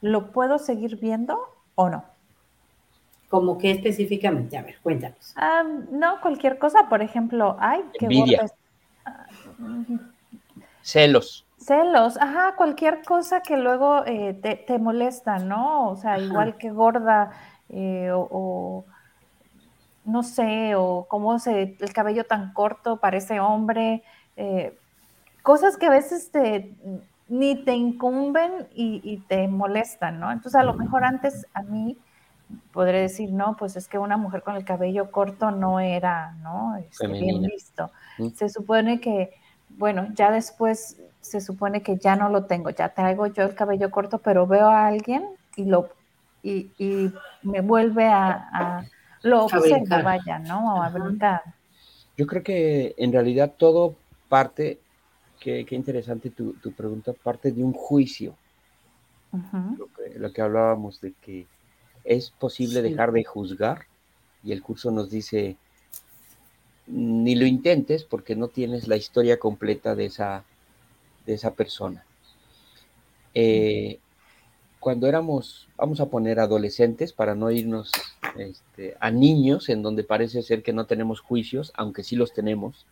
¿lo 0.00 0.32
puedo 0.32 0.58
seguir 0.58 0.96
viendo 0.96 1.38
o 1.74 1.88
no? 1.88 2.04
¿Como 3.28 3.58
qué 3.58 3.70
específicamente? 3.70 4.56
A 4.58 4.62
ver, 4.62 4.76
cuéntanos. 4.82 5.32
Ah, 5.36 5.62
no, 5.92 6.20
cualquier 6.20 6.58
cosa, 6.58 6.88
por 6.88 7.00
ejemplo, 7.00 7.56
ay, 7.60 7.84
qué 7.96 8.06
Envidia. 8.06 8.46
Celos. 10.82 11.46
Celos, 11.58 12.16
ajá, 12.16 12.56
cualquier 12.56 13.04
cosa 13.04 13.42
que 13.42 13.56
luego 13.56 14.04
eh, 14.06 14.34
te, 14.34 14.78
molesta, 14.78 15.38
¿no? 15.38 15.90
O 15.90 15.96
sea, 15.96 16.18
igual 16.18 16.56
que 16.56 16.70
gorda, 16.70 17.30
eh, 17.68 18.10
o, 18.12 18.84
no 20.04 20.22
sé, 20.22 20.74
o 20.74 21.06
cómo 21.08 21.38
se, 21.38 21.76
el 21.78 21.92
cabello 21.92 22.24
tan 22.24 22.52
corto 22.52 22.98
parece 22.98 23.40
hombre, 23.40 24.02
eh, 24.36 24.76
cosas 25.42 25.76
que 25.76 25.86
a 25.86 25.90
veces 25.90 26.30
te, 26.30 26.74
ni 27.28 27.64
te 27.64 27.74
incumben 27.74 28.68
y, 28.74 29.18
te 29.28 29.48
molestan, 29.48 30.18
¿no? 30.20 30.32
Entonces, 30.32 30.60
a 30.60 30.64
lo 30.64 30.74
mejor 30.74 31.04
antes 31.04 31.46
a 31.54 31.62
mí 31.62 31.96
podré 32.72 33.00
decir, 33.00 33.32
no, 33.32 33.56
pues 33.56 33.76
es 33.76 33.86
que 33.86 33.98
una 33.98 34.16
mujer 34.16 34.42
con 34.42 34.56
el 34.56 34.64
cabello 34.64 35.10
corto 35.10 35.50
no 35.50 35.78
era, 35.78 36.32
¿no? 36.42 36.76
Este, 36.76 37.06
bien 37.06 37.42
visto. 37.42 37.90
Se 38.34 38.48
supone 38.48 39.00
que, 39.00 39.32
bueno, 39.68 40.08
ya 40.14 40.30
después 40.30 41.00
se 41.20 41.40
supone 41.40 41.82
que 41.82 41.98
ya 41.98 42.16
no 42.16 42.28
lo 42.28 42.46
tengo, 42.46 42.70
ya 42.70 42.88
traigo 42.88 43.26
yo 43.26 43.44
el 43.44 43.54
cabello 43.54 43.90
corto, 43.90 44.18
pero 44.18 44.46
veo 44.46 44.68
a 44.68 44.86
alguien 44.86 45.24
y 45.54 45.64
lo 45.66 45.90
y, 46.42 47.12
me 47.42 47.60
vuelve 47.60 48.06
a, 48.06 48.84
lo 49.22 49.44
observo, 49.44 49.86
vaya, 50.02 50.38
¿no? 50.38 50.82
A 50.82 50.88
brincar. 50.88 51.42
Yo 52.16 52.26
creo 52.26 52.42
que 52.42 52.94
en 52.98 53.12
realidad 53.12 53.54
todo 53.56 53.96
parte, 54.28 54.78
qué, 55.38 55.66
interesante 55.70 56.30
tu, 56.30 56.54
pregunta, 56.76 57.12
parte 57.12 57.52
de 57.52 57.62
un 57.62 57.72
juicio. 57.72 58.36
lo, 60.16 60.32
que, 60.32 60.42
hablábamos 60.42 61.00
de 61.00 61.12
que 61.22 61.46
es 62.04 62.30
posible 62.30 62.82
dejar 62.82 63.12
de 63.12 63.24
juzgar 63.24 63.86
y 64.42 64.52
el 64.52 64.62
curso 64.62 64.90
nos 64.90 65.10
dice, 65.10 65.56
ni 66.86 67.34
lo 67.34 67.46
intentes 67.46 68.04
porque 68.04 68.34
no 68.34 68.48
tienes 68.48 68.88
la 68.88 68.96
historia 68.96 69.38
completa 69.38 69.94
de 69.94 70.06
esa, 70.06 70.44
de 71.26 71.34
esa 71.34 71.52
persona. 71.52 72.04
Eh, 73.34 73.98
cuando 74.80 75.06
éramos, 75.06 75.68
vamos 75.76 76.00
a 76.00 76.06
poner 76.06 76.40
adolescentes 76.40 77.12
para 77.12 77.34
no 77.34 77.50
irnos 77.50 77.92
este, 78.38 78.96
a 78.98 79.10
niños, 79.10 79.68
en 79.68 79.82
donde 79.82 80.04
parece 80.04 80.42
ser 80.42 80.62
que 80.62 80.72
no 80.72 80.86
tenemos 80.86 81.20
juicios, 81.20 81.70
aunque 81.76 82.02
sí 82.02 82.16
los 82.16 82.32
tenemos, 82.32 82.86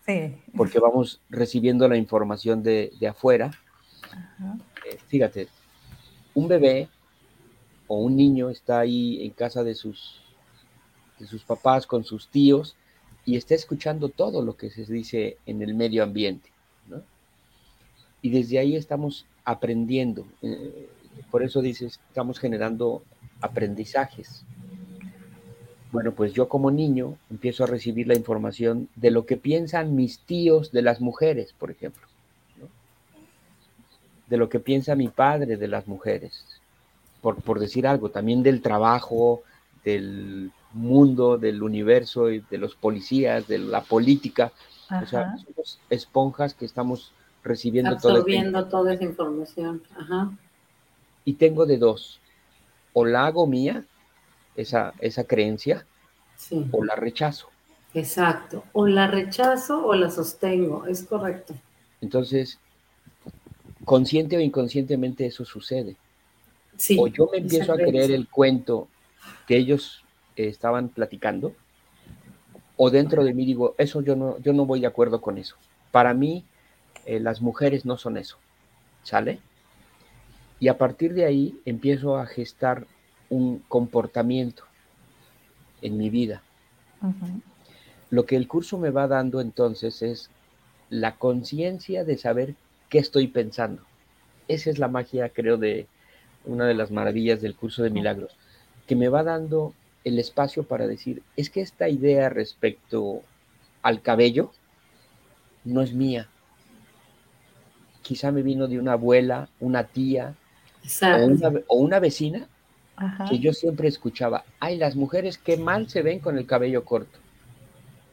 porque 0.54 0.78
vamos 0.78 1.20
recibiendo 1.30 1.88
la 1.88 1.96
información 1.96 2.62
de, 2.62 2.92
afuera. 3.08 3.50
Eh, 4.84 4.98
fíjate, 5.08 5.48
un 6.34 6.46
bebé 6.46 6.88
o 7.86 7.98
un 7.98 8.16
niño 8.16 8.50
está 8.50 8.80
ahí 8.80 9.24
en 9.24 9.30
casa 9.30 9.64
de 9.64 9.74
sus, 9.74 10.20
de 11.18 11.26
sus 11.26 11.42
papás 11.42 11.86
con 11.86 12.04
sus 12.04 12.28
tíos 12.28 12.76
y 13.24 13.36
está 13.36 13.54
escuchando 13.54 14.10
todo 14.10 14.42
lo 14.42 14.58
que 14.58 14.68
se 14.68 14.84
dice 14.84 15.38
en 15.46 15.62
el 15.62 15.74
medio 15.74 16.02
ambiente. 16.02 16.50
Y 18.20 18.30
desde 18.30 18.58
ahí 18.58 18.74
estamos 18.76 19.24
aprendiendo. 19.44 20.26
Eh, 20.42 20.88
por 21.30 21.42
eso 21.42 21.60
dices, 21.60 22.00
estamos 22.08 22.38
generando 22.38 23.02
aprendizajes. 23.40 24.44
Bueno, 25.90 26.12
pues 26.12 26.34
yo 26.34 26.48
como 26.48 26.70
niño 26.70 27.16
empiezo 27.30 27.64
a 27.64 27.66
recibir 27.66 28.08
la 28.08 28.14
información 28.14 28.88
de 28.96 29.10
lo 29.10 29.24
que 29.24 29.36
piensan 29.36 29.94
mis 29.94 30.20
tíos 30.20 30.70
de 30.70 30.82
las 30.82 31.00
mujeres, 31.00 31.54
por 31.58 31.70
ejemplo. 31.70 32.06
De 34.26 34.36
lo 34.36 34.50
que 34.50 34.60
piensa 34.60 34.94
mi 34.94 35.08
padre 35.08 35.56
de 35.56 35.68
las 35.68 35.88
mujeres. 35.88 36.44
Por, 37.22 37.36
por 37.36 37.58
decir 37.58 37.86
algo, 37.86 38.10
también 38.10 38.42
del 38.42 38.60
trabajo, 38.60 39.42
del 39.82 40.52
mundo, 40.74 41.38
del 41.38 41.62
universo, 41.62 42.30
y 42.30 42.40
de 42.40 42.58
los 42.58 42.74
policías, 42.74 43.48
de 43.48 43.58
la 43.58 43.80
política. 43.80 44.52
O 44.90 45.06
sea, 45.06 45.36
somos 45.38 45.80
esponjas 45.88 46.52
que 46.52 46.66
estamos 46.66 47.12
recibiendo 47.42 47.92
Absorbiendo 47.92 48.66
toda 48.66 48.92
esa 48.92 49.04
información. 49.04 49.82
Ajá 49.96 50.30
y 51.28 51.34
tengo 51.34 51.66
de 51.66 51.76
dos. 51.76 52.20
O 52.94 53.04
la 53.04 53.26
hago 53.26 53.46
mía, 53.46 53.84
esa, 54.56 54.94
esa 54.98 55.24
creencia, 55.24 55.84
o 56.72 56.82
la 56.82 56.94
rechazo. 56.94 57.50
Exacto. 57.92 58.64
O 58.72 58.86
la 58.86 59.08
rechazo 59.08 59.84
o 59.84 59.94
la 59.94 60.10
sostengo, 60.10 60.86
es 60.86 61.02
correcto. 61.02 61.52
Entonces, 62.00 62.58
consciente 63.84 64.38
o 64.38 64.40
inconscientemente 64.40 65.26
eso 65.26 65.44
sucede. 65.44 65.96
Sí, 66.78 66.96
o 66.98 67.08
yo 67.08 67.28
me 67.30 67.40
empiezo 67.40 67.74
a 67.74 67.76
creer 67.76 68.10
el 68.10 68.26
cuento 68.26 68.88
que 69.46 69.58
ellos 69.58 70.02
eh, 70.34 70.48
estaban 70.48 70.88
platicando, 70.88 71.52
o 72.78 72.88
dentro 72.88 73.22
de 73.22 73.34
mí 73.34 73.44
digo, 73.44 73.74
eso 73.76 74.00
yo 74.00 74.16
no, 74.16 74.38
yo 74.38 74.54
no 74.54 74.64
voy 74.64 74.80
de 74.80 74.86
acuerdo 74.86 75.20
con 75.20 75.36
eso. 75.36 75.56
Para 75.90 76.14
mí, 76.14 76.46
eh, 77.04 77.20
las 77.20 77.42
mujeres 77.42 77.84
no 77.84 77.98
son 77.98 78.16
eso. 78.16 78.38
¿Sale? 79.02 79.40
Y 80.60 80.68
a 80.68 80.78
partir 80.78 81.14
de 81.14 81.24
ahí 81.24 81.60
empiezo 81.64 82.16
a 82.16 82.26
gestar 82.26 82.86
un 83.30 83.58
comportamiento 83.68 84.64
en 85.82 85.96
mi 85.96 86.10
vida. 86.10 86.42
Lo 88.10 88.26
que 88.26 88.36
el 88.36 88.48
curso 88.48 88.78
me 88.78 88.90
va 88.90 89.06
dando 89.06 89.40
entonces 89.40 90.02
es 90.02 90.30
la 90.90 91.16
conciencia 91.16 92.04
de 92.04 92.16
saber 92.16 92.54
qué 92.88 92.98
estoy 92.98 93.28
pensando. 93.28 93.82
Esa 94.48 94.70
es 94.70 94.78
la 94.78 94.88
magia, 94.88 95.28
creo, 95.28 95.58
de 95.58 95.86
una 96.44 96.66
de 96.66 96.74
las 96.74 96.90
maravillas 96.90 97.40
del 97.40 97.54
curso 97.54 97.82
de 97.82 97.90
milagros, 97.90 98.36
que 98.86 98.96
me 98.96 99.08
va 99.08 99.22
dando 99.22 99.74
el 100.04 100.18
espacio 100.18 100.62
para 100.62 100.86
decir, 100.86 101.22
es 101.36 101.50
que 101.50 101.60
esta 101.60 101.88
idea 101.88 102.30
respecto 102.30 103.22
al 103.82 104.00
cabello 104.00 104.50
no 105.64 105.82
es 105.82 105.92
mía. 105.92 106.28
Quizá 108.02 108.32
me 108.32 108.42
vino 108.42 108.68
de 108.68 108.78
una 108.78 108.92
abuela, 108.92 109.50
una 109.60 109.84
tía, 109.84 110.34
o 111.68 111.76
una, 111.76 112.00
vecina 112.00 112.46
que 113.28 113.38
yo 113.38 113.52
siempre 113.52 113.88
escuchaba, 113.88 114.44
ay, 114.58 114.76
las 114.76 114.96
mujeres 114.96 115.38
qué 115.38 115.56
mal 115.56 115.88
se 115.88 116.02
ven 116.02 116.18
con 116.18 116.36
el 116.36 116.46
cabello 116.46 116.84
corto. 116.84 117.18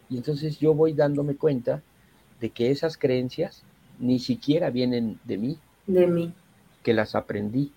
Y 0.10 0.18
entonces 0.18 0.60
yo 0.60 0.74
voy 0.74 0.94
dándome 0.94 1.36
cuenta 1.36 1.82
de 2.40 2.52
que 2.52 2.70
esas 2.70 2.98
creencias 2.98 3.64
ni 4.00 4.20
siquiera 4.20 4.70
vienen 4.70 5.20
de 5.24 5.38
mí. 5.38 5.58
De 5.88 6.06
mí. 6.06 6.34
Que 6.84 6.94
las 6.94 7.16
aprendí. 7.16 7.72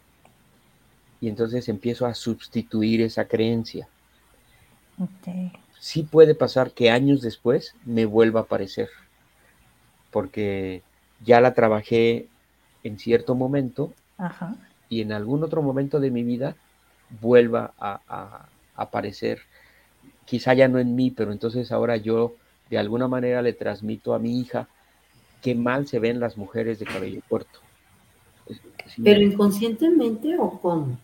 Y 1.20 1.28
entonces 1.28 1.68
empiezo 1.68 2.06
a 2.06 2.14
sustituir 2.14 3.00
esa 3.00 3.26
creencia. 3.26 3.88
Sí 5.80 6.02
puede 6.02 6.34
pasar 6.34 6.72
que 6.72 6.90
años 6.90 7.22
después 7.22 7.74
me 7.84 8.04
vuelva 8.04 8.40
a 8.40 8.42
aparecer, 8.42 8.88
porque 10.10 10.82
ya 11.24 11.40
la 11.40 11.54
trabajé 11.54 12.26
en 12.82 12.98
cierto 12.98 13.34
momento 13.34 13.92
Ajá 14.18 14.56
y 14.88 15.02
en 15.02 15.12
algún 15.12 15.42
otro 15.42 15.62
momento 15.62 16.00
de 16.00 16.10
mi 16.10 16.22
vida 16.22 16.56
vuelva 17.20 17.72
a, 17.78 18.48
aparecer, 18.76 19.40
quizá 20.24 20.54
ya 20.54 20.68
no 20.68 20.78
en 20.78 20.94
mí, 20.94 21.10
pero 21.10 21.32
entonces 21.32 21.72
ahora 21.72 21.96
yo 21.96 22.34
de 22.70 22.78
alguna 22.78 23.08
manera 23.08 23.42
le 23.42 23.52
transmito 23.52 24.14
a 24.14 24.20
mi 24.20 24.38
hija 24.38 24.68
qué 25.42 25.54
mal 25.54 25.88
se 25.88 25.98
ven 25.98 26.20
las 26.20 26.36
mujeres 26.36 26.78
de 26.78 26.86
cabello 26.86 27.20
corto. 27.28 27.58
¿Pero 29.02 29.20
inconscientemente 29.20 30.36
o 30.38 30.60
cómo? 30.60 30.98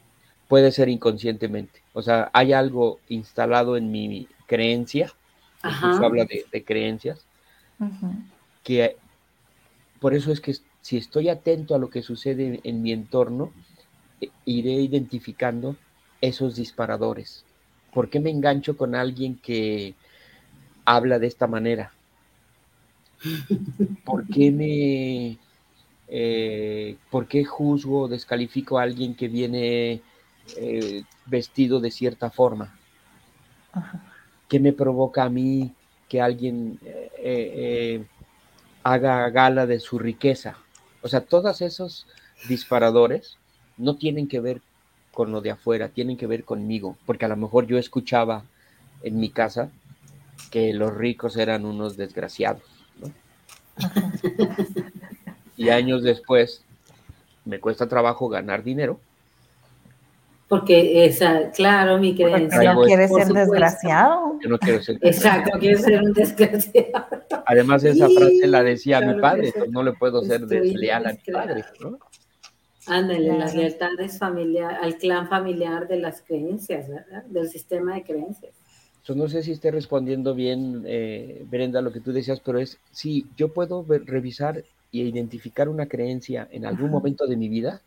Puede 0.49 0.71
ser 0.71 0.89
inconscientemente. 0.89 1.81
O 1.93 2.03
sea, 2.03 2.31
hay 2.33 2.53
algo 2.53 3.01
instalado 3.09 3.77
en 3.77 3.91
mi 3.91 4.29
creencia, 4.47 5.13
habla 5.63 6.27
de, 6.27 6.65
creencias, 6.65 7.27
que 8.63 8.97
por 10.01 10.15
eso 10.15 10.31
es 10.33 10.41
que 10.41 10.55
si 10.81 10.97
estoy 10.97 11.29
atento 11.29 11.75
a 11.75 11.79
lo 11.79 11.89
que 11.89 12.03
sucede 12.03 12.61
en 12.63 12.83
mi 12.83 12.93
entorno, 12.93 13.53
iré 14.45 14.73
identificando 14.73 15.77
esos 16.21 16.57
disparadores. 16.57 17.45
¿Por 17.93 18.11
qué 18.11 18.21
me 18.21 18.31
engancho 18.31 18.77
con 18.77 18.95
alguien 18.95 19.37
que 19.37 19.95
habla 20.85 21.19
de 21.19 21.27
esta 21.27 21.47
manera? 21.47 21.93
¿Por 24.05 24.27
qué 24.27 24.51
me... 24.51 25.39
Eh, 26.07 26.97
¿Por 27.11 27.27
qué 27.27 27.45
juzgo 27.45 28.03
o 28.03 28.09
descalifico 28.09 28.79
a 28.79 28.83
alguien 28.83 29.15
que 29.15 29.29
viene 29.29 30.03
eh, 30.57 31.03
vestido 31.27 31.81
de 31.81 31.91
cierta 31.91 32.31
forma? 32.31 32.79
¿Qué 34.49 34.61
me 34.61 34.73
provoca 34.73 35.25
a 35.25 35.31
mí 35.31 35.73
que 36.09 36.21
alguien 36.21 36.79
eh, 36.85 38.05
haga 38.83 39.31
gala 39.31 39.67
de 39.67 39.81
su 39.81 39.99
riqueza? 39.99 40.59
O 41.01 41.09
sea, 41.09 41.23
todos 41.23 41.63
esos 41.63 42.07
disparadores 42.49 43.39
no 43.77 43.97
tienen 43.97 44.29
que 44.29 44.41
ver 44.41 44.61
con 45.13 45.33
lo 45.33 45.41
de 45.41 45.51
afuera, 45.51 45.89
tienen 45.89 46.17
que 46.17 46.27
ver 46.27 46.45
conmigo, 46.45 46.97
porque 47.07 47.25
a 47.25 47.29
lo 47.29 47.37
mejor 47.37 47.67
yo 47.67 47.79
escuchaba 47.79 48.45
en 49.03 49.19
mi 49.19 49.31
casa 49.31 49.71
que 50.51 50.73
los 50.73 50.95
ricos 50.95 51.37
eran 51.37 51.65
unos 51.65 51.97
desgraciados, 51.97 52.63
y 55.57 55.69
años 55.69 56.03
después 56.03 56.63
me 57.45 57.61
cuesta 57.61 57.89
trabajo 57.89 58.29
ganar 58.29 58.63
dinero. 58.63 58.99
Porque 60.49 61.07
esa, 61.07 61.51
claro, 61.51 61.99
mi 61.99 62.15
creencia. 62.15 62.75
no 62.75 62.83
quiere 62.83 63.09
ser 63.09 63.29
desgraciado. 63.29 64.39
Yo 64.43 64.51
no 64.51 64.59
quiero 64.59 64.83
ser 64.83 64.99
Exacto, 65.01 65.59
quiere 65.59 65.79
ser 65.79 66.03
un 66.03 66.13
desgraciado. 66.13 67.07
Además, 67.47 67.83
esa 67.85 68.09
frase 68.09 68.47
la 68.47 68.63
decía 68.63 69.01
mi 69.13 69.21
padre, 69.21 69.53
no 69.71 69.83
le 69.83 69.93
puedo 69.95 70.23
ser 70.23 70.47
desleal 70.47 71.07
a 71.07 71.13
mi 71.13 71.33
padre, 71.33 71.65
¿no? 71.81 71.99
Ándale, 72.87 73.39
las 73.39 73.55
lealtades 73.55 74.19
familiar, 74.19 74.79
al 74.83 74.97
clan 74.97 75.29
familiar 75.29 75.89
de 75.89 75.99
las 75.99 76.21
creencias, 76.21 76.89
¿verdad? 76.89 77.25
Del 77.25 77.49
sistema 77.49 77.95
de 77.95 78.03
creencias. 78.03 78.53
Yo 79.05 79.15
no 79.15 79.29
sé 79.29 79.43
si 79.43 79.53
esté 79.53 79.71
respondiendo 79.71 80.35
bien, 80.35 80.83
eh, 80.87 81.45
Brenda, 81.51 81.83
lo 81.83 81.93
que 81.93 82.01
tú 82.01 82.13
decías, 82.13 82.41
pero 82.41 82.59
es, 82.59 82.79
sí, 82.91 83.27
yo 83.37 83.53
puedo 83.53 83.85
revisar 83.87 84.59
e 84.59 84.65
identificar 84.99 85.69
una 85.69 85.87
creencia 85.87 86.49
en 86.51 86.65
algún 86.65 86.91
momento 86.91 87.27
de 87.27 87.37
mi 87.37 87.49
vida, 87.49 87.83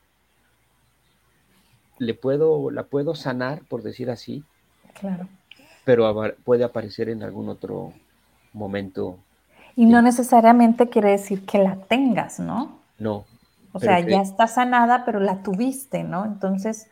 le 2.00 2.14
puedo, 2.14 2.70
la 2.70 2.84
puedo 2.84 3.16
sanar, 3.16 3.62
por 3.68 3.82
decir 3.82 4.10
así. 4.10 4.43
Claro. 5.00 5.28
Pero 5.86 6.14
puede 6.43 6.64
aparecer 6.64 7.10
en 7.10 7.24
algún 7.24 7.50
otro 7.50 7.93
momento. 8.54 9.18
Y 9.76 9.86
no 9.86 10.02
necesariamente 10.02 10.89
quiere 10.89 11.12
decir 11.12 11.45
que 11.45 11.60
la 11.60 11.78
tengas, 11.78 12.39
¿no? 12.39 12.80
No. 13.00 13.26
O 13.78 13.80
sea, 13.80 13.99
ya 13.99 14.21
está 14.21 14.47
sanada, 14.47 15.05
pero 15.05 15.19
la 15.19 15.43
tuviste, 15.43 16.03
¿no? 16.03 16.25
Entonces, 16.25 16.88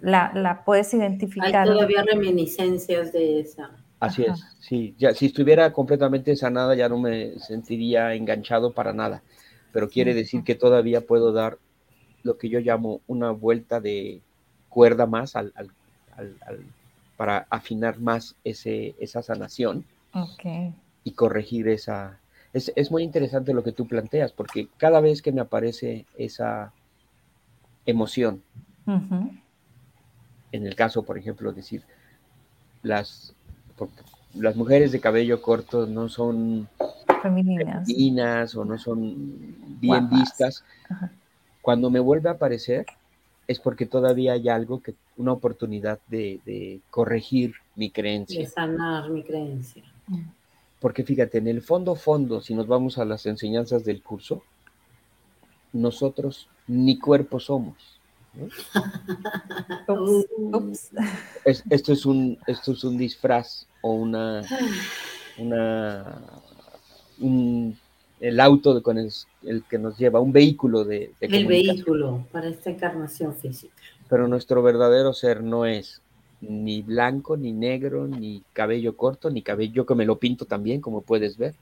la, 0.00 0.32
la 0.34 0.64
puedes 0.64 0.92
identificar. 0.92 1.66
Hay 1.66 1.74
todavía 1.74 2.02
reminiscencias 2.02 3.12
de 3.12 3.40
esa. 3.40 3.70
Así 4.00 4.24
es, 4.24 4.44
sí. 4.60 4.94
Ya, 4.98 5.14
si 5.14 5.26
estuviera 5.26 5.72
completamente 5.72 6.36
sanada, 6.36 6.74
ya 6.74 6.90
no 6.90 6.98
me 6.98 7.38
sentiría 7.38 8.12
enganchado 8.14 8.72
para 8.72 8.92
nada. 8.92 9.22
Pero 9.72 9.88
quiere 9.88 10.12
decir 10.12 10.44
que 10.44 10.54
todavía 10.54 11.00
puedo 11.00 11.32
dar 11.32 11.58
lo 12.22 12.36
que 12.36 12.50
yo 12.50 12.60
llamo 12.60 13.00
una 13.06 13.30
vuelta 13.30 13.80
de 13.80 14.20
cuerda 14.68 15.06
más 15.06 15.36
al, 15.36 15.52
para 17.16 17.46
afinar 17.48 17.98
más 17.98 18.36
ese, 18.44 18.94
esa 18.98 19.22
sanación 19.22 19.84
y 21.02 21.12
corregir 21.12 21.68
esa... 21.68 22.18
Es, 22.54 22.72
es, 22.76 22.90
muy 22.90 23.02
interesante 23.02 23.52
lo 23.52 23.62
que 23.62 23.72
tú 23.72 23.86
planteas, 23.86 24.32
porque 24.32 24.68
cada 24.78 25.00
vez 25.00 25.20
que 25.20 25.32
me 25.32 25.40
aparece 25.40 26.06
esa 26.16 26.72
emoción, 27.84 28.42
en 28.86 30.66
el 30.66 30.74
caso, 30.74 31.02
por 31.02 31.18
ejemplo, 31.18 31.52
decir, 31.52 31.82
las, 32.82 33.34
las 34.34 34.56
mujeres 34.56 34.92
de 34.92 35.00
cabello 35.00 35.42
corto 35.42 35.86
no 35.86 36.08
son 36.08 36.68
femeninas, 37.22 38.54
o 38.54 38.64
no 38.64 38.78
son 38.78 39.56
bien 39.80 40.08
vistas, 40.08 40.64
cuando 41.60 41.90
me 41.90 41.98
vuelve 41.98 42.28
a 42.28 42.32
aparecer 42.32 42.86
es 43.46 43.58
porque 43.58 43.86
todavía 43.86 44.32
hay 44.34 44.48
algo 44.48 44.82
que, 44.82 44.94
una 45.16 45.32
oportunidad 45.32 45.98
de, 46.08 46.80
corregir 46.90 47.54
mi 47.74 47.90
creencia. 47.90 48.40
De 48.40 48.46
sanar 48.46 49.10
mi 49.10 49.22
creencia. 49.22 49.82
Porque 50.84 51.02
fíjate, 51.02 51.38
en 51.38 51.48
el 51.48 51.62
fondo, 51.62 51.94
fondo, 51.94 52.42
si 52.42 52.54
nos 52.54 52.66
vamos 52.66 52.98
a 52.98 53.06
las 53.06 53.24
enseñanzas 53.24 53.86
del 53.86 54.02
curso, 54.02 54.42
nosotros 55.72 56.50
ni 56.66 56.98
cuerpo 56.98 57.40
somos. 57.40 57.98
esto, 61.46 61.92
es 61.94 62.04
un, 62.04 62.36
esto 62.46 62.72
es 62.72 62.84
un 62.84 62.98
disfraz 62.98 63.66
o 63.80 63.94
una, 63.94 64.42
una 65.38 66.20
un 67.18 67.78
el 68.20 68.38
auto 68.38 68.82
con 68.82 68.98
el, 68.98 69.10
que 69.70 69.78
nos 69.78 69.96
lleva, 69.96 70.20
un 70.20 70.32
vehículo 70.32 70.84
de, 70.84 71.14
El 71.18 71.46
vehículo 71.46 72.26
para 72.30 72.48
esta 72.48 72.68
encarnación 72.68 73.34
física. 73.34 73.72
Pero 74.10 74.28
nuestro 74.28 74.62
verdadero 74.62 75.14
ser 75.14 75.42
no 75.42 75.64
es 75.64 76.02
ni 76.48 76.82
blanco, 76.82 77.36
ni 77.36 77.52
negro, 77.52 78.06
ni 78.06 78.42
cabello 78.52 78.96
corto, 78.96 79.30
ni 79.30 79.42
cabello 79.42 79.86
que 79.86 79.94
me 79.94 80.04
lo 80.04 80.18
pinto 80.18 80.44
también, 80.44 80.80
como 80.80 81.02
puedes 81.02 81.36
ver. 81.36 81.54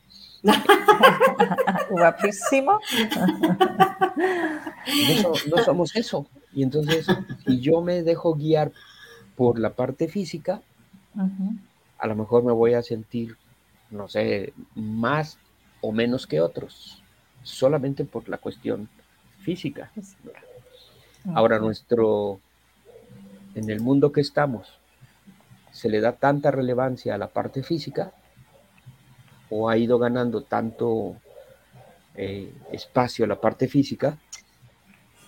Guapísimo. 1.91 2.79
No, 5.51 5.59
somos 5.65 5.95
eso. 5.97 6.27
Y 6.53 6.63
entonces, 6.63 7.07
si 7.47 7.61
yo 7.61 7.81
me 7.81 8.03
dejo 8.03 8.35
guiar 8.35 8.73
por 9.37 9.59
la 9.59 9.71
parte 9.71 10.09
física, 10.09 10.61
a 11.99 12.07
lo 12.07 12.17
mejor 12.17 12.45
me 12.45 12.53
voy 12.53 12.75
a 12.75 12.83
sentir, 12.83 13.37
no 13.91 14.09
sé, 14.09 14.53
más 14.75 15.39
o 15.81 15.93
menos 15.93 16.27
que 16.27 16.41
otros, 16.41 17.03
solamente 17.43 18.05
por 18.05 18.29
la 18.29 18.39
cuestión 18.39 18.89
física. 19.41 19.91
Ahora 21.35 21.59
nuestro, 21.59 22.41
en 23.55 23.71
el 23.71 23.81
mundo 23.81 24.13
que 24.13 24.21
estamos, 24.21 24.79
se 25.71 25.89
le 25.89 26.01
da 26.01 26.13
tanta 26.13 26.51
relevancia 26.51 27.15
a 27.15 27.19
la 27.19 27.29
parte 27.29 27.63
física 27.63 28.13
o 29.51 29.69
ha 29.69 29.77
ido 29.77 29.99
ganando 29.99 30.43
tanto 30.43 31.17
eh, 32.15 32.53
espacio 32.73 33.25
a 33.25 33.29
la 33.29 33.41
parte 33.41 33.69
física 33.69 34.19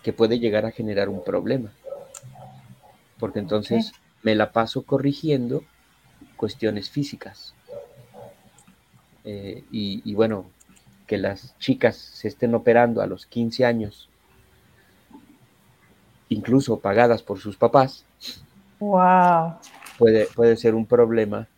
que 0.03 0.12
puede 0.12 0.39
llegar 0.39 0.66
a 0.66 0.70
generar 0.70 1.09
un 1.09 1.25
problema. 1.25 1.72
Porque 3.18 3.39
entonces 3.39 3.93
me 4.22 4.35
la 4.35 4.53
paso 4.53 4.83
corrigiendo 4.83 5.64
cuestiones 6.37 6.91
físicas. 6.91 7.55
Eh, 9.25 9.64
y, 9.70 10.14
bueno, 10.14 10.47
que 11.07 11.16
las 11.16 11.59
chicas 11.59 11.97
se 11.97 12.29
estén 12.29 12.55
operando 12.55 13.01
a 13.01 13.07
los 13.07 13.25
15 13.27 13.64
años, 13.64 14.11
incluso 16.29 16.79
pagadas 16.79 17.22
por 17.22 17.39
sus 17.39 17.57
papás, 17.57 18.05
wow. 18.81 19.55
puede, 19.99 20.27
puede 20.35 20.57
ser 20.57 20.75
un 20.75 20.87
problema 20.87 21.49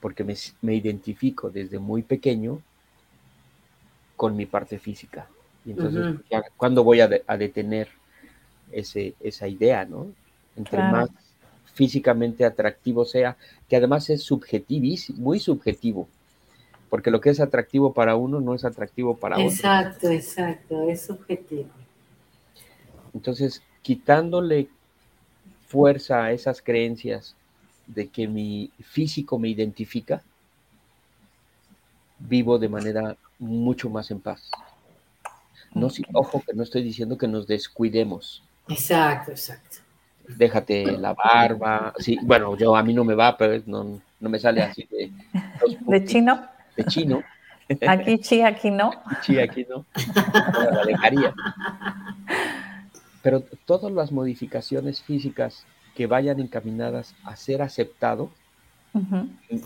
porque 0.00 0.24
me, 0.24 0.74
identifico 0.74 1.50
desde 1.50 1.78
muy 1.78 2.02
pequeño 2.02 2.60
con 4.16 4.36
mi 4.36 4.46
parte 4.46 4.78
física. 4.78 5.28
Y 5.64 5.72
entonces, 5.72 6.16
¿cuándo 6.56 6.84
voy 6.84 7.00
a, 7.00 7.08
detener 7.08 7.88
ese, 8.72 9.14
esa 9.20 9.46
idea, 9.46 9.84
no? 9.84 10.06
Entre 10.56 10.78
más 10.78 11.10
físicamente 11.74 12.44
atractivo 12.44 13.04
sea, 13.04 13.36
que 13.68 13.76
además 13.76 14.08
es 14.10 14.22
subjetivísimo, 14.22 15.18
muy 15.18 15.38
subjetivo 15.38 16.08
porque 16.90 17.12
lo 17.12 17.20
que 17.20 17.30
es 17.30 17.40
atractivo 17.40 17.94
para 17.94 18.16
uno 18.16 18.40
no 18.40 18.52
es 18.54 18.64
atractivo 18.64 19.16
para 19.16 19.36
otro. 19.36 19.48
Exacto, 19.48 20.10
exacto, 20.10 20.90
es 20.90 21.02
subjetivo. 21.02 21.70
Entonces, 23.14 23.62
quitándole 23.82 24.68
fuerza 25.68 26.24
a 26.24 26.32
esas 26.32 26.62
creencias 26.62 27.34
de 27.86 28.08
que 28.08 28.28
mi 28.28 28.70
físico 28.82 29.38
me 29.38 29.48
identifica, 29.48 30.22
vivo 32.18 32.58
de 32.58 32.68
manera 32.68 33.16
mucho 33.38 33.88
más 33.88 34.10
en 34.10 34.20
paz. 34.20 34.50
No, 35.72 35.88
ojo, 36.12 36.42
que 36.44 36.52
no 36.54 36.62
estoy 36.62 36.82
diciendo 36.82 37.16
que 37.16 37.28
nos 37.28 37.46
descuidemos. 37.46 38.42
Exacto, 38.68 39.30
exacto. 39.30 39.78
Déjate 40.26 40.92
la 40.98 41.14
barba. 41.14 41.92
Sí, 41.98 42.18
bueno, 42.22 42.56
yo 42.56 42.76
a 42.76 42.82
mí 42.82 42.92
no 42.92 43.04
me 43.04 43.14
va, 43.14 43.36
pero 43.36 43.62
no, 43.66 44.00
no 44.18 44.28
me 44.28 44.38
sale 44.38 44.62
así 44.62 44.86
de. 44.90 45.10
¿De 45.86 46.04
chino? 46.04 46.46
de 46.76 46.84
chino. 46.84 47.22
Aquí 47.86 48.18
sí, 48.22 48.42
aquí 48.42 48.70
no. 48.70 48.90
Sí, 49.22 49.38
aquí 49.38 49.64
no. 49.68 49.86
La 50.72 50.84
dejaría. 50.84 51.34
Pero 53.22 53.42
todas 53.64 53.92
las 53.92 54.12
modificaciones 54.12 55.02
físicas 55.02 55.64
que 55.94 56.06
vayan 56.06 56.40
encaminadas 56.40 57.14
a 57.24 57.36
ser 57.36 57.62
aceptado 57.62 58.30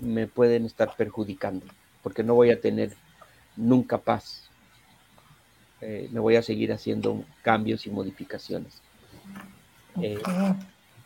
me 0.03 0.27
pueden 0.27 0.67
estar 0.67 0.97
perjudicando, 0.97 1.65
porque 2.03 2.23
no 2.23 2.35
voy 2.35 2.51
a 2.51 2.61
tener 2.61 2.95
nunca 3.57 3.99
paz. 3.99 4.51
Eh, 5.81 6.09
me 6.13 6.21
voy 6.21 6.37
a 6.37 6.43
seguir 6.43 6.73
haciendo 6.73 7.25
cambios 7.43 7.87
y 7.87 7.91
modificaciones. 7.91 8.83
Eh, 10.01 10.21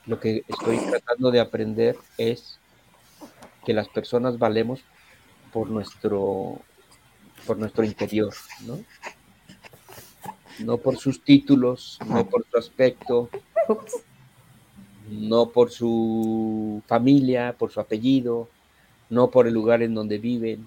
lo 0.06 0.18
que 0.18 0.44
estoy 0.48 0.78
tratando 0.78 1.30
de 1.30 1.40
aprender 1.40 1.96
es 2.16 2.58
que 3.64 3.74
las 3.74 3.88
personas 3.88 4.38
valemos 4.38 4.80
por 5.52 5.68
nuestro, 5.68 6.60
por 7.46 7.58
nuestro 7.58 7.84
interior, 7.84 8.32
¿no? 8.66 8.78
No 10.64 10.78
por 10.78 10.96
sus 10.96 11.22
títulos, 11.22 11.98
no 12.06 12.26
por 12.26 12.44
su 12.50 12.58
aspecto, 12.58 13.30
no 15.10 15.50
por 15.50 15.70
su 15.70 16.82
familia, 16.86 17.54
por 17.56 17.70
su 17.70 17.80
apellido, 17.80 18.48
no 19.10 19.30
por 19.30 19.46
el 19.46 19.54
lugar 19.54 19.82
en 19.82 19.94
donde 19.94 20.18
viven. 20.18 20.66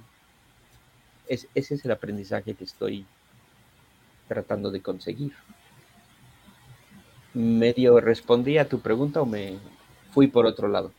ese 1.27 1.47
es 1.55 1.85
el 1.85 1.91
aprendizaje 1.91 2.53
que 2.53 2.63
estoy 2.63 3.05
tratando 4.27 4.71
de 4.71 4.81
conseguir. 4.81 5.33
¿Medio 7.33 7.99
respondí 7.99 8.57
a 8.57 8.67
tu 8.67 8.79
pregunta 8.79 9.21
o 9.21 9.25
me 9.25 9.57
fui 10.11 10.27
por 10.27 10.45
otro 10.45 10.67
lado? 10.67 10.91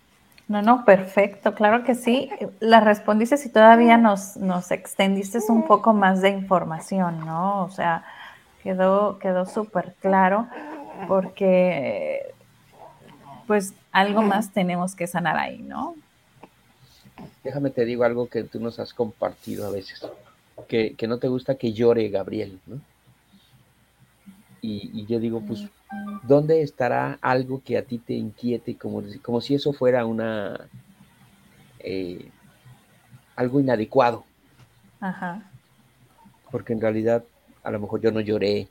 No, 0.49 0.61
no, 0.61 0.85
perfecto, 0.85 1.55
claro 1.55 1.85
que 1.85 1.95
sí. 1.95 2.31
La 2.61 2.81
respondiste 2.81 3.37
si 3.37 3.49
todavía 3.49 3.97
nos, 3.97 4.37
nos 4.37 4.71
extendiste 4.71 5.39
un 5.49 5.67
poco 5.67 5.95
más 5.95 6.21
de 6.21 6.31
información, 6.31 7.25
¿no? 7.25 7.65
O 7.65 7.71
sea, 7.71 8.05
quedó, 8.63 9.19
quedó 9.19 9.47
súper 9.47 9.95
claro 10.01 10.49
porque 11.09 12.33
pues 13.47 13.75
algo 13.91 14.23
más 14.23 14.53
tenemos 14.53 14.95
que 14.95 15.07
sanar 15.07 15.37
ahí, 15.37 15.59
¿no? 15.59 15.95
Déjame 17.45 17.71
te 17.71 17.85
digo 17.85 18.05
algo 18.05 18.29
que 18.29 18.45
tú 18.45 18.61
nos 18.61 18.79
has 18.79 18.95
compartido 18.95 19.67
a 19.67 19.71
veces, 19.71 20.07
que, 20.69 20.97
no 21.07 21.19
te 21.19 21.29
gusta 21.29 21.57
que 21.57 21.73
llore 21.73 22.09
Gabriel, 22.09 22.61
¿no? 22.67 22.81
Y, 24.65 25.07
yo 25.07 25.19
digo, 25.19 25.41
pues, 25.41 25.65
¿dónde 26.23 26.63
estará 26.63 27.19
algo 27.21 27.61
que 27.65 27.77
a 27.77 27.83
ti 27.83 27.99
te 27.99 28.15
inquiete, 28.15 28.77
como, 28.77 29.03
como 29.21 29.41
si 29.41 29.57
eso 29.57 29.73
fuera 29.73 30.07
una, 30.07 30.69
eh, 31.81 32.31
algo 33.35 33.59
inadecuado? 33.59 34.25
Ajá. 35.01 35.43
Porque 36.53 36.75
en 36.75 36.81
realidad, 36.81 37.25
a 37.63 37.71
lo 37.71 37.81
mejor 37.81 38.01
yo 38.01 38.11
no 38.11 38.21
lloré 38.21 38.69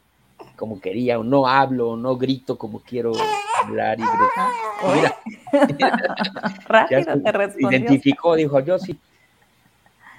como 0.55 0.79
quería, 0.79 1.19
o 1.19 1.23
no 1.23 1.47
hablo, 1.47 1.91
o 1.91 1.97
no 1.97 2.17
grito 2.17 2.57
como 2.57 2.79
quiero 2.79 3.11
hablar 3.63 3.99
y 3.99 4.03
gritar. 4.03 4.49
Mira. 4.95 5.15
Rápido 6.67 7.21
te 7.21 7.31
respondió. 7.31 7.79
Identificó, 7.79 8.35
dijo, 8.35 8.59
yo 8.59 8.79
sí. 8.79 8.99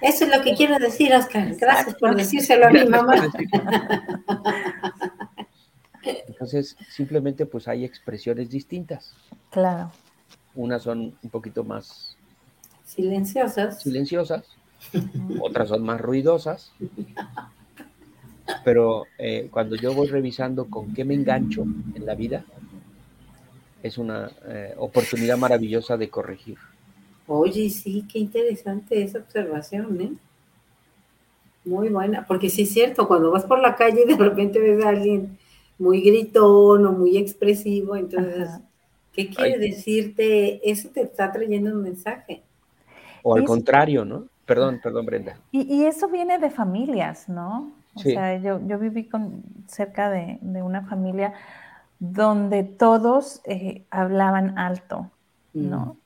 Eso 0.01 0.25
es 0.25 0.35
lo 0.35 0.43
que 0.43 0.53
quiero 0.53 0.77
decir, 0.79 1.13
Oscar. 1.13 1.55
Gracias 1.55 1.95
por 1.95 2.15
decírselo 2.15 2.67
a 2.67 2.69
mi 2.71 2.85
mamá. 2.85 3.15
Entonces, 6.03 6.75
simplemente 6.89 7.45
pues 7.45 7.67
hay 7.69 7.85
expresiones 7.85 8.49
distintas. 8.49 9.13
Claro. 9.49 9.91
Unas 10.55 10.83
son 10.83 11.15
un 11.23 11.29
poquito 11.29 11.63
más 11.63 12.17
silenciosas. 12.83 13.81
Silenciosas. 13.81 14.43
Otras 15.41 15.69
son 15.69 15.83
más 15.83 16.01
ruidosas. 16.01 16.71
Pero 18.63 19.05
eh, 19.17 19.47
cuando 19.51 19.75
yo 19.75 19.93
voy 19.93 20.07
revisando 20.07 20.65
con 20.65 20.93
qué 20.93 21.05
me 21.05 21.13
engancho 21.13 21.63
en 21.95 22.05
la 22.05 22.15
vida, 22.15 22.43
es 23.81 23.97
una 23.97 24.31
eh, 24.47 24.73
oportunidad 24.77 25.37
maravillosa 25.37 25.97
de 25.97 26.09
corregir. 26.09 26.57
Oye, 27.27 27.69
sí, 27.69 28.05
qué 28.11 28.19
interesante 28.19 29.01
esa 29.01 29.19
observación, 29.19 30.01
¿eh? 30.01 30.13
Muy 31.65 31.89
buena, 31.89 32.25
porque 32.27 32.49
sí 32.49 32.63
es 32.63 32.73
cierto, 32.73 33.07
cuando 33.07 33.31
vas 33.31 33.45
por 33.45 33.59
la 33.59 33.75
calle 33.75 34.03
y 34.03 34.07
de 34.07 34.17
repente 34.17 34.59
ves 34.59 34.83
a 34.83 34.89
alguien 34.89 35.37
muy 35.77 36.01
gritón 36.01 36.85
o 36.85 36.91
muy 36.91 37.17
expresivo, 37.17 37.95
entonces, 37.95 38.49
¿qué 39.13 39.29
quiere 39.29 39.57
decirte? 39.57 40.69
Eso 40.69 40.89
te 40.89 41.01
está 41.01 41.31
trayendo 41.31 41.71
un 41.71 41.81
mensaje. 41.81 42.43
O 43.21 43.35
al 43.35 43.45
contrario, 43.45 44.03
¿no? 44.03 44.27
Perdón, 44.45 44.81
perdón, 44.83 45.05
Brenda. 45.05 45.39
Y, 45.53 45.61
y, 45.73 45.85
eso 45.85 46.09
viene 46.09 46.37
de 46.37 46.49
familias, 46.49 47.29
¿no? 47.29 47.71
O 47.95 47.99
sea, 47.99 48.37
yo, 48.37 48.59
yo 48.65 48.79
viví 48.79 49.07
con, 49.07 49.43
cerca 49.67 50.09
de, 50.09 50.39
una 50.41 50.81
familia 50.83 51.33
donde 51.99 52.63
todos 52.63 53.41
eh, 53.45 53.85
hablaban 53.91 54.57
alto, 54.57 55.11
¿no? 55.53 55.97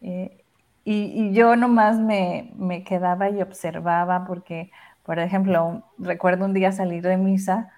Mm. 0.00 0.06
Eh, 0.06 0.44
y, 0.84 1.32
yo 1.32 1.54
nomás 1.54 1.98
me, 1.98 2.52
me, 2.56 2.82
quedaba 2.82 3.28
y 3.28 3.42
observaba 3.42 4.26
porque, 4.26 4.70
por 5.04 5.18
ejemplo, 5.18 5.84
recuerdo 5.98 6.46
un 6.46 6.54
día 6.54 6.72
salir 6.72 7.02
de 7.02 7.18
misa 7.18 7.77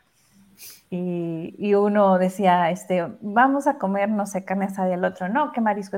y, 0.93 1.75
uno 1.75 2.19
decía, 2.19 2.69
este, 2.71 3.07
vamos 3.21 3.69
a 3.69 3.79
comer, 3.79 4.09
no 4.09 4.27
sé, 4.27 4.45
carne 4.45 4.65
asada 4.65 4.91
y 4.91 4.95
el 4.95 5.05
otro, 5.05 5.29
no, 5.29 5.53
qué 5.53 5.61
marisco. 5.61 5.97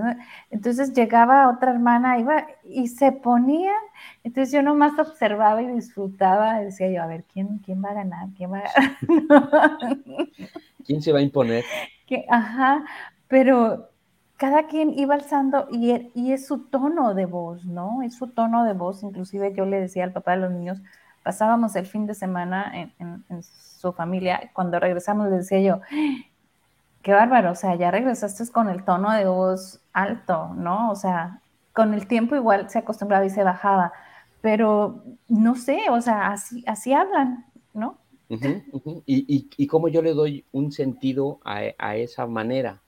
Entonces 0.51 0.93
llegaba 0.93 1.49
otra 1.49 1.70
hermana 1.70 2.18
iba, 2.18 2.47
y 2.62 2.88
se 2.88 3.11
ponían, 3.11 3.80
entonces 4.22 4.53
yo 4.53 4.62
nomás 4.62 4.99
observaba 4.99 5.62
y 5.62 5.68
disfrutaba, 5.68 6.61
decía 6.61 6.90
yo, 6.90 7.03
a 7.03 7.07
ver, 7.07 7.24
¿quién, 7.24 7.59
quién 7.64 7.82
va 7.82 7.90
a 7.90 7.95
ganar? 7.95 8.28
¿Quién 8.36 8.53
va 8.53 8.59
a 8.59 8.62
ganar? 8.62 9.88
¿Quién 10.84 11.01
se 11.01 11.12
va 11.12 11.20
a 11.20 11.22
imponer? 11.22 11.64
Que, 12.07 12.26
ajá, 12.28 12.84
pero 13.28 13.88
cada 14.36 14.66
quien 14.66 14.90
iba 14.99 15.14
alzando 15.14 15.68
y, 15.70 16.11
y 16.14 16.32
es 16.32 16.47
su 16.47 16.66
tono 16.66 17.14
de 17.14 17.24
voz, 17.24 17.64
¿no? 17.64 18.03
Es 18.03 18.16
su 18.16 18.26
tono 18.26 18.64
de 18.64 18.74
voz, 18.74 19.03
inclusive 19.03 19.55
yo 19.55 19.64
le 19.64 19.80
decía 19.80 20.05
al 20.05 20.12
papá 20.12 20.32
de 20.32 20.38
los 20.43 20.51
niños, 20.51 20.82
pasábamos 21.23 21.77
el 21.77 21.87
fin 21.87 22.07
de 22.07 22.14
semana 22.14 22.73
en, 22.99 23.43
su 23.43 23.93
familia, 23.93 24.51
cuando 24.53 24.79
regresamos 24.79 25.29
le 25.29 25.39
decía 25.39 25.61
yo, 25.61 25.81
qué 27.03 27.12
bárbaro, 27.12 27.51
o 27.51 27.55
sea, 27.57 27.75
ya 27.75 27.91
regresaste 27.91 28.49
con 28.53 28.68
el 28.68 28.85
tono 28.85 29.11
de 29.12 29.25
voz 29.25 29.81
alto, 29.93 30.55
¿no? 30.55 30.91
O 30.91 30.95
sea, 30.95 31.41
con 31.73 31.93
el 31.93 32.07
tiempo 32.07 32.37
igual 32.37 32.70
se 32.70 32.79
acostumbraba 32.79 33.25
y 33.25 33.31
se 33.31 33.43
bajaba, 33.43 33.93
pero 34.41 35.03
no 35.29 35.57
sé, 35.57 35.81
o 35.91 36.01
sea, 36.01 36.29
así, 36.29 36.62
así 36.66 36.93
hablan, 36.93 37.45
¿no? 37.75 37.99
Y, 39.05 39.49
y, 39.57 39.66
cómo 39.66 39.89
yo 39.89 40.01
le 40.01 40.14
doy 40.14 40.45
un 40.53 40.73
sentido 40.73 41.39
a, 41.45 41.97
esa 41.97 42.27
manera. 42.27 42.81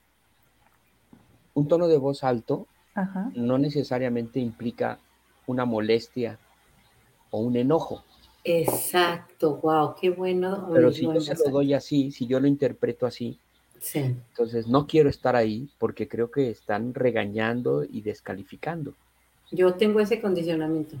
Un 1.53 1.67
tono 1.67 1.87
de 1.87 1.97
voz 1.97 2.23
alto 2.23 2.67
no 3.35 3.57
necesariamente 3.57 4.39
implica 4.39 4.97
una 5.45 5.65
molestia 5.65 6.39
o 7.29 7.39
un 7.39 7.57
enojo. 7.57 8.03
Exacto, 8.47 9.55
wow, 9.55 9.95
qué 9.99 10.11
bueno. 10.11 10.69
Pero 10.71 10.91
si 10.91 11.01
yo 11.01 11.19
se 11.19 11.33
lo 11.33 11.49
doy 11.49 11.73
así, 11.73 12.11
si 12.11 12.27
yo 12.27 12.39
lo 12.39 12.47
interpreto 12.47 13.07
así, 13.07 13.39
entonces 13.93 14.67
no 14.67 14.85
quiero 14.85 15.09
estar 15.09 15.35
ahí 15.35 15.67
porque 15.79 16.07
creo 16.07 16.29
que 16.29 16.51
están 16.51 16.93
regañando 16.93 17.83
y 17.83 18.01
descalificando. 18.01 18.93
Yo 19.51 19.73
tengo 19.73 19.99
ese 19.99 20.21
condicionamiento. 20.21 20.95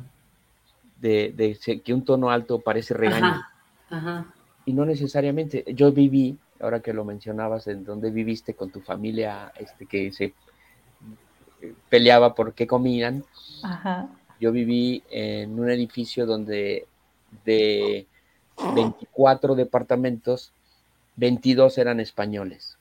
De, 0.99 1.57
que 1.83 1.93
un 1.93 2.03
tono 2.03 2.31
alto 2.31 2.59
parece 2.59 2.95
regaño. 2.95 3.43
Ajá, 3.89 4.33
Y 4.65 4.73
no 4.73 4.85
necesariamente. 4.85 5.63
Yo 5.67 5.91
viví, 5.91 6.37
ahora 6.59 6.79
que 6.79 6.93
lo 6.93 7.05
mencionabas, 7.05 7.67
en 7.67 7.85
donde 7.85 8.09
viviste 8.09 8.55
con 8.55 8.71
tu 8.71 8.81
familia, 8.81 9.51
este, 9.59 9.85
que 9.85 10.11
se 10.11 10.33
eh, 11.61 11.73
peleaba 11.89 12.33
por 12.33 12.53
qué 12.53 12.65
comían. 12.65 13.23
Ajá. 13.61 14.09
Yo 14.39 14.51
viví 14.51 15.03
en 15.11 15.59
un 15.59 15.69
edificio 15.69 16.25
donde 16.25 16.87
de 17.43 18.07
24 18.73 19.55
departamentos, 19.55 20.51
22 21.15 21.77
eran 21.77 21.99
españoles, 21.99 22.77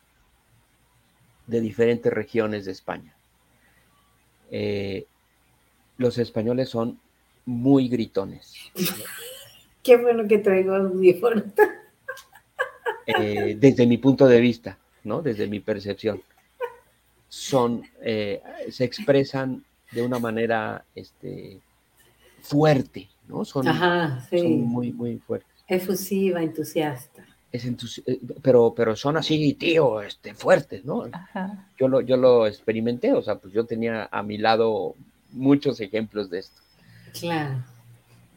de 1.47 1.61
diferentes 1.61 2.13
regiones 2.13 2.65
de 2.65 2.73
España. 2.73 3.15
Eh, 4.51 5.07
los 5.99 6.19
españoles 6.19 6.69
son 6.69 6.99
muy 7.47 7.89
gritones. 7.89 8.55
Qué 9.83 9.97
bueno 9.97 10.27
que 10.27 10.39
traigo 10.39 10.75
audífonos. 10.75 11.45
Eh, 13.07 13.57
desde 13.59 13.87
mi 13.87 13.99
punto 13.99 14.27
de 14.27 14.41
vista, 14.41 14.79
¿no? 15.05 15.21
Desde 15.21 15.47
mi 15.47 15.61
percepción. 15.61 16.23
Son, 17.29 17.83
eh, 18.01 18.41
se 18.71 18.85
expresan 18.85 19.63
de 19.91 20.03
una 20.03 20.19
manera 20.19 20.85
este, 20.95 21.61
fuerte, 22.41 23.09
¿no? 23.29 23.45
Son, 23.45 23.67
muy, 24.67 24.93
muy 24.93 25.19
fuertes. 25.19 25.51
Efusiva, 25.67 26.43
entusiasta. 26.43 27.27
Es 27.53 27.65
eh, 27.65 28.21
pero, 28.43 28.75
pero 28.77 28.97
son 28.97 29.17
así, 29.17 29.55
tío, 29.55 30.03
este, 30.03 30.35
fuertes, 30.35 30.85
¿no? 30.85 31.05
Yo 31.79 31.87
lo, 31.87 32.01
yo 32.01 32.17
lo 32.17 32.47
experimenté, 32.47 33.13
o 33.13 33.23
sea, 33.23 33.37
pues 33.37 33.55
yo 33.55 33.65
tenía 33.65 34.09
a 34.11 34.23
mi 34.25 34.39
lado 34.39 34.97
muchos 35.31 35.81
ejemplos 35.81 36.29
de 36.31 36.41
esto. 36.41 36.61
Claro. 37.19 37.65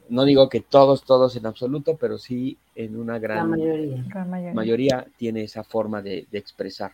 No 0.09 0.23
digo 0.23 0.47
que 0.49 0.61
todos, 0.61 1.03
todos 1.03 1.35
en 1.35 1.47
absoluto, 1.47 1.97
pero 1.97 2.17
sí 2.17 2.57
en 2.75 2.95
una 2.95 3.17
gran 3.17 3.49
mayoría. 3.49 4.53
mayoría. 4.53 5.07
tiene 5.17 5.43
esa 5.43 5.63
forma 5.63 6.01
de, 6.01 6.27
de 6.31 6.38
expresar. 6.38 6.91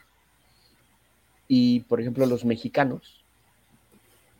Y, 1.47 1.81
por 1.81 1.99
ejemplo, 1.99 2.25
los 2.25 2.45
mexicanos 2.45 3.23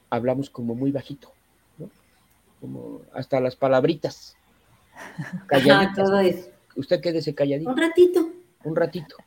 hablamos 0.09 0.49
como 0.49 0.73
muy 0.73 0.91
bajito 0.91 1.32
como 2.63 3.01
hasta 3.11 3.41
las 3.41 3.57
palabritas. 3.57 4.37
Calladitas. 5.47 6.49
Usted 6.77 7.01
quédese 7.01 7.35
calladito. 7.35 7.69
Un 7.69 7.77
ratito. 7.77 8.29
Un 8.63 8.75
ratito. 8.77 9.17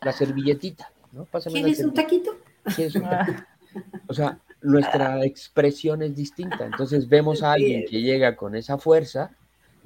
La 0.00 0.10
servilletita, 0.10 0.90
¿no? 1.12 1.26
¿Quieres 1.26 1.80
un 1.80 1.92
taquito? 1.94 2.30
O 4.06 4.14
sea, 4.14 4.38
nuestra 4.62 5.22
expresión 5.22 6.00
es 6.00 6.16
distinta. 6.16 6.64
Entonces 6.64 7.10
vemos 7.10 7.42
a 7.42 7.52
alguien 7.52 7.84
que 7.84 8.00
llega 8.00 8.36
con 8.36 8.56
esa 8.56 8.78
fuerza, 8.78 9.32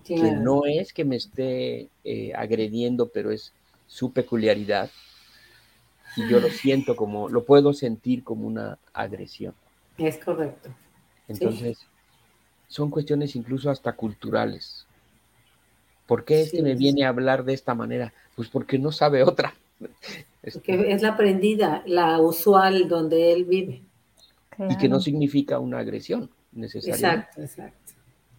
que 0.04 0.16
no 0.16 0.64
es 0.64 0.92
que 0.92 1.04
me 1.04 1.16
esté 1.16 1.88
eh, 2.04 2.32
agrediendo, 2.36 3.08
pero 3.08 3.32
es 3.32 3.52
su 3.88 4.12
peculiaridad. 4.12 4.90
Y 6.16 6.28
yo 6.28 6.38
lo 6.38 6.50
siento 6.50 6.94
como, 6.94 7.28
lo 7.28 7.44
puedo 7.44 7.72
sentir 7.72 8.22
como 8.22 8.46
una 8.46 8.78
agresión. 8.92 9.54
Es 9.98 10.18
correcto. 10.18 10.70
Entonces, 11.26 11.84
son 12.68 12.90
cuestiones 12.90 13.36
incluso 13.36 13.70
hasta 13.70 13.92
culturales. 13.92 14.86
¿Por 16.06 16.24
qué 16.24 16.42
este 16.42 16.62
me 16.62 16.74
viene 16.74 17.04
a 17.04 17.08
hablar 17.08 17.44
de 17.44 17.54
esta 17.54 17.74
manera? 17.74 18.12
Pues 18.34 18.48
porque 18.48 18.78
no 18.78 18.92
sabe 18.92 19.22
otra. 19.22 19.54
Porque 20.52 20.92
es 20.92 21.02
la 21.02 21.08
aprendida, 21.08 21.82
la 21.86 22.20
usual 22.20 22.88
donde 22.88 23.32
él 23.32 23.46
vive. 23.46 23.82
Y 24.70 24.76
que 24.78 24.88
no 24.88 25.00
significa 25.00 25.58
una 25.58 25.80
agresión 25.80 26.30
necesariamente. 26.52 27.42
Exacto, 27.42 27.42
exacto. 27.42 27.92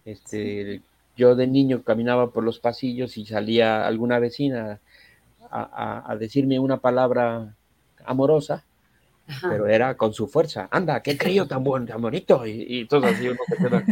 Este, 0.06 0.80
Yo 1.18 1.36
de 1.36 1.46
niño 1.46 1.82
caminaba 1.82 2.30
por 2.30 2.44
los 2.44 2.60
pasillos 2.60 3.18
y 3.18 3.26
salía 3.26 3.86
alguna 3.86 4.18
vecina 4.20 4.80
a, 5.50 6.10
a 6.10 6.16
decirme 6.16 6.58
una 6.58 6.78
palabra 6.78 7.54
amorosa 8.06 8.64
pero 9.42 9.66
era 9.66 9.96
con 9.96 10.12
su 10.12 10.26
fuerza. 10.26 10.68
Anda, 10.70 11.02
qué 11.02 11.16
crío 11.16 11.46
tan, 11.46 11.62
buen, 11.62 11.86
tan 11.86 12.00
bonito. 12.00 12.46
Y, 12.46 12.64
y 12.66 12.84
todo 12.86 13.06
así 13.06 13.28
uno 13.28 13.38
se 13.46 13.56
queda. 13.56 13.84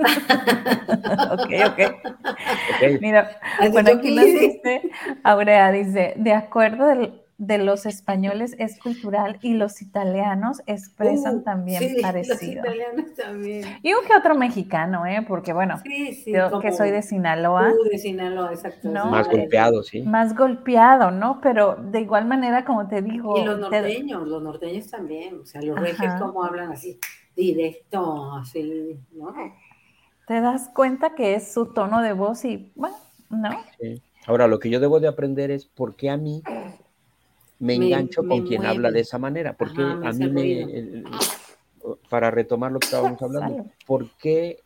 ok, 1.30 1.52
ok. 1.68 3.00
Mira, 3.00 3.30
bueno, 3.70 3.90
aquí 3.96 4.14
nos 4.14 4.24
dice, 4.24 4.90
Aurea 5.22 5.70
dice, 5.72 6.14
de 6.16 6.32
acuerdo 6.32 6.86
del, 6.86 7.20
de 7.40 7.56
los 7.56 7.86
españoles 7.86 8.54
es 8.58 8.78
cultural 8.78 9.38
y 9.40 9.54
los 9.54 9.80
italianos 9.80 10.60
expresan 10.66 11.36
uh, 11.36 11.42
también 11.42 11.80
sí, 11.80 12.02
parecido. 12.02 12.34
Los 12.34 12.74
italianos 12.74 13.14
también. 13.16 13.64
Y 13.82 13.94
un 13.94 14.04
que 14.06 14.14
otro 14.14 14.34
mexicano, 14.34 15.06
¿eh? 15.06 15.24
Porque 15.26 15.54
bueno, 15.54 15.80
yo 16.26 16.60
que 16.60 16.70
soy 16.70 16.90
de 16.90 17.00
Sinaloa. 17.00 17.72
Uh, 17.72 17.88
de 17.88 17.96
Sinaloa, 17.96 18.52
exacto. 18.52 18.90
Más 18.90 19.26
golpeado, 19.26 19.82
sí. 19.82 20.02
Más 20.02 20.36
golpeado, 20.36 21.10
¿no? 21.10 21.40
Pero 21.40 21.76
de 21.76 22.02
igual 22.02 22.26
manera, 22.26 22.66
como 22.66 22.88
te 22.88 23.00
digo. 23.00 23.38
Y 23.38 23.44
los 23.44 23.58
norteños, 23.58 24.28
los 24.28 24.42
norteños 24.42 24.90
también. 24.90 25.40
O 25.40 25.46
sea, 25.46 25.62
los 25.62 25.80
regios 25.80 26.12
como 26.20 26.44
hablan 26.44 26.72
así, 26.72 27.00
directo, 27.34 28.34
así, 28.34 29.00
¿no? 29.12 29.34
Te 30.30 30.40
das 30.40 30.68
cuenta 30.68 31.16
que 31.16 31.34
es 31.34 31.52
su 31.52 31.72
tono 31.74 32.02
de 32.02 32.12
voz 32.12 32.44
y, 32.44 32.70
bueno, 32.76 32.94
¿no? 33.30 33.50
Sí. 33.80 34.00
Ahora, 34.28 34.46
lo 34.46 34.60
que 34.60 34.70
yo 34.70 34.78
debo 34.78 35.00
de 35.00 35.08
aprender 35.08 35.50
es 35.50 35.66
por 35.66 35.96
qué 35.96 36.08
a 36.08 36.16
mí 36.16 36.40
me 37.58 37.74
engancho 37.74 38.22
con 38.22 38.46
quien 38.46 38.64
habla 38.64 38.92
de 38.92 39.00
esa 39.00 39.18
manera, 39.18 39.54
porque 39.54 39.82
a 39.82 40.12
mí 40.12 40.28
me, 40.28 41.02
para 42.08 42.30
retomar 42.30 42.70
lo 42.70 42.78
que 42.78 42.84
estábamos 42.84 43.20
hablando, 43.20 43.66
¿por 43.84 44.08
qué 44.18 44.60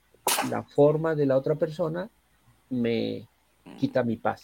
la 0.50 0.64
forma 0.64 1.14
de 1.14 1.24
la 1.24 1.38
otra 1.38 1.54
persona 1.54 2.10
me 2.68 3.26
quita 3.78 4.02
mi 4.02 4.16
paz? 4.16 4.42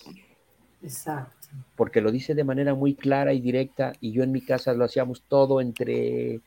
Exacto. 0.82 1.48
Porque 1.76 2.00
lo 2.00 2.12
dice 2.12 2.34
de 2.34 2.44
manera 2.44 2.74
muy 2.74 2.94
clara 2.94 3.34
y 3.34 3.42
directa 3.42 3.92
y 4.00 4.12
yo 4.12 4.22
en 4.22 4.32
mi 4.32 4.40
casa 4.40 4.72
lo 4.72 4.86
hacíamos 4.86 5.22
todo 5.28 5.60
entre 5.60 6.40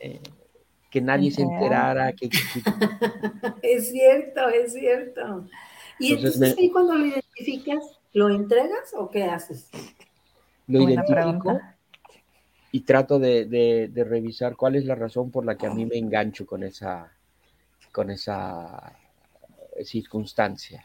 eh, 0.00 0.20
que 0.92 1.00
nadie 1.00 1.32
se 1.32 1.42
enterara. 1.42 2.12
Que, 2.12 2.28
es 3.62 3.90
cierto, 3.90 4.48
es 4.48 4.74
cierto. 4.74 5.46
Y 5.98 6.12
entonces, 6.12 6.56
ahí 6.56 6.70
cuando 6.70 6.94
lo 6.94 7.06
identificas, 7.06 7.98
¿lo 8.12 8.28
entregas 8.28 8.92
o 8.94 9.10
qué 9.10 9.24
haces? 9.24 9.70
lo 10.68 10.88
identifico 10.88 11.60
y 12.70 12.80
trato 12.80 13.18
de, 13.18 13.90
revisar 13.94 14.56
cuál 14.56 14.76
es 14.76 14.84
la 14.84 14.94
razón 14.94 15.30
por 15.30 15.44
la 15.44 15.56
que 15.56 15.66
a 15.66 15.74
mí 15.74 15.84
me 15.84 15.98
engancho 15.98 16.46
con 16.46 16.62
esa, 16.62 17.12
con 17.90 18.10
esa 18.10 18.96
circunstancia. 19.84 20.84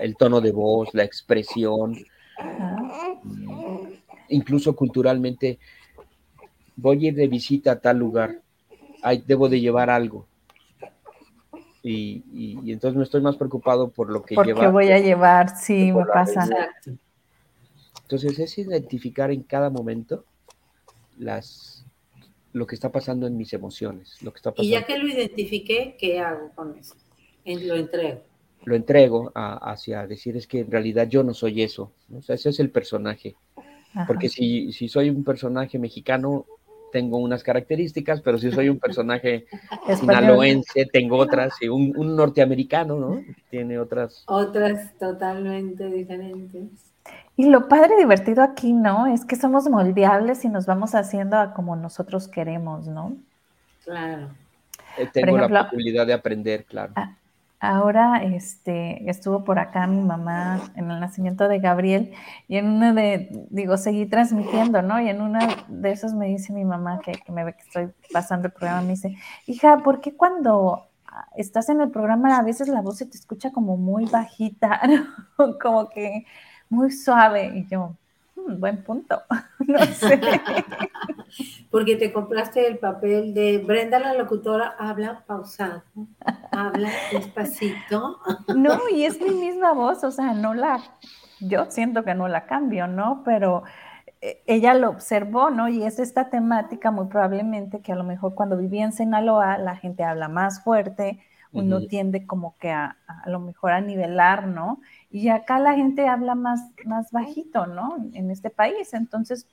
el 0.00 0.16
tono 0.16 0.40
de 0.40 0.52
voz, 0.52 0.92
la 0.92 1.04
expresión, 1.04 1.96
incluso 4.28 4.76
culturalmente, 4.76 5.58
voy 6.76 7.06
a 7.06 7.08
ir 7.08 7.14
de 7.14 7.28
visita 7.28 7.72
a 7.72 7.80
tal 7.80 7.98
lugar, 7.98 8.42
debo 9.26 9.48
de 9.48 9.60
llevar 9.60 9.90
algo. 9.90 10.26
Y, 11.82 12.70
entonces 12.70 12.96
me 12.96 13.02
estoy 13.02 13.20
más 13.20 13.36
preocupado 13.36 13.90
por 13.90 14.10
lo 14.10 14.22
que 14.22 14.36
Porque 14.36 14.52
voy 14.52 14.90
a 14.90 15.00
llevar, 15.00 15.56
sí, 15.56 15.92
me 15.92 16.04
pasa. 16.06 16.48
Entonces 18.02 18.38
es 18.38 18.58
identificar 18.58 19.30
en 19.30 19.42
cada 19.42 19.70
momento 19.70 20.24
las, 21.18 21.84
lo 22.52 22.66
que 22.66 22.74
está 22.74 22.92
pasando 22.92 23.26
en 23.26 23.36
mis 23.36 23.52
emociones, 23.52 24.22
lo 24.22 24.32
que 24.32 24.36
está 24.36 24.50
pasando. 24.50 24.68
Y 24.68 24.70
ya 24.70 24.86
que 24.86 24.98
lo 24.98 25.08
identifiqué, 25.08 25.96
¿qué 25.98 26.20
hago 26.20 26.50
con 26.54 26.76
eso? 26.76 26.94
Lo 27.44 27.76
entrego. 27.76 28.20
Lo 28.64 28.76
entrego 28.76 29.32
hacia 29.34 30.06
decir 30.06 30.36
es 30.36 30.46
que 30.46 30.60
en 30.60 30.70
realidad 30.70 31.08
yo 31.08 31.24
no 31.24 31.34
soy 31.34 31.62
eso. 31.62 31.90
O 32.14 32.22
sea, 32.22 32.36
ese 32.36 32.50
es 32.50 32.60
el 32.60 32.70
personaje. 32.70 33.34
Porque 34.06 34.28
si, 34.28 34.72
si 34.72 34.88
soy 34.88 35.10
un 35.10 35.24
personaje 35.24 35.78
mexicano, 35.78 36.46
tengo 36.92 37.18
unas 37.18 37.42
características, 37.42 38.20
pero 38.20 38.38
si 38.38 38.52
soy 38.52 38.68
un 38.68 38.78
personaje 38.78 39.46
sinaloense, 39.98 40.86
tengo 40.86 41.16
otras, 41.16 41.60
y 41.60 41.68
un, 41.68 41.92
un, 41.96 42.14
norteamericano, 42.14 42.96
¿no? 42.96 43.24
Tiene 43.50 43.78
otras. 43.78 44.22
Otras 44.26 44.96
totalmente 44.98 45.86
diferentes. 45.86 46.92
Y 47.36 47.48
lo 47.48 47.66
padre 47.66 47.94
y 47.96 48.02
divertido 48.02 48.42
aquí, 48.42 48.72
¿no? 48.72 49.06
Es 49.06 49.24
que 49.24 49.36
somos 49.36 49.68
moldeables 49.68 50.44
y 50.44 50.48
nos 50.48 50.66
vamos 50.66 50.94
haciendo 50.94 51.38
a 51.38 51.54
como 51.54 51.74
nosotros 51.74 52.28
queremos, 52.28 52.86
¿no? 52.86 53.16
Claro. 53.84 54.28
Eh, 54.98 55.08
tengo 55.12 55.38
la 55.48 55.64
posibilidad 55.64 56.06
de 56.06 56.12
aprender, 56.12 56.64
claro. 56.64 56.92
Ahora 57.62 58.22
este, 58.22 59.08
estuvo 59.08 59.44
por 59.44 59.58
acá 59.58 59.86
mi 59.86 60.02
mamá 60.02 60.60
en 60.74 60.90
el 60.90 61.00
nacimiento 61.00 61.48
de 61.48 61.60
Gabriel 61.60 62.12
y 62.48 62.56
en 62.56 62.68
una 62.68 62.92
de, 62.92 63.28
digo, 63.50 63.76
seguí 63.76 64.06
transmitiendo, 64.06 64.82
¿no? 64.82 65.00
Y 65.00 65.08
en 65.08 65.22
una 65.22 65.64
de 65.68 65.92
esos 65.92 66.12
me 66.12 66.26
dice 66.26 66.52
mi 66.52 66.64
mamá 66.64 67.00
que, 67.00 67.12
que 67.12 67.32
me 67.32 67.44
ve 67.44 67.54
que 67.54 67.62
estoy 67.62 67.88
pasando 68.12 68.48
el 68.48 68.52
programa, 68.52 68.82
me 68.82 68.88
dice, 68.88 69.16
hija, 69.46 69.78
¿por 69.78 70.00
qué 70.00 70.16
cuando 70.16 70.88
estás 71.36 71.68
en 71.68 71.80
el 71.80 71.90
programa 71.90 72.36
a 72.36 72.42
veces 72.42 72.68
la 72.68 72.80
voz 72.80 72.98
se 72.98 73.06
te 73.06 73.16
escucha 73.16 73.52
como 73.52 73.76
muy 73.76 74.06
bajita, 74.06 74.80
como 75.62 75.88
que 75.88 76.26
muy 76.68 76.90
suave. 76.90 77.52
Y 77.54 77.66
yo, 77.68 77.96
hmm, 78.46 78.60
buen 78.60 78.82
punto, 78.82 79.22
no 79.66 79.78
sé. 79.86 80.20
Porque 81.70 81.96
te 81.96 82.12
compraste 82.12 82.66
el 82.66 82.78
papel 82.78 83.32
de 83.34 83.58
Brenda 83.58 83.98
la 83.98 84.14
locutora, 84.14 84.76
habla 84.78 85.24
pausado, 85.26 85.82
habla 86.50 86.90
despacito. 87.10 88.18
No, 88.54 88.80
y 88.92 89.04
es 89.04 89.20
mi 89.20 89.30
misma 89.30 89.72
voz, 89.72 90.04
o 90.04 90.10
sea, 90.10 90.34
no 90.34 90.54
la, 90.54 90.80
yo 91.40 91.70
siento 91.70 92.04
que 92.04 92.14
no 92.14 92.28
la 92.28 92.46
cambio, 92.46 92.86
¿no? 92.86 93.22
Pero 93.24 93.62
eh, 94.20 94.42
ella 94.46 94.74
lo 94.74 94.90
observó, 94.90 95.50
¿no? 95.50 95.68
Y 95.68 95.84
es 95.84 95.98
esta 95.98 96.28
temática 96.28 96.90
muy 96.90 97.06
probablemente 97.06 97.80
que 97.80 97.92
a 97.92 97.96
lo 97.96 98.04
mejor 98.04 98.34
cuando 98.34 98.56
vivía 98.56 98.84
en 98.84 98.92
Sinaloa 98.92 99.56
la 99.58 99.76
gente 99.76 100.04
habla 100.04 100.28
más 100.28 100.62
fuerte, 100.62 101.20
uno 101.52 101.86
tiende 101.86 102.26
como 102.26 102.56
que 102.58 102.70
a, 102.70 102.96
a, 103.06 103.28
lo 103.28 103.38
mejor 103.40 103.72
a 103.72 103.80
nivelar, 103.80 104.46
¿no? 104.46 104.80
Y 105.10 105.28
acá 105.28 105.58
la 105.58 105.74
gente 105.74 106.08
habla 106.08 106.34
más, 106.34 106.70
más 106.84 107.10
bajito, 107.10 107.66
¿no? 107.66 107.96
En 108.14 108.30
este 108.30 108.50
país. 108.50 108.94
Entonces, 108.94 109.46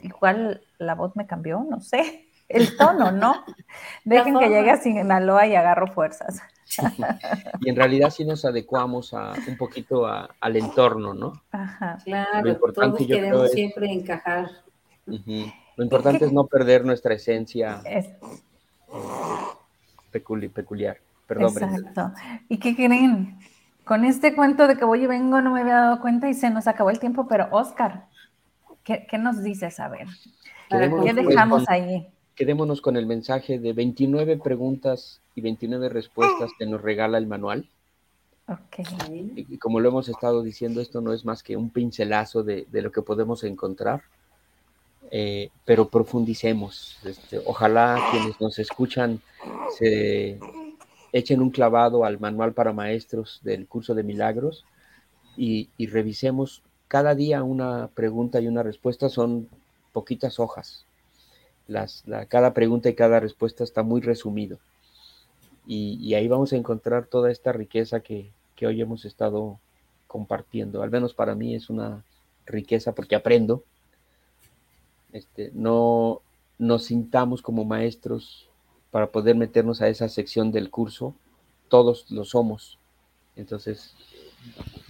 igual 0.00 0.62
la 0.78 0.94
voz 0.94 1.14
me 1.16 1.26
cambió, 1.26 1.64
no 1.68 1.80
sé, 1.80 2.26
el 2.48 2.76
tono, 2.76 3.12
¿no? 3.12 3.44
Dejen 4.04 4.38
que 4.38 4.48
llegue 4.48 4.70
a 4.70 4.76
Sinaloa 4.76 5.46
y 5.46 5.54
agarro 5.54 5.86
fuerzas. 5.88 6.40
Y 7.60 7.70
en 7.70 7.76
realidad 7.76 8.10
sí 8.10 8.24
nos 8.24 8.44
adecuamos 8.44 9.14
a, 9.14 9.32
un 9.48 9.56
poquito 9.56 10.04
al 10.04 10.56
entorno, 10.56 11.14
¿no? 11.14 11.40
Ajá. 11.52 11.96
Claro, 12.04 12.58
todos 12.58 13.06
queremos 13.06 13.52
siempre 13.52 13.90
encajar. 13.90 14.50
Lo 15.06 15.84
importante 15.84 16.24
es 16.24 16.32
no 16.32 16.46
perder 16.46 16.84
nuestra 16.84 17.14
esencia 17.14 17.80
peculiar. 20.10 20.98
Perdón, 21.26 21.52
Exacto. 21.56 22.12
¿Y 22.48 22.58
qué 22.58 22.74
creen? 22.76 23.38
Con 23.84 24.04
este 24.04 24.34
cuento 24.34 24.66
de 24.66 24.76
que 24.76 24.84
voy 24.84 25.04
y 25.04 25.06
vengo 25.06 25.40
no 25.40 25.52
me 25.52 25.60
había 25.60 25.76
dado 25.76 26.00
cuenta 26.00 26.28
y 26.28 26.34
se 26.34 26.50
nos 26.50 26.66
acabó 26.66 26.90
el 26.90 26.98
tiempo, 26.98 27.26
pero 27.28 27.48
Oscar, 27.52 28.06
¿qué, 28.82 29.06
nos 29.18 29.42
dices? 29.42 29.78
A 29.80 29.88
ver, 29.88 30.08
¿qué 30.70 31.12
dejamos 31.14 31.68
ahí? 31.68 32.08
Quedémonos 32.34 32.80
con 32.80 32.96
el 32.96 33.06
mensaje 33.06 33.58
de 33.58 33.72
29 33.72 34.38
preguntas 34.38 35.20
y 35.34 35.40
29 35.40 35.88
respuestas 35.88 36.50
que 36.58 36.66
nos 36.66 36.82
regala 36.82 37.18
el 37.18 37.26
manual. 37.26 37.68
Ok. 38.48 38.86
Y, 39.10 39.58
como 39.58 39.80
lo 39.80 39.88
hemos 39.88 40.08
estado 40.08 40.42
diciendo, 40.42 40.80
esto 40.80 41.00
no 41.00 41.12
es 41.12 41.24
más 41.24 41.42
que 41.42 41.56
un 41.56 41.70
pincelazo 41.70 42.42
de, 42.42 42.66
lo 42.70 42.92
que 42.92 43.02
podemos 43.02 43.42
encontrar, 43.44 44.02
eh, 45.10 45.50
pero 45.64 45.88
profundicemos. 45.88 46.98
Este, 47.04 47.40
ojalá 47.44 48.00
quienes 48.10 48.40
nos 48.40 48.58
escuchan 48.58 49.20
se 49.78 50.38
echen 51.16 51.40
un 51.40 51.48
clavado 51.48 52.04
al 52.04 52.20
manual 52.20 52.52
para 52.52 52.74
maestros 52.74 53.40
del 53.42 53.66
curso 53.66 53.94
de 53.94 54.02
milagros 54.02 54.66
y, 55.34 55.70
revisemos 55.78 56.62
cada 56.88 57.14
día 57.14 57.42
una 57.42 57.88
pregunta 57.94 58.38
y 58.40 58.48
una 58.48 58.62
respuesta, 58.62 59.08
son 59.08 59.48
poquitas 59.92 60.38
hojas. 60.38 60.84
Las, 61.68 62.04
cada 62.28 62.52
pregunta 62.52 62.90
y 62.90 62.94
cada 62.94 63.18
respuesta 63.18 63.64
está 63.64 63.82
muy 63.82 64.02
resumido. 64.02 64.58
Y, 65.66 66.12
ahí 66.14 66.28
vamos 66.28 66.52
a 66.52 66.56
encontrar 66.56 67.06
toda 67.06 67.30
esta 67.32 67.50
riqueza 67.52 68.00
que, 68.00 68.30
hoy 68.62 68.80
hemos 68.82 69.06
estado 69.06 69.58
compartiendo. 70.06 70.82
Al 70.82 70.90
menos 70.90 71.14
para 71.14 71.34
mí 71.34 71.54
es 71.54 71.70
una 71.70 72.04
riqueza 72.44 72.92
porque 72.92 73.16
aprendo. 73.16 73.64
Este, 75.12 75.50
no 75.54 76.20
nos 76.58 76.84
sintamos 76.84 77.40
como 77.40 77.64
maestros 77.64 78.48
para 78.90 79.08
poder 79.08 79.36
meternos 79.36 79.82
a 79.82 79.88
esa 79.88 80.08
sección 80.08 80.52
del 80.52 80.70
curso, 80.70 81.14
todos 81.68 82.10
lo 82.10 82.24
somos. 82.24 82.78
Entonces, 83.36 83.94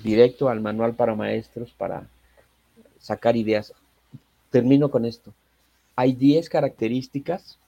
directo 0.02 0.48
al 0.48 0.60
manual 0.60 0.94
para 0.94 1.14
maestros 1.14 1.72
para 1.72 2.08
sacar 2.98 3.36
ideas. 3.36 3.72
Termino 4.50 4.90
con 4.90 5.04
esto. 5.04 5.32
Hay 5.96 6.12
10 6.12 6.48
características 6.48 7.58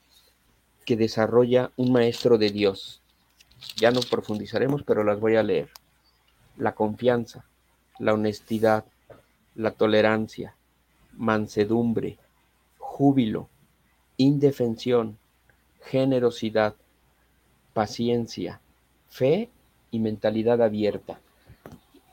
que 0.84 0.96
desarrolla 0.96 1.70
un 1.76 1.92
maestro 1.92 2.38
de 2.38 2.50
Dios. 2.50 3.00
Ya 3.76 3.90
no 3.90 4.00
profundizaremos, 4.00 4.82
pero 4.82 5.04
las 5.04 5.18
voy 5.20 5.36
a 5.36 5.42
leer. 5.42 5.70
La 6.56 6.74
confianza, 6.74 7.44
la 7.98 8.14
honestidad, 8.14 8.84
la 9.54 9.72
tolerancia, 9.72 10.54
mansedumbre, 11.16 12.18
júbilo, 12.78 13.48
indefensión, 14.16 15.18
generosidad, 15.82 16.74
paciencia, 17.72 18.60
fe 19.08 19.48
y 19.90 19.98
mentalidad 19.98 20.62
abierta. 20.62 21.18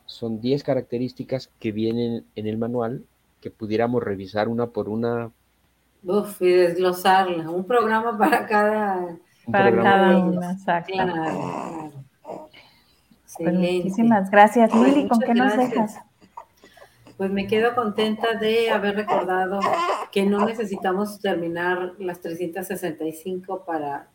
Son 0.05 0.39
10 0.39 0.63
características 0.63 1.49
que 1.59 1.71
vienen 1.71 2.25
en 2.35 2.47
el 2.47 2.57
manual 2.57 3.03
que 3.41 3.51
pudiéramos 3.51 4.03
revisar 4.03 4.47
una 4.47 4.67
por 4.67 4.89
una. 4.89 5.31
Uf, 6.03 6.41
y 6.41 6.51
desglosarla. 6.51 7.49
Un 7.49 7.65
programa 7.65 8.17
para 8.17 8.45
cada, 8.45 9.17
para 9.51 9.75
cada 9.75 10.17
una, 10.17 10.51
exacto. 10.51 10.93
Pues 13.37 13.53
muchísimas 13.53 14.31
gracias, 14.31 14.73
Lili. 14.73 15.07
¿Con 15.07 15.19
qué 15.19 15.33
nos 15.33 15.57
dejas? 15.57 15.99
Pues 17.17 17.31
me 17.31 17.47
quedo 17.47 17.75
contenta 17.75 18.33
de 18.33 18.69
haber 18.69 18.95
recordado 18.95 19.59
que 20.11 20.25
no 20.25 20.45
necesitamos 20.45 21.19
terminar 21.19 21.93
las 21.97 22.19
365 22.19 23.63
para 23.65 24.09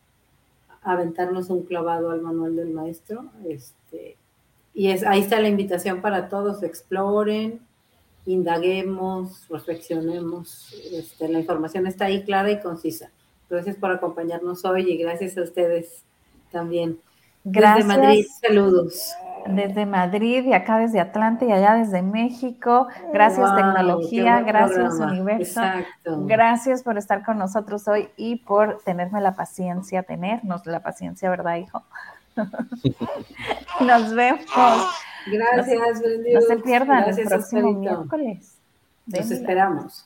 aventarnos 0.83 1.49
un 1.51 1.65
clavado 1.65 2.11
al 2.11 2.21
manual 2.21 2.57
del 2.57 2.71
maestro. 2.71 3.25
Este, 3.49 4.17
y 4.75 4.91
es, 4.91 5.03
ahí 5.05 5.21
está 5.21 5.41
la 5.41 5.49
invitación 5.49 6.03
para 6.03 6.29
todos, 6.29 6.63
exploren, 6.63 7.61
indaguemos, 8.27 9.47
reflexionemos. 9.49 10.75
Este, 10.93 11.29
la 11.29 11.41
información 11.41 11.87
está 11.87 12.07
ahí 12.07 12.23
clara 12.25 12.51
y 12.51 12.61
concisa. 12.61 13.11
Gracias 13.49 13.77
por 13.77 13.91
acompañarnos 13.91 14.65
hoy 14.65 14.91
y 14.91 14.97
gracias 14.97 15.37
a 15.39 15.43
ustedes 15.43 16.05
también. 16.53 16.99
Gracias. 17.45 17.89
Desde 17.89 18.01
Madrid, 18.01 18.27
saludos. 18.41 19.13
Desde 19.47 19.87
Madrid 19.87 20.45
y 20.45 20.53
acá 20.53 20.79
desde 20.79 21.01
Atlanta 21.01 21.45
y 21.45 21.53
allá 21.53 21.75
desde 21.75 22.03
México. 22.03 22.89
Gracias 23.13 23.55
tecnología, 23.55 24.41
gracias 24.41 24.95
universo. 24.95 25.63
Exacto. 25.63 26.27
Gracias 26.27 26.83
por 26.83 26.99
estar 26.99 27.25
con 27.25 27.39
nosotros 27.39 27.87
hoy 27.89 28.09
y 28.17 28.37
por 28.37 28.79
tenerme 28.85 29.21
la 29.21 29.35
paciencia, 29.35 30.03
tenernos 30.03 30.67
la 30.67 30.81
paciencia, 30.81 31.31
¿verdad, 31.31 31.57
hijo? 31.57 31.83
Nos 33.81 34.15
vemos. 34.15 34.45
Gracias, 35.27 36.01
no, 36.01 36.35
no 36.35 36.41
se 36.41 36.57
pierdan 36.59 37.09
el 37.09 37.27
próximo 37.27 37.73
miércoles. 37.73 38.57
Nos 39.07 39.31
esperamos. 39.31 39.99